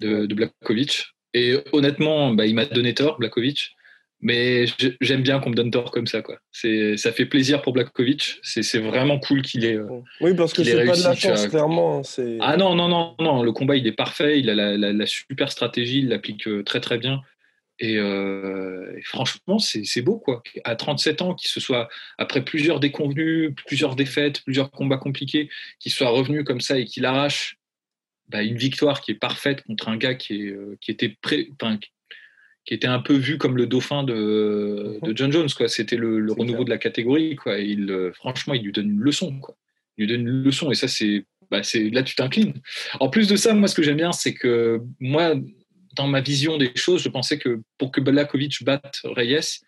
de, 0.00 0.26
de 0.26 0.34
Blakovic. 0.34 1.06
Et 1.34 1.56
honnêtement, 1.72 2.32
bah, 2.32 2.46
il 2.46 2.54
m'a 2.54 2.66
donné 2.66 2.94
tort, 2.94 3.18
Blakovic. 3.18 3.75
Mais 4.20 4.64
j'aime 5.00 5.22
bien 5.22 5.40
qu'on 5.40 5.50
me 5.50 5.54
donne 5.54 5.70
tort 5.70 5.90
comme 5.90 6.06
ça. 6.06 6.22
Quoi. 6.22 6.38
Ça 6.52 7.12
fait 7.12 7.26
plaisir 7.26 7.60
pour 7.60 7.72
Blakovic. 7.72 8.38
C'est 8.42 8.78
vraiment 8.78 9.18
cool 9.18 9.42
qu'il 9.42 9.64
ait. 9.64 9.76
Euh, 9.76 10.00
oui, 10.20 10.34
parce 10.34 10.52
que 10.54 10.64
c'est 10.64 10.86
pas 10.86 10.96
de 10.96 11.02
la 11.02 11.14
chance, 11.14 11.46
clairement. 11.48 12.02
Ah 12.40 12.56
non, 12.56 12.74
non, 12.74 12.88
non, 12.88 13.14
non. 13.20 13.42
Le 13.42 13.52
combat, 13.52 13.76
il 13.76 13.86
est 13.86 13.92
parfait. 13.92 14.40
Il 14.40 14.48
a 14.48 14.54
la, 14.76 15.06
super 15.06 15.52
stratégie. 15.52 15.98
Il 15.98 16.08
l'applique 16.08 16.48
euh, 16.48 16.62
très, 16.62 16.80
très 16.80 16.98
bien. 16.98 17.20
Euh, 17.82 18.96
et, 18.96 19.02
franchement, 19.02 19.58
c'est 19.58 20.02
beau. 20.02 20.18
quoi. 20.18 20.42
À 20.64 20.76
37 20.76 21.20
ans, 21.20 21.34
qu'il 21.34 21.50
se 21.50 21.60
soit, 21.60 21.88
après 22.16 22.42
plusieurs 22.42 22.80
déconvenus, 22.80 23.52
plusieurs 23.66 23.96
défaites, 23.96 24.42
plusieurs 24.44 24.70
combats 24.70 24.96
compliqués, 24.96 25.50
qu'il 25.78 25.92
soit 25.92 26.08
revenu 26.08 26.42
comme 26.42 26.62
ça 26.62 26.78
et 26.78 26.86
qu'il 26.86 27.04
arrache 27.04 27.58
bah, 28.28 28.42
une 28.42 28.56
victoire 28.56 29.02
qui 29.02 29.12
est 29.12 29.16
parfaite 29.16 29.62
contre 29.64 29.90
un 29.90 29.98
gars 29.98 30.14
qui, 30.14 30.48
est, 30.48 30.56
qui 30.80 30.90
était 30.90 31.16
prêt, 31.20 31.48
qui 32.66 32.74
était 32.74 32.88
un 32.88 32.98
peu 32.98 33.14
vu 33.14 33.38
comme 33.38 33.56
le 33.56 33.66
dauphin 33.66 34.02
de, 34.02 34.98
de 35.02 35.16
John 35.16 35.32
Jones. 35.32 35.48
Quoi. 35.56 35.68
C'était 35.68 35.96
le, 35.96 36.18
le 36.18 36.32
renouveau 36.32 36.64
de 36.64 36.70
la 36.70 36.78
catégorie. 36.78 37.36
Quoi. 37.36 37.58
il, 37.58 37.90
euh, 37.90 38.12
franchement, 38.12 38.54
il 38.54 38.62
lui 38.62 38.72
donne 38.72 38.90
une 38.90 39.00
leçon. 39.00 39.38
Quoi. 39.38 39.56
Il 39.96 40.06
lui 40.06 40.12
donne 40.12 40.26
une 40.26 40.42
leçon. 40.42 40.72
Et 40.72 40.74
ça, 40.74 40.88
c'est, 40.88 41.24
bah, 41.50 41.62
c'est 41.62 41.88
là, 41.90 42.02
tu 42.02 42.16
t'inclines. 42.16 42.54
En 42.98 43.08
plus 43.08 43.28
de 43.28 43.36
ça, 43.36 43.54
moi, 43.54 43.68
ce 43.68 43.74
que 43.76 43.82
j'aime 43.82 43.96
bien, 43.96 44.10
c'est 44.10 44.34
que 44.34 44.80
moi, 44.98 45.34
dans 45.94 46.08
ma 46.08 46.20
vision 46.20 46.58
des 46.58 46.72
choses, 46.74 47.02
je 47.02 47.08
pensais 47.08 47.38
que 47.38 47.60
pour 47.78 47.92
que 47.92 48.00
Balakovic 48.00 48.64
batte 48.64 49.00
Reyes, 49.04 49.60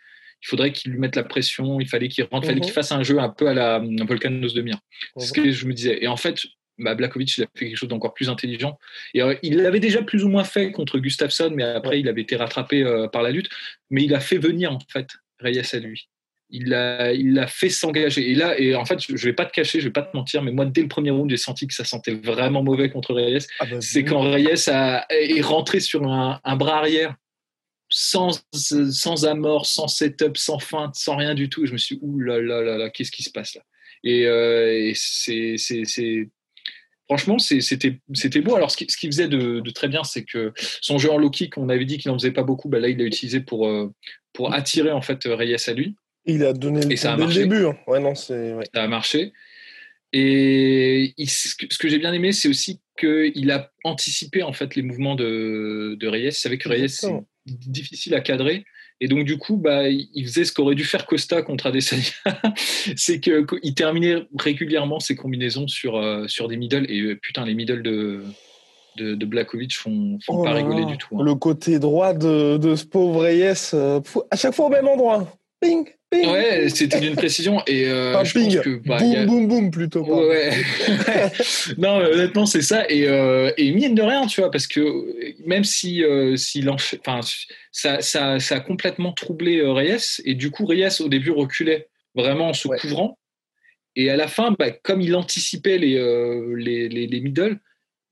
il 0.42 0.46
faudrait 0.46 0.72
qu'il 0.72 0.92
lui 0.92 0.98
mette 0.98 1.16
la 1.16 1.24
pression, 1.24 1.80
il 1.80 1.88
fallait 1.88 2.08
qu'il 2.08 2.24
rentre, 2.24 2.44
il 2.44 2.48
fallait 2.48 2.60
qu'il 2.60 2.70
mhm. 2.70 2.74
fasse 2.74 2.92
un 2.92 3.02
jeu 3.02 3.18
un 3.18 3.28
peu 3.28 3.48
à 3.48 3.54
la 3.54 3.82
Volcanos 4.06 4.54
de 4.54 4.62
Mir. 4.62 4.78
C'est 5.16 5.26
ce 5.26 5.32
que 5.32 5.50
je 5.50 5.66
me 5.66 5.72
disais. 5.72 5.98
Et 6.02 6.08
en 6.08 6.16
fait, 6.16 6.42
bah, 6.78 6.94
Blakovic, 6.94 7.36
il 7.36 7.44
a 7.44 7.46
fait 7.54 7.66
quelque 7.66 7.76
chose 7.76 7.88
d'encore 7.88 8.14
plus 8.14 8.28
intelligent. 8.28 8.78
Et 9.14 9.22
euh, 9.22 9.34
il 9.42 9.56
l'avait 9.58 9.80
déjà 9.80 10.02
plus 10.02 10.24
ou 10.24 10.28
moins 10.28 10.44
fait 10.44 10.70
contre 10.70 10.98
Gustafsson, 10.98 11.52
mais 11.54 11.64
après, 11.64 12.00
il 12.00 12.08
avait 12.08 12.22
été 12.22 12.36
rattrapé 12.36 12.82
euh, 12.82 13.08
par 13.08 13.22
la 13.22 13.30
lutte. 13.30 13.48
Mais 13.90 14.04
il 14.04 14.14
a 14.14 14.20
fait 14.20 14.38
venir, 14.38 14.72
en 14.72 14.78
fait, 14.88 15.08
Reyes 15.40 15.62
à 15.72 15.78
lui. 15.78 16.08
Il 16.50 16.70
l'a 16.70 17.12
il 17.12 17.44
fait 17.46 17.68
s'engager. 17.68 18.30
Et 18.30 18.34
là, 18.34 18.58
et 18.58 18.74
en 18.74 18.86
fait, 18.86 19.00
je 19.06 19.12
ne 19.12 19.18
vais 19.18 19.34
pas 19.34 19.44
te 19.44 19.52
cacher, 19.52 19.80
je 19.80 19.84
ne 19.84 19.88
vais 19.88 19.92
pas 19.92 20.02
te 20.02 20.16
mentir, 20.16 20.42
mais 20.42 20.50
moi, 20.50 20.64
dès 20.64 20.80
le 20.80 20.88
premier 20.88 21.10
round, 21.10 21.28
j'ai 21.28 21.36
senti 21.36 21.66
que 21.66 21.74
ça 21.74 21.84
sentait 21.84 22.14
vraiment 22.14 22.62
mauvais 22.62 22.88
contre 22.88 23.12
Reyes. 23.12 23.46
Ah 23.60 23.66
bah, 23.66 23.76
C'est 23.80 24.04
quand 24.04 24.20
Reyes 24.20 24.68
a, 24.68 25.04
est 25.10 25.42
rentré 25.42 25.80
sur 25.80 26.04
un, 26.04 26.40
bras 26.56 26.78
arrière 26.78 27.14
sans, 27.90 28.42
sans 28.52 29.26
amorce, 29.26 29.72
sans 29.72 29.88
setup, 29.88 30.38
sans 30.38 30.58
feinte, 30.58 30.94
sans 30.94 31.16
rien 31.16 31.34
du 31.34 31.50
tout. 31.50 31.66
je 31.66 31.72
me 31.72 31.78
suis 31.78 31.96
dit, 31.96 32.02
ouh 32.02 32.18
là 32.18 32.40
là 32.40 32.62
là 32.62 32.78
là, 32.78 32.88
qu'est-ce 32.88 33.10
qui 33.10 33.22
se 33.22 33.30
passe 33.30 33.54
là? 33.54 33.62
Et, 34.04 34.26
euh, 34.26 34.72
et 34.72 34.92
c'est 34.94 35.56
franchement, 37.08 37.38
c'était 37.38 38.40
beau. 38.40 38.54
Alors, 38.54 38.70
ce 38.70 38.76
qu'il 38.76 39.10
faisait 39.10 39.28
de, 39.28 39.70
très 39.70 39.88
bien, 39.88 40.04
c'est 40.04 40.24
que 40.24 40.52
son 40.56 40.98
jeu 40.98 41.10
en 41.10 41.18
low 41.18 41.30
kick, 41.30 41.56
on 41.56 41.68
avait 41.68 41.84
dit 41.84 41.98
qu'il 41.98 42.10
n'en 42.10 42.18
faisait 42.18 42.32
pas 42.32 42.42
beaucoup, 42.42 42.68
bah 42.68 42.78
là, 42.78 42.88
il 42.88 42.98
l'a 42.98 43.04
utilisé 43.04 43.40
pour, 43.40 43.66
euh, 43.66 43.92
pour 44.32 44.52
attirer 44.52 44.92
en 44.92 45.00
fait 45.00 45.24
Reyes 45.24 45.56
à 45.66 45.72
lui. 45.72 45.96
Il 46.26 46.44
a 46.44 46.52
donné 46.52 46.84
le, 46.84 46.96
ça 46.96 47.14
a 47.14 47.16
marché. 47.16 47.40
début. 47.40 47.64
Hein. 47.64 47.76
Ouais, 47.86 48.00
non, 48.00 48.14
Ça 48.14 48.34
a 48.74 48.88
marché. 48.88 49.32
Et 50.12 51.14
ce 51.26 51.78
que, 51.78 51.88
j'ai 51.88 51.98
bien 51.98 52.12
aimé, 52.12 52.32
c'est 52.32 52.48
aussi 52.48 52.80
qu'il 52.98 53.50
a 53.50 53.70
anticipé 53.84 54.42
en 54.42 54.52
fait 54.52 54.74
les 54.74 54.82
mouvements 54.82 55.14
de, 55.14 55.96
de 55.98 56.08
Reyes. 56.08 56.28
Il 56.28 56.32
savait 56.32 56.58
que 56.58 56.68
Reyes, 56.68 56.88
c'est 56.88 57.12
difficile 57.46 58.14
à 58.14 58.20
cadrer. 58.20 58.64
Et 59.00 59.06
donc, 59.06 59.24
du 59.24 59.38
coup, 59.38 59.56
bah, 59.56 59.88
il 59.88 60.26
faisait 60.26 60.44
ce 60.44 60.52
qu'aurait 60.52 60.74
dû 60.74 60.84
faire 60.84 61.06
Costa 61.06 61.42
contre 61.42 61.66
Adesanya. 61.66 62.10
c'est 62.96 63.20
qu'il 63.20 63.74
terminait 63.74 64.26
régulièrement 64.36 64.98
ses 64.98 65.14
combinaisons 65.14 65.68
sur, 65.68 65.96
euh, 65.96 66.26
sur 66.26 66.48
des 66.48 66.56
middle. 66.56 66.90
Et 66.90 67.00
euh, 67.00 67.16
putain, 67.16 67.44
les 67.44 67.54
middle 67.54 67.82
de, 67.82 68.24
de, 68.96 69.14
de 69.14 69.26
Blakovic 69.26 69.76
font, 69.76 70.18
font 70.24 70.40
oh 70.40 70.44
pas 70.44 70.52
rigoler 70.52 70.84
du 70.84 70.98
tout. 70.98 71.18
Hein. 71.18 71.22
Le 71.22 71.34
côté 71.36 71.78
droit 71.78 72.12
de, 72.12 72.56
de 72.56 72.74
ce 72.74 72.84
pauvre 72.84 73.22
Reyes, 73.22 73.70
euh, 73.74 74.00
à 74.30 74.36
chaque 74.36 74.54
fois 74.54 74.66
au 74.66 74.70
même 74.70 74.88
endroit. 74.88 75.32
Ping, 75.60 75.88
Ouais, 76.12 76.68
c'était 76.70 77.00
d'une 77.00 77.16
précision. 77.16 77.62
Et 77.66 77.86
euh, 77.86 78.24
je 78.24 78.32
pense 78.32 78.56
que. 78.56 78.80
Bah, 78.86 78.98
boum, 78.98 79.26
boum, 79.26 79.48
boum, 79.48 79.70
plutôt. 79.70 80.04
Ouais. 80.04 80.52
non, 81.78 81.96
honnêtement, 81.98 82.46
c'est 82.46 82.62
ça. 82.62 82.88
Et, 82.88 83.06
euh, 83.06 83.52
et, 83.58 83.72
mine 83.72 83.94
de 83.94 84.02
rien, 84.02 84.26
tu 84.26 84.40
vois, 84.40 84.50
parce 84.50 84.66
que 84.66 84.80
même 85.46 85.64
si, 85.64 86.02
euh, 86.02 86.36
si 86.36 86.66
enfin, 86.68 87.20
ça, 87.72 88.00
ça, 88.00 88.38
ça, 88.38 88.56
a 88.56 88.60
complètement 88.60 89.12
troublé 89.12 89.58
euh, 89.58 89.72
Reyes. 89.72 90.22
Et 90.24 90.34
du 90.34 90.50
coup, 90.50 90.64
Reyes, 90.64 91.00
au 91.00 91.08
début, 91.08 91.30
reculait 91.30 91.88
vraiment 92.14 92.48
en 92.48 92.54
se 92.54 92.68
couvrant. 92.68 93.18
Et 93.94 94.10
à 94.10 94.16
la 94.16 94.28
fin, 94.28 94.54
bah, 94.58 94.70
comme 94.70 95.02
il 95.02 95.14
anticipait 95.14 95.76
les, 95.76 95.96
euh, 95.96 96.54
les, 96.56 96.88
les, 96.88 97.06
les 97.06 97.20
middle, 97.20 97.58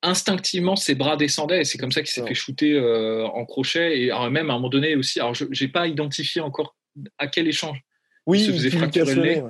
instinctivement 0.02 0.76
ses 0.76 0.94
bras 0.94 1.16
descendaient 1.16 1.62
et 1.62 1.64
c'est 1.64 1.78
comme 1.78 1.90
ça 1.90 2.02
qu'il 2.02 2.10
s'est 2.10 2.26
fait 2.26 2.34
shooter 2.34 2.74
euh, 2.74 3.26
en 3.26 3.44
crochet 3.44 3.98
et 3.98 4.10
même 4.30 4.50
à 4.50 4.52
un 4.52 4.56
moment 4.56 4.68
donné 4.68 4.94
aussi 4.94 5.18
alors 5.20 5.34
je 5.34 5.44
n'ai 5.44 5.68
pas 5.68 5.86
identifié 5.88 6.40
encore 6.42 6.76
à 7.18 7.26
quel 7.26 7.48
échange 7.48 7.82
oui, 8.26 8.40
il 8.40 8.46
se 8.46 8.52
faisait 8.52 8.70
fracturer 8.70 9.14
le 9.14 9.22
nez. 9.22 9.42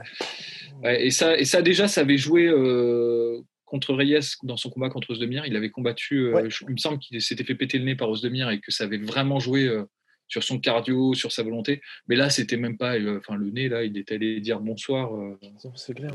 Ouais. 0.83 1.07
et, 1.07 1.11
ça, 1.11 1.37
et 1.37 1.45
ça, 1.45 1.63
déjà, 1.63 1.89
ça 1.89 2.03
avait 2.03 2.19
joué 2.19 2.47
euh, 2.47 3.41
contre 3.65 3.95
Reyes 3.95 4.37
dans 4.43 4.59
son 4.59 4.71
combat 4.71 4.91
contre 4.91 5.11
Osdemir. 5.11 5.47
Il 5.47 5.57
avait 5.57 5.71
combattu, 5.71 6.27
euh, 6.27 6.49
il 6.69 6.73
me 6.73 6.79
semble 6.79 6.99
qu'il 6.99 7.21
s'était 7.23 7.45
fait 7.45 7.55
péter 7.55 7.79
le 7.79 7.85
nez 7.85 7.97
par 7.97 8.11
Osdemir 8.11 8.51
et 8.51 8.61
que 8.61 8.71
ça 8.71 8.85
avait 8.85 8.99
vraiment 8.99 9.41
joué 9.41 9.67
euh, 9.67 9.85
sur 10.29 10.45
son 10.45 10.59
cardio, 10.59 11.15
sur 11.15 11.33
sa 11.33 11.43
volonté. 11.43 11.81
Mais 12.07 12.17
là, 12.17 12.29
c'était 12.29 12.59
même 12.59 12.77
pas. 12.77 12.97
Enfin, 13.17 13.37
le 13.37 13.51
nez, 13.51 13.71
là, 13.71 13.83
il 13.83 13.97
était 13.97 14.17
allé 14.17 14.41
dire 14.41 14.61
bonsoir 14.61 15.11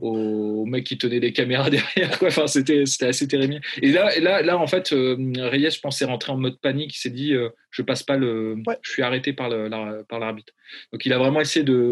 au, 0.02 0.66
mec 0.68 0.84
qui 0.84 1.00
tenait 1.00 1.20
les 1.20 1.34
caméras 1.34 1.70
derrière. 1.72 2.16
Enfin, 2.22 2.46
c'était 2.46 2.84
assez 3.02 3.28
terrible. 3.28 3.60
Et 3.82 3.92
là, 3.92 4.20
là, 4.20 4.44
là 4.44 4.60
en 4.60 4.68
fait, 4.68 4.90
Reyes, 4.90 5.72
je 5.72 5.80
pense, 5.80 6.00
est 6.02 6.06
rentré 6.06 6.32
en 6.32 6.38
mode 6.38 6.60
panique. 6.60 6.96
Il 6.96 7.00
s'est 7.00 7.10
dit 7.10 7.34
je 7.72 7.82
passe 7.82 8.04
pas 8.04 8.18
le. 8.18 8.62
Je 8.84 8.92
suis 8.92 9.02
arrêté 9.02 9.34
par 9.34 9.50
l'arbitre. 9.50 10.54
Donc, 10.94 11.06
il 11.08 11.14
a 11.14 11.18
vraiment 11.18 11.42
essayé 11.42 11.66
de 11.66 11.90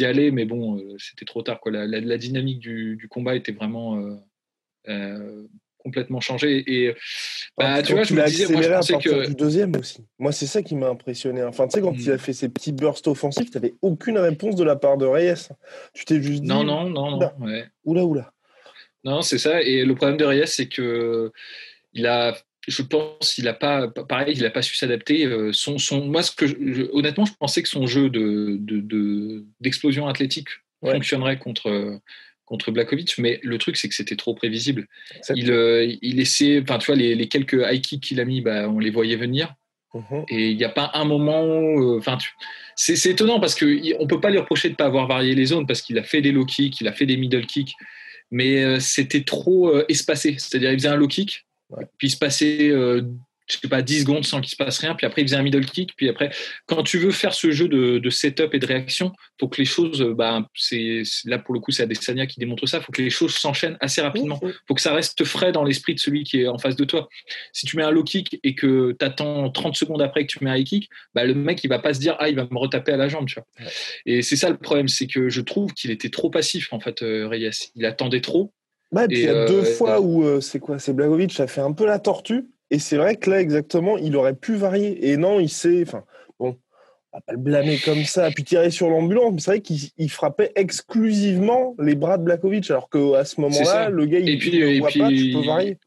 d'y 0.00 0.06
aller, 0.06 0.30
mais 0.30 0.46
bon, 0.46 0.78
euh, 0.78 0.96
c'était 0.98 1.26
trop 1.26 1.42
tard. 1.42 1.60
Quoi. 1.60 1.72
La, 1.72 2.18
dynamique 2.18 2.58
du, 2.58 3.06
combat 3.10 3.34
était 3.36 3.52
vraiment 3.52 3.98
euh, 3.98 4.16
euh, 4.88 5.46
complètement 5.78 6.20
changée. 6.20 6.64
Et 6.66 6.94
bah, 7.58 7.82
tu 7.82 7.92
vois, 7.92 8.04
je 8.04 8.14
me 8.14 8.24
disais, 8.26 8.50
moi, 8.50 8.62
je 8.62 8.70
pensais 8.70 8.98
que. 8.98 9.26
Du 9.26 9.34
deuxième 9.34 9.76
aussi. 9.76 10.06
Moi, 10.18 10.32
c'est 10.32 10.46
ça 10.46 10.62
qui 10.62 10.74
m'a 10.74 10.88
impressionné. 10.88 11.42
Enfin, 11.42 11.66
tu 11.68 11.74
sais, 11.74 11.80
quand 11.82 11.94
il 11.94 12.10
a 12.10 12.14
mm. 12.14 12.18
fait 12.18 12.32
ses 12.32 12.48
petits 12.48 12.72
bursts 12.72 13.06
offensifs, 13.08 13.50
tu 13.50 13.58
n'avais 13.58 13.74
aucune 13.82 14.18
réponse 14.18 14.56
de 14.56 14.64
la 14.64 14.76
part 14.76 14.96
de 14.96 15.04
Reyes. 15.04 15.48
Tu 15.92 16.04
t'es 16.06 16.22
juste 16.22 16.42
dit. 16.42 16.48
Non, 16.48 16.64
non, 16.64 16.88
non, 16.88 17.18
non. 17.18 17.30
Ouais. 17.40 17.66
Oula, 17.84 18.04
oula. 18.04 18.32
Non, 19.04 19.20
c'est 19.20 19.38
ça. 19.38 19.60
Et 19.62 19.84
le 19.84 19.94
problème 19.94 20.16
de 20.16 20.24
Reyes, 20.24 20.46
c'est 20.46 20.68
que 20.68 21.30
il 21.92 22.06
a 22.06 22.34
je 22.68 22.82
pense 22.82 23.34
qu'il 23.34 23.44
n'a 23.44 23.54
pas, 23.54 23.88
pareil, 23.88 24.34
il 24.36 24.42
n'a 24.42 24.50
pas 24.50 24.62
su 24.62 24.74
s'adapter. 24.74 25.24
Euh, 25.24 25.52
son, 25.52 25.78
son, 25.78 26.06
moi, 26.06 26.22
ce 26.22 26.30
que 26.30 26.90
honnêtement, 26.92 27.24
je 27.24 27.32
pensais 27.38 27.62
que 27.62 27.68
son 27.68 27.86
jeu 27.86 28.10
de, 28.10 28.58
d'explosion 29.60 30.06
de, 30.06 30.10
athlétique 30.10 30.48
fonctionnerait 30.82 31.38
contre, 31.38 32.00
contre 32.44 32.70
Blakovic, 32.70 33.16
mais 33.18 33.40
le 33.42 33.58
truc, 33.58 33.76
c'est 33.76 33.88
que 33.88 33.94
c'était 33.94 34.16
trop 34.16 34.34
prévisible. 34.34 34.88
Il, 35.34 35.50
euh, 35.50 35.94
il 36.02 36.16
laissait, 36.16 36.60
enfin, 36.62 36.78
tu 36.78 36.86
vois, 36.86 36.96
les, 36.96 37.14
les 37.14 37.28
quelques 37.28 37.60
high 37.70 37.80
kicks 37.80 38.02
qu'il 38.02 38.20
a 38.20 38.24
mis, 38.24 38.40
bah, 38.40 38.68
on 38.68 38.78
les 38.78 38.90
voyait 38.90 39.16
venir. 39.16 39.54
Mhm. 39.94 40.24
Et 40.28 40.50
il 40.50 40.56
n'y 40.56 40.64
a 40.64 40.70
pas 40.70 40.90
un 40.94 41.04
moment, 41.04 41.44
euh, 41.44 41.98
enfin, 41.98 42.18
c'est, 42.76 42.94
c'est 42.94 43.10
étonnant 43.10 43.40
parce 43.40 43.54
qu'on 43.54 43.66
ne 43.66 44.06
peut 44.06 44.20
pas 44.20 44.30
lui 44.30 44.38
reprocher 44.38 44.68
de 44.68 44.74
ne 44.74 44.76
pas 44.76 44.84
avoir 44.84 45.06
varié 45.06 45.34
les 45.34 45.46
zones 45.46 45.66
parce 45.66 45.82
qu'il 45.82 45.98
a 45.98 46.02
fait 46.02 46.20
des 46.20 46.32
low 46.32 46.44
kicks, 46.44 46.80
il 46.80 46.88
a 46.88 46.92
fait 46.92 47.06
des 47.06 47.16
middle 47.16 47.46
kicks, 47.46 47.74
mais 48.30 48.78
c'était 48.78 49.24
trop 49.24 49.76
espacé. 49.88 50.36
C'est-à-dire, 50.38 50.70
il 50.70 50.78
faisait 50.78 50.88
un 50.88 50.96
low 50.96 51.08
kick, 51.08 51.44
puis 51.98 52.08
il 52.08 52.10
se 52.10 52.16
passait, 52.16 52.70
euh, 52.70 53.02
je 53.46 53.58
sais 53.58 53.68
pas, 53.68 53.82
10 53.82 54.00
secondes 54.02 54.24
sans 54.24 54.40
qu'il 54.40 54.50
se 54.50 54.56
passe 54.56 54.78
rien. 54.78 54.94
Puis 54.94 55.06
après, 55.06 55.22
il 55.22 55.26
faisait 55.26 55.36
un 55.36 55.42
middle 55.42 55.64
kick. 55.64 55.94
Puis 55.96 56.08
après, 56.08 56.30
quand 56.66 56.82
tu 56.82 56.98
veux 56.98 57.10
faire 57.10 57.34
ce 57.34 57.50
jeu 57.50 57.68
de, 57.68 57.98
de 57.98 58.10
setup 58.10 58.54
et 58.54 58.58
de 58.58 58.66
réaction, 58.66 59.12
faut 59.38 59.48
que 59.48 59.58
les 59.58 59.64
choses, 59.64 60.02
euh, 60.02 60.14
bah, 60.14 60.46
c'est 60.54 61.02
là 61.24 61.38
pour 61.38 61.54
le 61.54 61.60
coup, 61.60 61.70
c'est 61.70 61.82
Adesanya 61.82 62.26
qui 62.26 62.38
démontre 62.38 62.66
ça. 62.66 62.80
Faut 62.80 62.92
que 62.92 63.02
les 63.02 63.10
choses 63.10 63.34
s'enchaînent 63.34 63.76
assez 63.80 64.00
rapidement. 64.00 64.40
Faut 64.68 64.74
que 64.74 64.80
ça 64.80 64.94
reste 64.94 65.24
frais 65.24 65.52
dans 65.52 65.64
l'esprit 65.64 65.94
de 65.94 66.00
celui 66.00 66.24
qui 66.24 66.42
est 66.42 66.48
en 66.48 66.58
face 66.58 66.76
de 66.76 66.84
toi. 66.84 67.08
Si 67.52 67.66
tu 67.66 67.76
mets 67.76 67.82
un 67.82 67.90
low 67.90 68.04
kick 68.04 68.38
et 68.42 68.54
que 68.54 68.94
tu 68.98 69.04
attends 69.04 69.50
30 69.50 69.76
secondes 69.76 70.02
après 70.02 70.26
que 70.26 70.32
tu 70.32 70.44
mets 70.44 70.50
un 70.50 70.56
high 70.56 70.66
kick, 70.66 70.88
bah, 71.14 71.24
le 71.24 71.34
mec, 71.34 71.62
il 71.64 71.68
va 71.68 71.78
pas 71.78 71.94
se 71.94 72.00
dire, 72.00 72.16
ah, 72.18 72.28
il 72.28 72.36
va 72.36 72.46
me 72.50 72.58
retaper 72.58 72.92
à 72.92 72.96
la 72.96 73.08
jambe, 73.08 73.26
tu 73.26 73.34
vois. 73.34 73.70
Et 74.06 74.22
c'est 74.22 74.36
ça 74.36 74.48
le 74.50 74.56
problème, 74.56 74.88
c'est 74.88 75.06
que 75.06 75.28
je 75.28 75.40
trouve 75.40 75.72
qu'il 75.72 75.90
était 75.90 76.10
trop 76.10 76.30
passif, 76.30 76.72
en 76.72 76.80
fait, 76.80 77.02
euh, 77.02 77.26
Reyes. 77.26 77.50
Il 77.74 77.84
attendait 77.84 78.20
trop. 78.20 78.52
Bah, 78.92 79.06
il 79.08 79.18
y 79.18 79.28
a 79.28 79.46
deux 79.46 79.60
euh, 79.60 79.74
fois 79.76 80.00
où 80.00 80.24
euh, 80.24 80.40
c'est 80.40 80.58
quoi 80.58 80.78
C'est 80.78 80.92
Blagovic 80.92 81.38
a 81.38 81.46
fait 81.46 81.60
un 81.60 81.72
peu 81.72 81.86
la 81.86 81.98
tortue. 81.98 82.48
Et 82.70 82.78
c'est 82.78 82.96
vrai 82.96 83.16
que 83.16 83.30
là, 83.30 83.40
exactement, 83.40 83.96
il 83.98 84.16
aurait 84.16 84.34
pu 84.34 84.54
varier. 84.54 85.10
Et 85.10 85.16
non, 85.16 85.40
il 85.40 85.48
s'est. 85.48 85.82
Enfin, 85.82 86.04
bon, 86.38 86.56
on 87.12 87.18
va 87.18 87.20
pas 87.22 87.32
le 87.32 87.38
blâmer 87.38 87.78
comme 87.78 88.04
ça, 88.04 88.30
puis 88.30 88.44
tirer 88.44 88.70
sur 88.70 88.88
l'ambulance. 88.88 89.32
Mais 89.32 89.40
c'est 89.40 89.50
vrai 89.50 89.60
qu'il 89.60 90.10
frappait 90.10 90.52
exclusivement 90.56 91.74
les 91.78 91.94
bras 91.94 92.18
de 92.18 92.24
Blakovic, 92.24 92.70
alors 92.70 92.88
qu'à 92.88 93.24
ce 93.24 93.40
moment-là, 93.40 93.90
le 93.90 94.06
gars, 94.06 94.18
il 94.18 94.38
ne 94.38 94.78
voit 94.80 94.88
pas, 94.88 95.08
tu 95.08 95.32
peux 95.32 95.46
varier. 95.46 95.78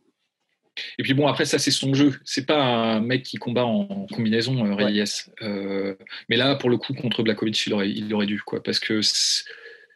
Et 0.98 1.04
puis 1.04 1.14
bon, 1.14 1.28
après 1.28 1.46
ça, 1.46 1.60
c'est 1.60 1.72
son 1.72 1.94
jeu. 1.94 2.14
C'est 2.26 2.48
pas 2.48 2.60
un 2.60 3.00
mec 3.00 3.24
qui 3.24 3.38
combat 3.38 3.64
en 3.64 4.08
combinaison, 4.08 4.66
euh, 4.66 4.74
Reyes. 4.74 5.04
mais 6.30 6.36
là, 6.36 6.56
pour 6.56 6.70
le 6.70 6.78
coup, 6.78 6.94
contre 6.94 7.22
Blakovic, 7.22 7.68
il 7.68 7.74
aurait, 7.74 7.90
il 7.90 8.14
aurait 8.14 8.26
dû, 8.26 8.42
quoi, 8.42 8.64
parce 8.64 8.80
que 8.80 9.02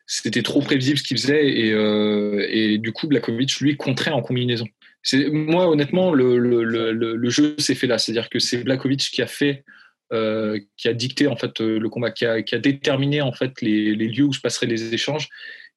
c'était 0.07 0.41
trop 0.41 0.61
prévisible 0.61 0.97
ce 0.97 1.03
qu'il 1.03 1.17
faisait 1.17 1.47
et, 1.47 1.71
euh, 1.73 2.47
et, 2.49 2.79
du 2.79 2.91
coup 2.93 3.07
Blakovic 3.07 3.59
lui 3.59 3.77
contrait 3.77 4.11
en 4.11 4.21
combinaison. 4.21 4.65
Moi 5.31 5.69
honnêtement 5.69 6.13
le, 6.13 6.39
le, 6.39 6.63
le, 6.63 6.91
le 6.91 7.29
jeu 7.29 7.55
s'est 7.59 7.75
fait 7.75 7.87
là, 7.87 7.97
c'est-à-dire 7.97 8.29
que 8.29 8.39
c'est 8.39 8.63
Blakovic 8.63 8.99
qui 9.11 9.21
a 9.21 9.27
fait 9.27 9.63
euh, 10.13 10.57
qui 10.77 10.87
a 10.87 10.93
dicté 10.93 11.27
en 11.27 11.35
fait 11.35 11.59
euh, 11.59 11.79
le 11.79 11.89
combat, 11.89 12.11
qui 12.11 12.25
a, 12.25 12.41
qui 12.41 12.55
a 12.55 12.59
déterminé 12.59 13.19
en 13.21 13.33
fait 13.33 13.61
les, 13.61 13.93
les, 13.93 14.07
lieux 14.07 14.23
où 14.23 14.31
se 14.31 14.39
passeraient 14.39 14.65
les 14.65 14.93
échanges. 14.93 15.27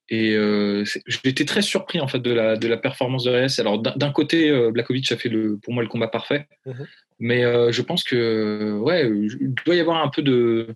Et 0.07 0.35
euh, 0.35 0.85
j'étais 1.05 1.43
très 1.43 1.61
surpris 1.61 1.99
en 1.99 2.07
fait 2.07 2.19
de 2.19 2.31
la, 2.31 2.55
de 2.55 2.65
la 2.69 2.77
performance 2.77 3.25
de 3.25 3.31
Reyes. 3.31 3.59
Alors 3.59 3.79
d'un 3.79 4.11
côté, 4.13 4.49
Blakovic 4.71 5.11
a 5.11 5.17
fait 5.17 5.27
le, 5.27 5.57
pour 5.57 5.73
moi 5.73 5.83
le 5.83 5.89
combat 5.89 6.07
parfait, 6.07 6.47
mhm. 6.65 6.87
mais 7.19 7.41
je 7.71 7.81
pense 7.81 8.05
que 8.05 8.77
ouais, 8.79 9.09
il 9.09 9.53
doit 9.65 9.75
y 9.75 9.81
avoir 9.81 10.01
un 10.01 10.09
peu 10.09 10.21
de 10.21 10.67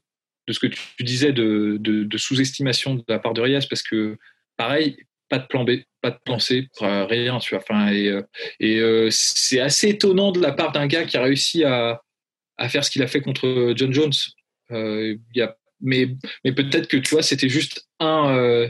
de 0.47 0.53
ce 0.53 0.59
que 0.59 0.67
tu 0.67 1.03
disais 1.03 1.33
de, 1.33 1.77
de, 1.79 2.17
sous-estimation 2.17 2.95
de 2.95 3.03
la 3.07 3.19
part 3.19 3.33
de 3.33 3.41
Reyes, 3.41 3.67
parce 3.69 3.81
que 3.81 4.17
pareil, 4.57 4.97
pas 5.29 5.39
de 5.39 5.47
plan 5.47 5.63
B, 5.63 5.71
pas 6.01 6.11
de 6.11 6.19
plan 6.23 6.39
C, 6.39 6.69
rien, 6.79 7.39
tu 7.39 7.55
vois. 7.55 7.63
Enfin, 7.63 7.91
et, 7.91 8.09
euh, 8.09 8.21
euh, 8.61 9.07
c'est 9.11 9.59
assez 9.59 9.89
étonnant 9.89 10.31
de 10.31 10.39
la 10.39 10.51
part 10.51 10.71
d'un 10.71 10.87
gars 10.87 11.05
qui 11.05 11.17
a 11.17 11.23
réussi 11.23 11.63
à, 11.63 12.01
à 12.57 12.69
faire 12.69 12.83
ce 12.83 12.91
qu'il 12.91 13.01
a 13.01 13.07
fait 13.07 13.21
contre 13.21 13.73
John 13.75 13.93
Jones. 13.93 14.13
Euh, 14.71 15.15
y 15.33 15.41
a, 15.41 15.55
mais 15.81 16.09
mais 16.43 16.53
peut-être 16.53 16.87
que 16.87 16.97
tu 16.97 17.11
vois, 17.11 17.23
c'était 17.23 17.49
juste 17.49 17.87
un, 17.99 18.69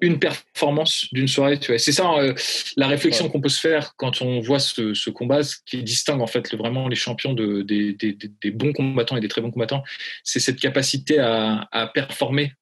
une 0.00 0.18
performance 0.18 1.06
d'une 1.12 1.28
soirée. 1.28 1.58
Tu 1.58 1.72
vois. 1.72 1.78
C'est 1.78 1.92
ça 1.92 2.12
euh, 2.18 2.34
la 2.76 2.86
réflexion 2.86 3.28
qu'on 3.28 3.40
peut 3.40 3.48
se 3.48 3.60
faire 3.60 3.94
quand 3.96 4.22
on 4.22 4.40
voit 4.40 4.58
ce, 4.58 4.94
ce, 4.94 5.10
combat, 5.10 5.42
ce 5.42 5.56
qui 5.64 5.82
distingue 5.82 6.20
en 6.20 6.26
fait 6.26 6.54
vraiment 6.54 6.88
les 6.88 6.96
champions 6.96 7.32
de, 7.32 7.62
des, 7.62 7.92
des, 7.94 8.12
des, 8.12 8.50
bons 8.50 8.72
combattants 8.72 9.16
et 9.16 9.20
des 9.20 9.28
très 9.28 9.40
bons 9.40 9.50
combattants, 9.50 9.82
c'est 10.22 10.40
cette 10.40 10.60
capacité 10.60 11.18
à, 11.18 11.68
à 11.72 11.86
performer 11.86 12.52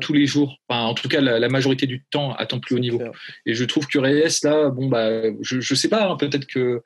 tous 0.00 0.12
les 0.12 0.26
jours, 0.26 0.58
enfin, 0.68 0.84
en 0.84 0.94
tout 0.94 1.08
cas 1.08 1.20
la, 1.20 1.48
majorité 1.48 1.86
du 1.86 2.04
temps 2.10 2.34
à 2.34 2.46
temps 2.46 2.60
plus 2.60 2.76
haut 2.76 2.80
niveau. 2.80 3.00
Et 3.46 3.54
je 3.54 3.64
trouve 3.64 3.86
que 3.86 3.98
Reyes 3.98 4.40
là, 4.42 4.68
bon 4.68 4.88
bah, 4.88 5.22
je, 5.40 5.60
je 5.60 5.74
sais 5.74 5.88
pas, 5.88 6.06
hein, 6.06 6.16
peut-être 6.16 6.46
que 6.46 6.82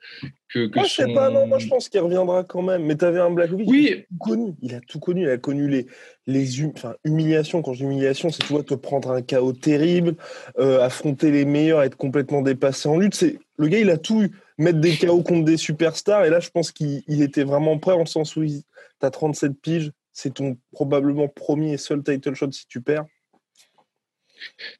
que, 0.48 0.68
que 0.68 0.78
moi, 0.78 0.86
je 0.86 0.94
sais 0.94 1.12
pas, 1.12 1.30
non, 1.30 1.48
moi 1.48 1.58
je 1.58 1.66
pense 1.66 1.88
qu'il 1.88 1.98
reviendra 2.00 2.44
quand 2.44 2.62
même. 2.62 2.84
Mais 2.84 2.96
tu 2.96 3.04
avais 3.04 3.18
un 3.18 3.30
Blackovic, 3.30 3.68
oui. 3.68 3.88
il 3.90 3.92
a 3.92 3.96
tout 3.96 4.18
connu, 4.20 4.54
il 4.62 4.74
a 4.74 4.80
tout 4.80 5.00
connu, 5.00 5.22
il 5.22 5.28
a 5.28 5.38
connu 5.38 5.68
les 5.68 5.86
les 6.28 6.62
hum, 6.62 6.72
enfin, 6.76 6.94
humiliations. 7.04 7.62
Quand 7.62 7.72
j'humiliation, 7.72 8.30
c'est 8.30 8.44
tu 8.44 8.52
vois 8.52 8.62
te 8.62 8.74
prendre 8.74 9.10
un 9.10 9.22
chaos 9.22 9.52
terrible, 9.52 10.14
euh, 10.58 10.80
affronter 10.80 11.32
les 11.32 11.44
meilleurs, 11.44 11.82
être 11.82 11.96
complètement 11.96 12.42
dépassé 12.42 12.88
en 12.88 12.96
lutte. 12.96 13.16
C'est 13.16 13.38
le 13.58 13.66
gars, 13.66 13.78
il 13.78 13.90
a 13.90 13.98
tout 13.98 14.22
eu, 14.22 14.30
mettre 14.56 14.78
des 14.78 14.92
chaos 14.92 15.22
contre 15.22 15.44
des 15.44 15.56
superstars. 15.56 16.24
Et 16.24 16.30
là, 16.30 16.38
je 16.38 16.50
pense 16.50 16.70
qu'il 16.70 17.02
était 17.08 17.44
vraiment 17.44 17.78
prêt 17.78 17.92
en 17.92 18.06
sens 18.06 18.36
où 18.36 18.44
tu 18.44 18.62
as 19.02 19.10
37 19.10 19.60
piges 19.60 19.90
c'est 20.14 20.34
ton 20.34 20.56
probablement 20.72 21.28
premier 21.28 21.74
et 21.74 21.76
seul 21.76 22.02
title 22.02 22.34
shot 22.34 22.52
si 22.52 22.66
tu 22.66 22.80
perds. 22.80 23.04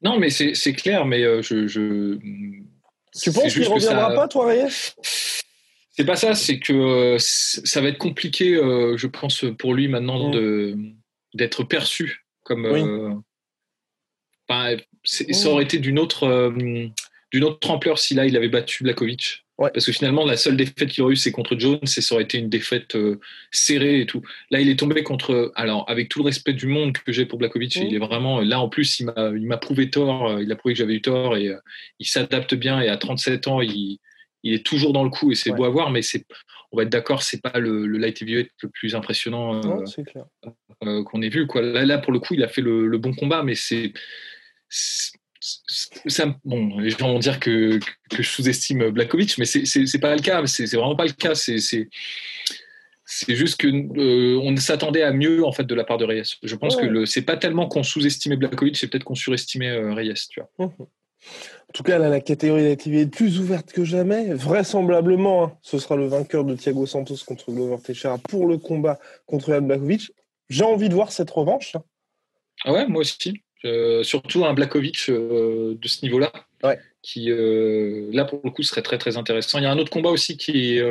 Non, 0.01 0.17
mais 0.17 0.29
c'est 0.29 0.73
clair, 0.73 1.05
mais 1.05 1.23
euh, 1.23 1.41
je, 1.41 1.67
je, 1.67 2.17
Tu 3.19 3.31
penses 3.31 3.53
qu'il 3.53 3.63
ne 3.63 3.67
reviendra 3.67 4.13
pas, 4.13 4.27
toi, 4.27 4.47
Reyes? 4.47 4.93
C'est 5.91 6.05
pas 6.05 6.15
ça, 6.15 6.35
c'est 6.35 6.59
que 6.59 6.73
euh, 6.73 7.17
ça 7.19 7.81
va 7.81 7.89
être 7.89 7.97
compliqué, 7.97 8.55
euh, 8.55 8.97
je 8.97 9.07
pense, 9.07 9.45
pour 9.57 9.73
lui 9.73 9.87
maintenant 9.87 10.33
mm. 10.33 10.93
d'être 11.33 11.63
perçu 11.63 12.25
comme. 12.43 13.23
ça 15.03 15.49
aurait 15.49 15.63
été 15.63 15.79
d'une 15.79 15.99
autre, 15.99 16.53
d'une 17.31 17.43
autre 17.43 17.69
ampleur 17.69 17.97
si 17.99 18.13
là 18.13 18.25
il 18.25 18.37
avait 18.37 18.49
battu 18.49 18.83
Blakovic. 18.83 19.44
Parce 19.57 19.85
que 19.85 19.91
finalement, 19.93 20.25
la 20.25 20.35
seule 20.35 20.57
défaite 20.57 20.89
qu'il 20.89 21.03
aurait 21.03 21.13
eue, 21.13 21.17
c'est 21.17 21.31
contre 21.31 21.57
Jones, 21.57 21.79
et 21.83 22.01
ça 22.01 22.15
aurait 22.15 22.25
été 22.25 22.37
une 22.37 22.49
défaite 22.49 22.95
euh, 22.95 23.19
serrée 23.51 24.01
et 24.01 24.05
tout. 24.05 24.21
Là, 24.51 24.59
il 24.59 24.69
est 24.69 24.77
tombé 24.77 25.01
contre. 25.03 25.51
Alors, 25.55 25.85
avec 25.89 26.09
tout 26.09 26.19
le 26.19 26.25
respect 26.25 26.53
du 26.53 26.67
monde 26.67 26.97
que 26.97 27.13
j'ai 27.13 27.25
pour 27.25 27.39
Blakovic, 27.39 27.75
il 27.77 27.95
est 27.95 27.99
vraiment. 27.99 28.41
Là, 28.41 28.59
en 28.59 28.67
plus, 28.67 28.99
il 28.99 29.05
m'a 29.47 29.57
prouvé 29.57 29.89
tort, 29.89 30.27
euh, 30.27 30.43
il 30.43 30.51
a 30.51 30.55
prouvé 30.55 30.73
que 30.73 30.79
j'avais 30.79 30.95
eu 30.95 31.01
tort, 31.01 31.37
et 31.37 31.49
euh, 31.49 31.57
il 31.99 32.05
s'adapte 32.05 32.53
bien, 32.53 32.81
et 32.81 32.89
à 32.89 32.97
37 32.97 33.47
ans, 33.47 33.61
il, 33.61 33.99
il, 34.43 34.53
est 34.53 34.65
toujours 34.65 34.91
dans 34.91 35.03
le 35.03 35.09
coup, 35.09 35.31
et 35.31 35.35
c'est 35.35 35.51
beau 35.51 35.63
à 35.63 35.69
voir, 35.69 35.89
mais 35.89 36.01
c'est 36.01 36.25
on 36.75 36.77
va 36.77 36.83
être 36.83 36.89
d'accord, 36.89 37.23
c'est 37.23 37.41
pas 37.41 37.57
le, 37.57 37.87
le, 37.87 37.97
light 37.97 38.21
heavyweight 38.21 38.51
le 38.61 38.69
plus 38.69 38.95
impressionnant 38.95 39.61
euh, 40.83 41.03
qu'on 41.03 41.21
ait 41.21 41.29
vu. 41.29 41.47
Quoi. 41.47 41.61
Là, 41.61 41.85
là, 41.85 41.97
pour 41.99 42.11
le 42.11 42.19
coup, 42.19 42.33
il 42.33 42.43
a 42.43 42.49
fait 42.49 42.61
le, 42.61 42.97
bon 42.97 43.13
combat, 43.13 43.43
mais 43.43 43.55
c'est. 43.55 43.93
Bon, 46.43 46.79
les 46.79 46.89
gens 46.89 47.13
vont 47.13 47.19
dire 47.19 47.39
que, 47.39 47.79
que 48.09 48.23
je 48.23 48.29
sous-estime 48.29 48.89
Blakovic, 48.89 49.37
mais 49.37 49.45
c'est 49.45 49.99
pas 49.99 50.15
le 50.15 50.21
cas. 50.21 50.45
C'est 50.47 50.65
vraiment 50.75 50.95
pas 50.95 51.05
le 51.05 51.11
cas. 51.11 51.35
C'est 51.35 51.59
c'est 53.05 53.35
juste 53.35 53.57
que 53.57 53.67
euh, 53.67 54.39
on 54.41 54.55
s'attendait 54.57 55.03
à 55.03 55.13
mieux 55.13 55.45
en 55.45 55.51
fait 55.51 55.63
de 55.63 55.75
la 55.75 55.83
part 55.83 55.97
de 55.97 56.05
Reyes. 56.05 56.37
Je 56.41 56.55
pense 56.55 56.75
que 56.75 56.85
que 56.85 57.05
c'est 57.05 57.21
pas 57.21 57.37
tellement 57.37 57.67
qu'on 57.67 57.83
sous-estimait 57.83 58.35
Blakovic, 58.35 58.77
c'est 58.77 58.87
peut-être 58.87 59.03
qu'on 59.03 59.15
surestimait 59.15 59.69
euh, 59.69 59.93
Reyes, 59.93 60.27
tu 60.29 60.41
vois. 60.41 60.49
Mmh. 60.65 60.83
En 61.69 61.73
tout 61.73 61.83
cas, 61.83 61.97
là, 61.97 62.09
la 62.09 62.21
catégorie 62.21 62.63
d'activité 62.63 63.01
est 63.01 63.07
plus 63.07 63.39
ouverte 63.39 63.71
que 63.71 63.83
jamais. 63.83 64.33
Vraisemblablement, 64.33 65.45
hein, 65.45 65.57
ce 65.61 65.77
sera 65.77 65.95
le 65.95 66.07
vainqueur 66.07 66.45
de 66.45 66.55
Thiago 66.55 66.85
Santos 66.85 67.17
contre 67.25 67.51
Glover 67.51 67.81
Teixeira 67.83 68.17
pour 68.17 68.47
le 68.47 68.57
combat 68.57 68.99
contre 69.25 69.51
Jan 69.51 69.61
Blakovic. 69.61 70.11
J'ai 70.49 70.63
envie 70.63 70.89
de 70.89 70.93
voir 70.93 71.11
cette 71.11 71.31
revanche. 71.31 71.75
Hein. 71.75 71.83
Ah 72.63 72.73
ouais, 72.73 72.87
moi 72.87 73.01
aussi. 73.01 73.41
Euh, 73.65 74.03
surtout 74.03 74.45
un 74.45 74.53
Blakovic 74.53 75.09
de 75.09 75.87
ce 75.87 76.03
niveau-là. 76.03 76.31
Qui, 77.01 77.29
là, 77.29 78.25
pour 78.25 78.41
le 78.43 78.49
coup, 78.49 78.63
serait 78.63 78.81
très, 78.81 78.97
très 78.97 79.17
intéressant. 79.17 79.59
Il 79.59 79.63
y 79.63 79.67
a 79.67 79.71
un 79.71 79.77
autre 79.77 79.91
combat 79.91 80.09
aussi 80.09 80.37
qui 80.37 80.77
est 80.77 80.83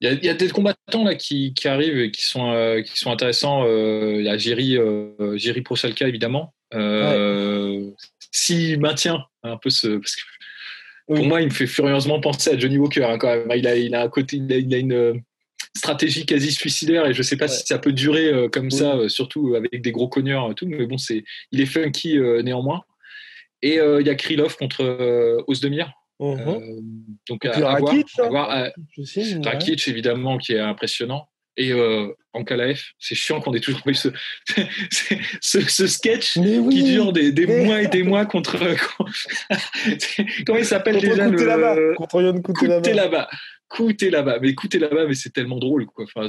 il 0.00 0.24
y, 0.24 0.28
a, 0.28 0.34
des 0.34 0.48
combattants 0.50 1.02
là 1.02 1.16
qui, 1.16 1.52
qui 1.54 1.66
arrivent 1.66 1.98
et 1.98 2.10
qui 2.12 2.22
sont, 2.22 2.52
euh, 2.52 2.82
qui 2.82 2.96
sont 2.96 3.10
intéressants. 3.10 3.64
Euh, 3.66 4.14
il 4.18 4.26
y 4.26 4.28
a 4.28 4.36
Jiri, 4.38 4.76
euh, 4.76 5.62
Prosalka, 5.64 6.06
évidemment. 6.06 6.54
Euh, 6.74 7.90
S'il 8.30 8.78
maintient 8.78 9.24
un 9.42 9.56
peu 9.56 9.70
ce. 9.70 9.88
Parce 9.98 10.14
que 10.14 10.22
pour 11.08 11.24
moi, 11.24 11.40
il 11.40 11.46
me 11.46 11.52
fait 11.52 11.66
furieusement 11.66 12.20
penser 12.20 12.50
à 12.50 12.58
Johnny 12.58 12.78
Walker 12.78 13.04
hein, 13.04 13.18
quand 13.18 13.28
même. 13.28 13.50
Il 13.56 13.66
a, 13.66 13.74
il 13.74 13.94
a 13.94 14.02
un 14.02 14.08
côté, 14.08 14.36
il 14.36 14.74
a, 14.74 14.78
une 14.78 15.20
stratégie 15.78 16.26
quasi 16.26 16.52
suicidaire 16.52 17.06
et 17.06 17.14
je 17.14 17.22
sais 17.22 17.36
pas 17.36 17.48
si 17.48 17.64
ça 17.66 17.78
peut 17.78 17.92
durer 17.92 18.48
comme 18.52 18.70
ça, 18.70 19.08
surtout 19.08 19.54
avec 19.54 19.82
des 19.82 19.92
gros 19.92 20.08
cogneurs 20.08 20.50
et 20.50 20.54
tout. 20.54 20.66
Mais 20.66 20.86
bon, 20.86 20.98
c'est, 20.98 21.24
il 21.52 21.60
est 21.60 21.66
funky 21.66 22.18
néanmoins. 22.42 22.82
Et 23.62 23.76
il 23.76 24.06
y 24.06 24.10
a 24.10 24.14
Krylov 24.14 24.56
contre 24.56 25.44
Osdemir. 25.46 25.92
Mhm. 26.20 26.40
Euh, 26.48 26.80
donc, 27.28 27.44
à, 27.44 27.52
Rakic, 27.52 28.08
hein. 28.18 28.70
Rakic, 29.44 29.88
évidemment, 29.88 30.38
qui 30.38 30.52
est 30.52 30.60
impressionnant. 30.60 31.28
Et 31.56 31.72
euh, 31.72 32.14
Ankalaev, 32.34 32.80
c'est 33.00 33.16
chiant 33.16 33.40
qu'on 33.40 33.52
ait 33.52 33.60
toujours 33.60 33.82
eu 33.86 33.94
ce, 33.94 34.08
ce, 35.40 35.86
sketch 35.88 36.34
qui 36.34 36.84
dure 36.84 37.12
des, 37.12 37.32
des 37.32 37.46
mois 37.46 37.82
et 37.82 37.88
des 37.88 38.02
mois 38.04 38.26
contre. 38.26 38.58
Comment 40.46 40.58
il 40.58 40.64
s'appelle 40.64 41.00
déjà 41.00 41.26
le. 41.26 41.44
Là-bas. 41.44 41.76
Contre 41.96 42.22
Yann 42.22 42.42
Coûter 42.42 42.68
Coûter 43.68 44.10
là-bas. 44.10 44.38
Mais 44.40 44.48
écoutez 44.48 44.78
là-bas, 44.78 45.06
mais 45.06 45.14
c'est 45.14 45.32
tellement 45.32 45.58
drôle. 45.58 45.86
Quoi. 45.86 46.04
Enfin, 46.04 46.28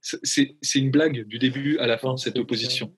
c'est 0.00 0.78
une 0.78 0.90
blague 0.90 1.26
du 1.26 1.38
début 1.38 1.78
à 1.78 1.86
la 1.86 1.98
fin 1.98 2.14
de 2.14 2.18
cette 2.18 2.38
opposition. 2.38 2.94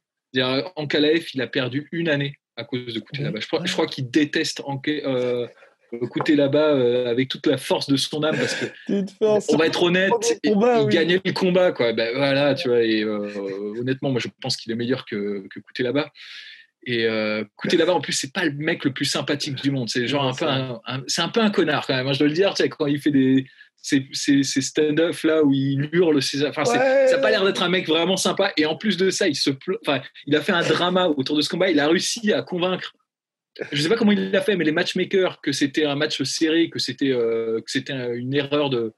Ankalaev, 0.77 1.27
il 1.35 1.43
a 1.43 1.47
perdu 1.47 1.89
une 1.93 2.09
année 2.09 2.37
à 2.57 2.65
cause 2.65 2.95
de 2.95 3.01
Couté 3.01 3.23
là-bas. 3.23 3.41
Je 3.41 3.47
crois, 3.47 3.63
je 3.65 3.73
crois 3.73 3.87
qu'il 3.87 4.11
déteste 4.11 4.63
euh, 4.87 5.47
Couté 6.11 6.37
là-bas 6.37 6.75
euh, 6.75 7.11
avec 7.11 7.29
toute 7.29 7.47
la 7.47 7.59
force 7.59 7.89
de 7.89 7.97
son 7.97 8.23
âme 8.23 8.37
parce 8.37 8.55
que 8.55 8.67
on 9.53 9.57
va 9.57 9.67
être 9.67 9.83
honnête, 9.83 10.13
il, 10.45 10.55
gagnait 10.89 11.21
le 11.25 11.33
combat 11.33 11.73
quoi. 11.73 11.93
Ben, 11.93 12.15
voilà, 12.15 12.55
tu 12.55 12.69
vois. 12.69 12.83
Et 12.83 13.03
euh, 13.03 13.75
honnêtement, 13.79 14.11
moi 14.11 14.21
je 14.21 14.29
pense 14.41 14.57
qu'il 14.57 14.71
est 14.71 14.77
meilleur 14.77 15.05
que, 15.05 15.47
que 15.49 15.59
Couté 15.61 15.83
là-bas. 15.83 16.13
Et 16.87 17.05
euh, 17.05 17.45
là-bas, 17.73 17.95
en 17.95 18.01
plus, 18.01 18.13
c'est 18.13 18.33
pas 18.33 18.45
le 18.45 18.53
mec 18.53 18.85
le 18.85 18.93
plus 18.93 19.05
sympathique 19.05 19.57
du 19.57 19.71
monde. 19.71 19.89
C'est 19.91 20.07
genre 20.07 20.25
un 20.25 20.33
peu 20.33 20.47
un, 20.47 20.81
c'est 21.07 21.23
un 21.23 21.29
peu 21.29 21.41
un 21.41 21.51
connard 21.51 21.87
quand 21.87 21.95
même. 21.95 22.07
Hein, 22.07 22.13
je 22.13 22.19
dois 22.21 22.29
le 22.29 22.35
dire, 22.35 22.55
tu 22.55 22.63
sais, 22.63 22.69
quand 22.69 22.87
il 22.87 23.01
fait 23.01 23.11
des 23.11 23.47
ces, 23.83 24.07
ces, 24.13 24.61
stand-up 24.61 25.17
là 25.23 25.43
où 25.43 25.53
il 25.53 25.89
hurle 25.93 26.21
ses 26.21 26.47
enfin 26.47 26.65
ça 26.67 26.77
n'a 27.11 27.19
pas 27.19 27.31
l'air 27.31 27.45
d'être 27.45 27.63
un 27.63 27.69
mec 27.69 27.89
vraiment 27.89 28.17
sympa 28.17 28.53
et 28.59 28.67
en 28.67 28.77
plus 28.77 28.99
de 28.99 29.09
ça 29.09 29.27
il 29.27 29.35
se 29.35 29.51
enfin 29.87 30.03
il 30.27 30.37
a 30.37 30.43
fait 30.43 30.53
un 30.53 30.61
drama 30.61 31.07
autour 31.07 31.35
de 31.35 31.41
ce 31.41 31.49
combat 31.49 31.71
il 31.71 31.81
a 31.81 31.89
réussi 31.89 32.33
à 32.33 32.43
convaincre 32.43 32.93
je 33.73 33.81
sais 33.81 33.89
pas 33.89 33.97
comment 33.97 34.13
il 34.13 34.31
l'a 34.31 34.43
fait 34.43 34.57
mais 34.57 34.65
les 34.65 34.73
matchmakers 34.73 35.41
que 35.41 35.53
c'était 35.53 35.87
un 35.87 35.95
match 35.95 36.23
serré 36.25 36.69
que 36.69 36.79
c'était 36.79 37.11
euh, 37.11 37.61
que 37.61 37.71
c'était 37.71 37.95
une 38.19 38.35
erreur 38.35 38.69
de 38.69 38.93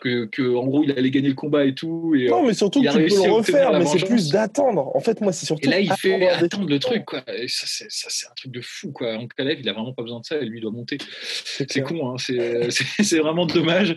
que, 0.00 0.56
en 0.56 0.66
gros 0.66 0.82
il 0.84 0.90
allait 0.92 1.10
gagner 1.10 1.28
le 1.28 1.34
combat 1.34 1.64
et 1.64 1.74
tout. 1.74 2.14
Et, 2.14 2.28
non, 2.28 2.46
mais 2.46 2.54
surtout 2.54 2.82
que 2.82 2.88
tu 2.88 3.14
peux 3.14 3.26
le 3.26 3.32
refaire, 3.32 3.78
mais 3.78 3.84
c'est 3.84 4.06
plus 4.06 4.30
d'attendre. 4.30 4.94
En 4.94 5.00
fait, 5.00 5.20
moi, 5.20 5.32
c'est 5.32 5.46
surtout. 5.46 5.68
Et 5.68 5.70
là, 5.70 5.80
il 5.80 5.92
fait 5.92 6.28
attendre 6.28 6.68
le 6.68 6.78
truc, 6.78 7.04
quoi. 7.04 7.22
Et 7.34 7.48
ça, 7.48 7.66
c'est 7.66 8.26
un 8.26 8.34
truc 8.34 8.52
de 8.52 8.60
fou, 8.62 8.92
quoi. 8.92 9.16
En 9.16 9.26
Kalev, 9.26 9.60
il 9.60 9.68
a 9.68 9.72
vraiment 9.72 9.92
pas 9.92 10.02
besoin 10.02 10.20
de 10.20 10.24
ça 10.24 10.36
et 10.36 10.44
lui, 10.44 10.58
il 10.58 10.62
doit 10.62 10.70
monter. 10.70 10.98
C'est 11.24 11.82
con, 11.82 12.10
hein. 12.10 12.16
c'est 12.18 13.18
vraiment 13.18 13.46
dommage. 13.46 13.96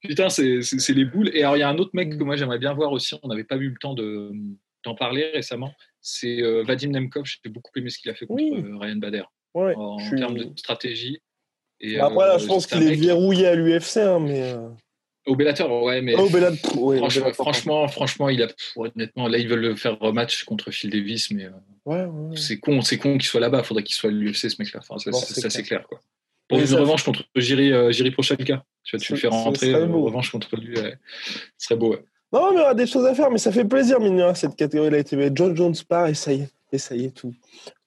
Putain, 0.00 0.28
c'est 0.28 0.60
les 0.90 1.04
boules. 1.04 1.30
Et 1.34 1.42
alors, 1.42 1.56
il 1.56 1.60
y 1.60 1.62
a 1.62 1.68
un 1.68 1.78
autre 1.78 1.92
mec 1.94 2.18
que 2.18 2.24
moi, 2.24 2.36
j'aimerais 2.36 2.58
bien 2.58 2.74
voir 2.74 2.92
aussi. 2.92 3.14
On 3.22 3.28
n'avait 3.28 3.44
pas 3.44 3.56
eu 3.56 3.68
le 3.68 3.76
temps 3.80 3.94
d'en 3.94 4.94
parler 4.94 5.30
récemment. 5.32 5.72
C'est 6.00 6.42
euh, 6.42 6.62
Vadim 6.64 6.90
Nemkov. 6.90 7.24
J'ai 7.24 7.50
beaucoup 7.50 7.70
aimé 7.76 7.88
ce 7.88 7.98
qu'il 7.98 8.10
a 8.10 8.14
fait 8.14 8.26
contre 8.26 8.42
euh, 8.42 8.76
Ryan 8.78 8.96
Bader. 8.96 9.24
en 9.54 9.96
termes 10.10 10.36
de 10.36 10.50
stratégie. 10.56 11.22
Et, 11.80 11.98
Après, 11.98 12.26
là, 12.26 12.38
je 12.38 12.44
euh, 12.44 12.48
pense 12.48 12.66
qu'il 12.66 12.82
est 12.82 12.94
verrouillé 12.94 13.46
à 13.46 13.54
l'UFC, 13.54 13.98
hein, 13.98 14.20
mais. 14.20 14.54
Au 15.26 15.36
Bellator, 15.36 15.82
ouais, 15.82 16.02
mais 16.02 16.14
oh, 16.18 16.28
franchement, 16.28 17.32
franchement, 17.32 17.88
franchement, 17.88 18.28
il 18.28 18.42
a 18.42 18.48
honnêtement 18.76 19.26
là 19.26 19.38
ils 19.38 19.48
veulent 19.48 19.60
le 19.60 19.76
faire 19.76 19.98
rematch 19.98 20.44
contre 20.44 20.70
Phil 20.70 20.90
Davis, 20.90 21.30
mais 21.30 21.48
euh, 21.86 22.08
c'est 22.36 22.58
con, 22.58 22.82
c'est 22.82 22.98
con 22.98 23.12
qu'il 23.14 23.24
soit 23.24 23.40
là-bas. 23.40 23.60
Il 23.60 23.64
faudrait 23.64 23.82
qu'il 23.84 23.94
soit 23.94 24.10
à 24.10 24.12
l'UFC 24.12 24.50
ce 24.50 24.56
mec-là. 24.58 24.80
Enfin, 24.86 24.98
ça, 24.98 25.50
c'est 25.50 25.62
clair. 25.62 25.86
quoi. 25.88 26.00
Pour 26.46 26.58
une 26.58 26.74
revanche 26.74 27.04
contre 27.04 27.24
Jiri, 27.36 27.72
euh, 27.72 27.90
Jiri 27.90 28.10
Prochalka, 28.10 28.64
tu 28.82 28.96
vas 28.96 29.02
tu 29.02 29.12
le 29.14 29.18
faire 29.18 29.30
rentrer 29.30 29.70
une 29.70 29.76
euh, 29.76 29.96
revanche 29.96 30.30
contre 30.30 30.56
lui, 30.56 30.76
ce 30.76 30.92
serait 31.56 31.76
beau. 31.76 31.96
Non, 32.30 32.50
mais 32.50 32.56
il 32.56 32.58
y 32.58 32.62
aura 32.62 32.74
des 32.74 32.86
choses 32.86 33.06
à 33.06 33.14
faire, 33.14 33.30
mais 33.30 33.38
ça 33.38 33.50
fait 33.50 33.64
plaisir, 33.64 34.00
mine 34.00 34.34
cette 34.34 34.56
catégorie-là. 34.56 35.02
John 35.34 35.56
Jones 35.56 35.74
part 35.88 36.08
et 36.08 36.14
ça 36.14 36.34
y 36.34 36.42
est, 36.42 36.50
et 36.70 36.78
ça 36.78 36.94
y 36.94 37.06
est, 37.06 37.16
tout, 37.16 37.34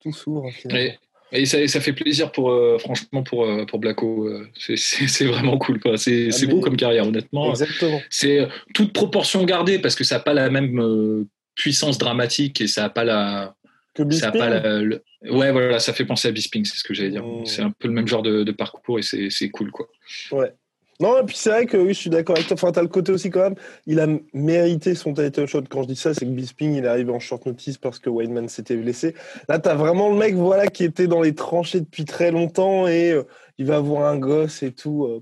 tout 0.01 0.11
s'ouvre. 0.11 0.49
Et 0.71 0.97
ça, 1.45 1.67
ça, 1.67 1.81
fait 1.81 1.93
plaisir 1.93 2.31
pour 2.31 2.51
euh, 2.51 2.77
franchement 2.77 3.23
pour 3.23 3.45
euh, 3.45 3.65
pour 3.65 3.79
Blacko. 3.79 4.27
Euh, 4.27 4.47
c'est 4.55 5.25
vraiment 5.25 5.57
cool. 5.57 5.79
C'est 5.95 6.29
ah, 6.31 6.45
beau 6.47 6.59
comme 6.59 6.77
carrière, 6.77 7.07
honnêtement. 7.07 7.49
Exactement. 7.49 8.01
C'est 8.09 8.47
toute 8.73 8.93
proportion 8.93 9.43
gardée 9.43 9.79
parce 9.79 9.95
que 9.95 10.03
ça 10.03 10.15
n'a 10.15 10.21
pas 10.21 10.33
la 10.33 10.49
même 10.49 11.27
puissance 11.55 11.97
dramatique 11.97 12.61
et 12.61 12.67
ça 12.67 12.83
n'a 12.83 12.89
pas 12.89 13.03
la. 13.03 13.55
Que 13.93 14.09
ça 14.11 14.27
a 14.27 14.31
pas 14.31 14.49
la, 14.49 14.81
Ouais, 15.23 15.51
voilà, 15.51 15.79
ça 15.79 15.91
fait 15.91 16.05
penser 16.05 16.27
à 16.27 16.31
Bisping, 16.31 16.63
c'est 16.65 16.77
ce 16.77 16.83
que 16.83 16.93
j'allais 16.93 17.09
dire. 17.09 17.25
Mmh. 17.25 17.45
C'est 17.47 17.63
un 17.63 17.71
peu 17.71 17.87
le 17.87 17.95
même 17.95 18.07
genre 18.07 18.21
de, 18.21 18.43
de 18.43 18.51
parcours 18.51 18.99
et 18.99 19.01
c'est 19.01 19.49
cool, 19.49 19.71
quoi. 19.71 19.87
Ouais. 20.31 20.53
Non, 20.99 21.19
et 21.19 21.23
puis 21.23 21.35
c'est 21.35 21.51
vrai 21.51 21.65
que 21.67 21.77
oui, 21.77 21.93
je 21.93 21.99
suis 21.99 22.09
d'accord 22.09 22.35
avec 22.35 22.47
toi. 22.47 22.55
Enfin, 22.55 22.71
t'as 22.71 22.81
le 22.81 22.87
côté 22.87 23.11
aussi 23.11 23.29
quand 23.29 23.41
même, 23.41 23.55
il 23.85 23.99
a 23.99 24.07
mérité 24.33 24.95
son 24.95 25.13
title 25.13 25.45
shot. 25.45 25.63
Quand 25.69 25.83
je 25.83 25.87
dis 25.87 25.95
ça, 25.95 26.13
c'est 26.13 26.25
que 26.25 26.31
Bisping, 26.31 26.73
il 26.73 26.85
est 26.85 26.87
arrivé 26.87 27.11
en 27.11 27.19
short 27.19 27.45
notice 27.45 27.77
parce 27.77 27.99
que 27.99 28.09
Weidman 28.09 28.49
s'était 28.49 28.75
blessé. 28.75 29.13
Là, 29.47 29.59
t'as 29.59 29.75
vraiment 29.75 30.09
le 30.09 30.17
mec, 30.17 30.33
voilà, 30.33 30.67
qui 30.67 30.83
était 30.83 31.07
dans 31.07 31.21
les 31.21 31.35
tranchées 31.35 31.81
depuis 31.81 32.05
très 32.05 32.31
longtemps 32.31 32.87
et 32.87 33.11
euh, 33.11 33.23
il 33.59 33.67
va 33.67 33.77
avoir 33.77 34.09
un 34.09 34.17
gosse 34.17 34.63
et 34.63 34.71
tout. 34.71 35.05
Euh, 35.05 35.21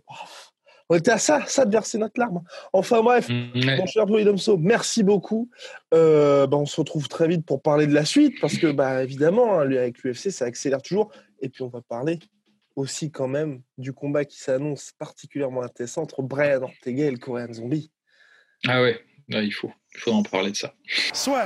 on 0.90 0.96
était 0.96 1.12
à 1.12 1.18
ça, 1.18 1.44
ça 1.48 1.66
de 1.66 1.72
verser 1.72 1.98
notre 1.98 2.20
larme. 2.20 2.42
Enfin 2.72 3.02
bref, 3.02 3.28
mm, 3.28 3.78
mon 3.78 3.86
cher 3.86 4.06
Domso, 4.06 4.58
merci 4.58 5.04
beaucoup. 5.04 5.50
Euh, 5.94 6.48
bah, 6.48 6.58
on 6.58 6.66
se 6.66 6.80
retrouve 6.80 7.08
très 7.08 7.28
vite 7.28 7.46
pour 7.46 7.62
parler 7.62 7.88
de 7.88 7.94
la 7.94 8.06
suite 8.06 8.36
parce 8.40 8.58
que, 8.58 8.72
bah, 8.72 9.04
évidemment, 9.04 9.60
hein, 9.60 9.62
avec 9.62 10.04
l'UFC, 10.04 10.30
ça 10.30 10.46
accélère 10.46 10.82
toujours. 10.82 11.12
Et 11.42 11.50
puis, 11.50 11.64
on 11.64 11.70
va 11.70 11.82
parler 11.82 12.20
aussi 12.76 13.12
quand 13.12 13.28
même 13.28 13.62
du 13.78 13.94
combat 13.94 14.26
qui 14.26 14.40
s'annonce 14.40 14.92
particulièrement 14.98 15.64
intéressant 15.64 16.04
entre 16.04 16.22
Brian 16.22 16.62
Ortega 16.62 17.06
et 17.06 17.12
le 17.12 17.18
Korean 17.18 17.54
Zombie. 17.54 17.92
Ah 18.68 18.82
ouais, 18.82 19.00
il 19.30 19.52
faut, 19.52 19.72
il 19.94 20.00
faut 20.00 20.12
en 20.12 20.24
parler 20.24 20.52
de 20.52 20.58
ça. 20.58 20.74
Soit. 21.14 21.46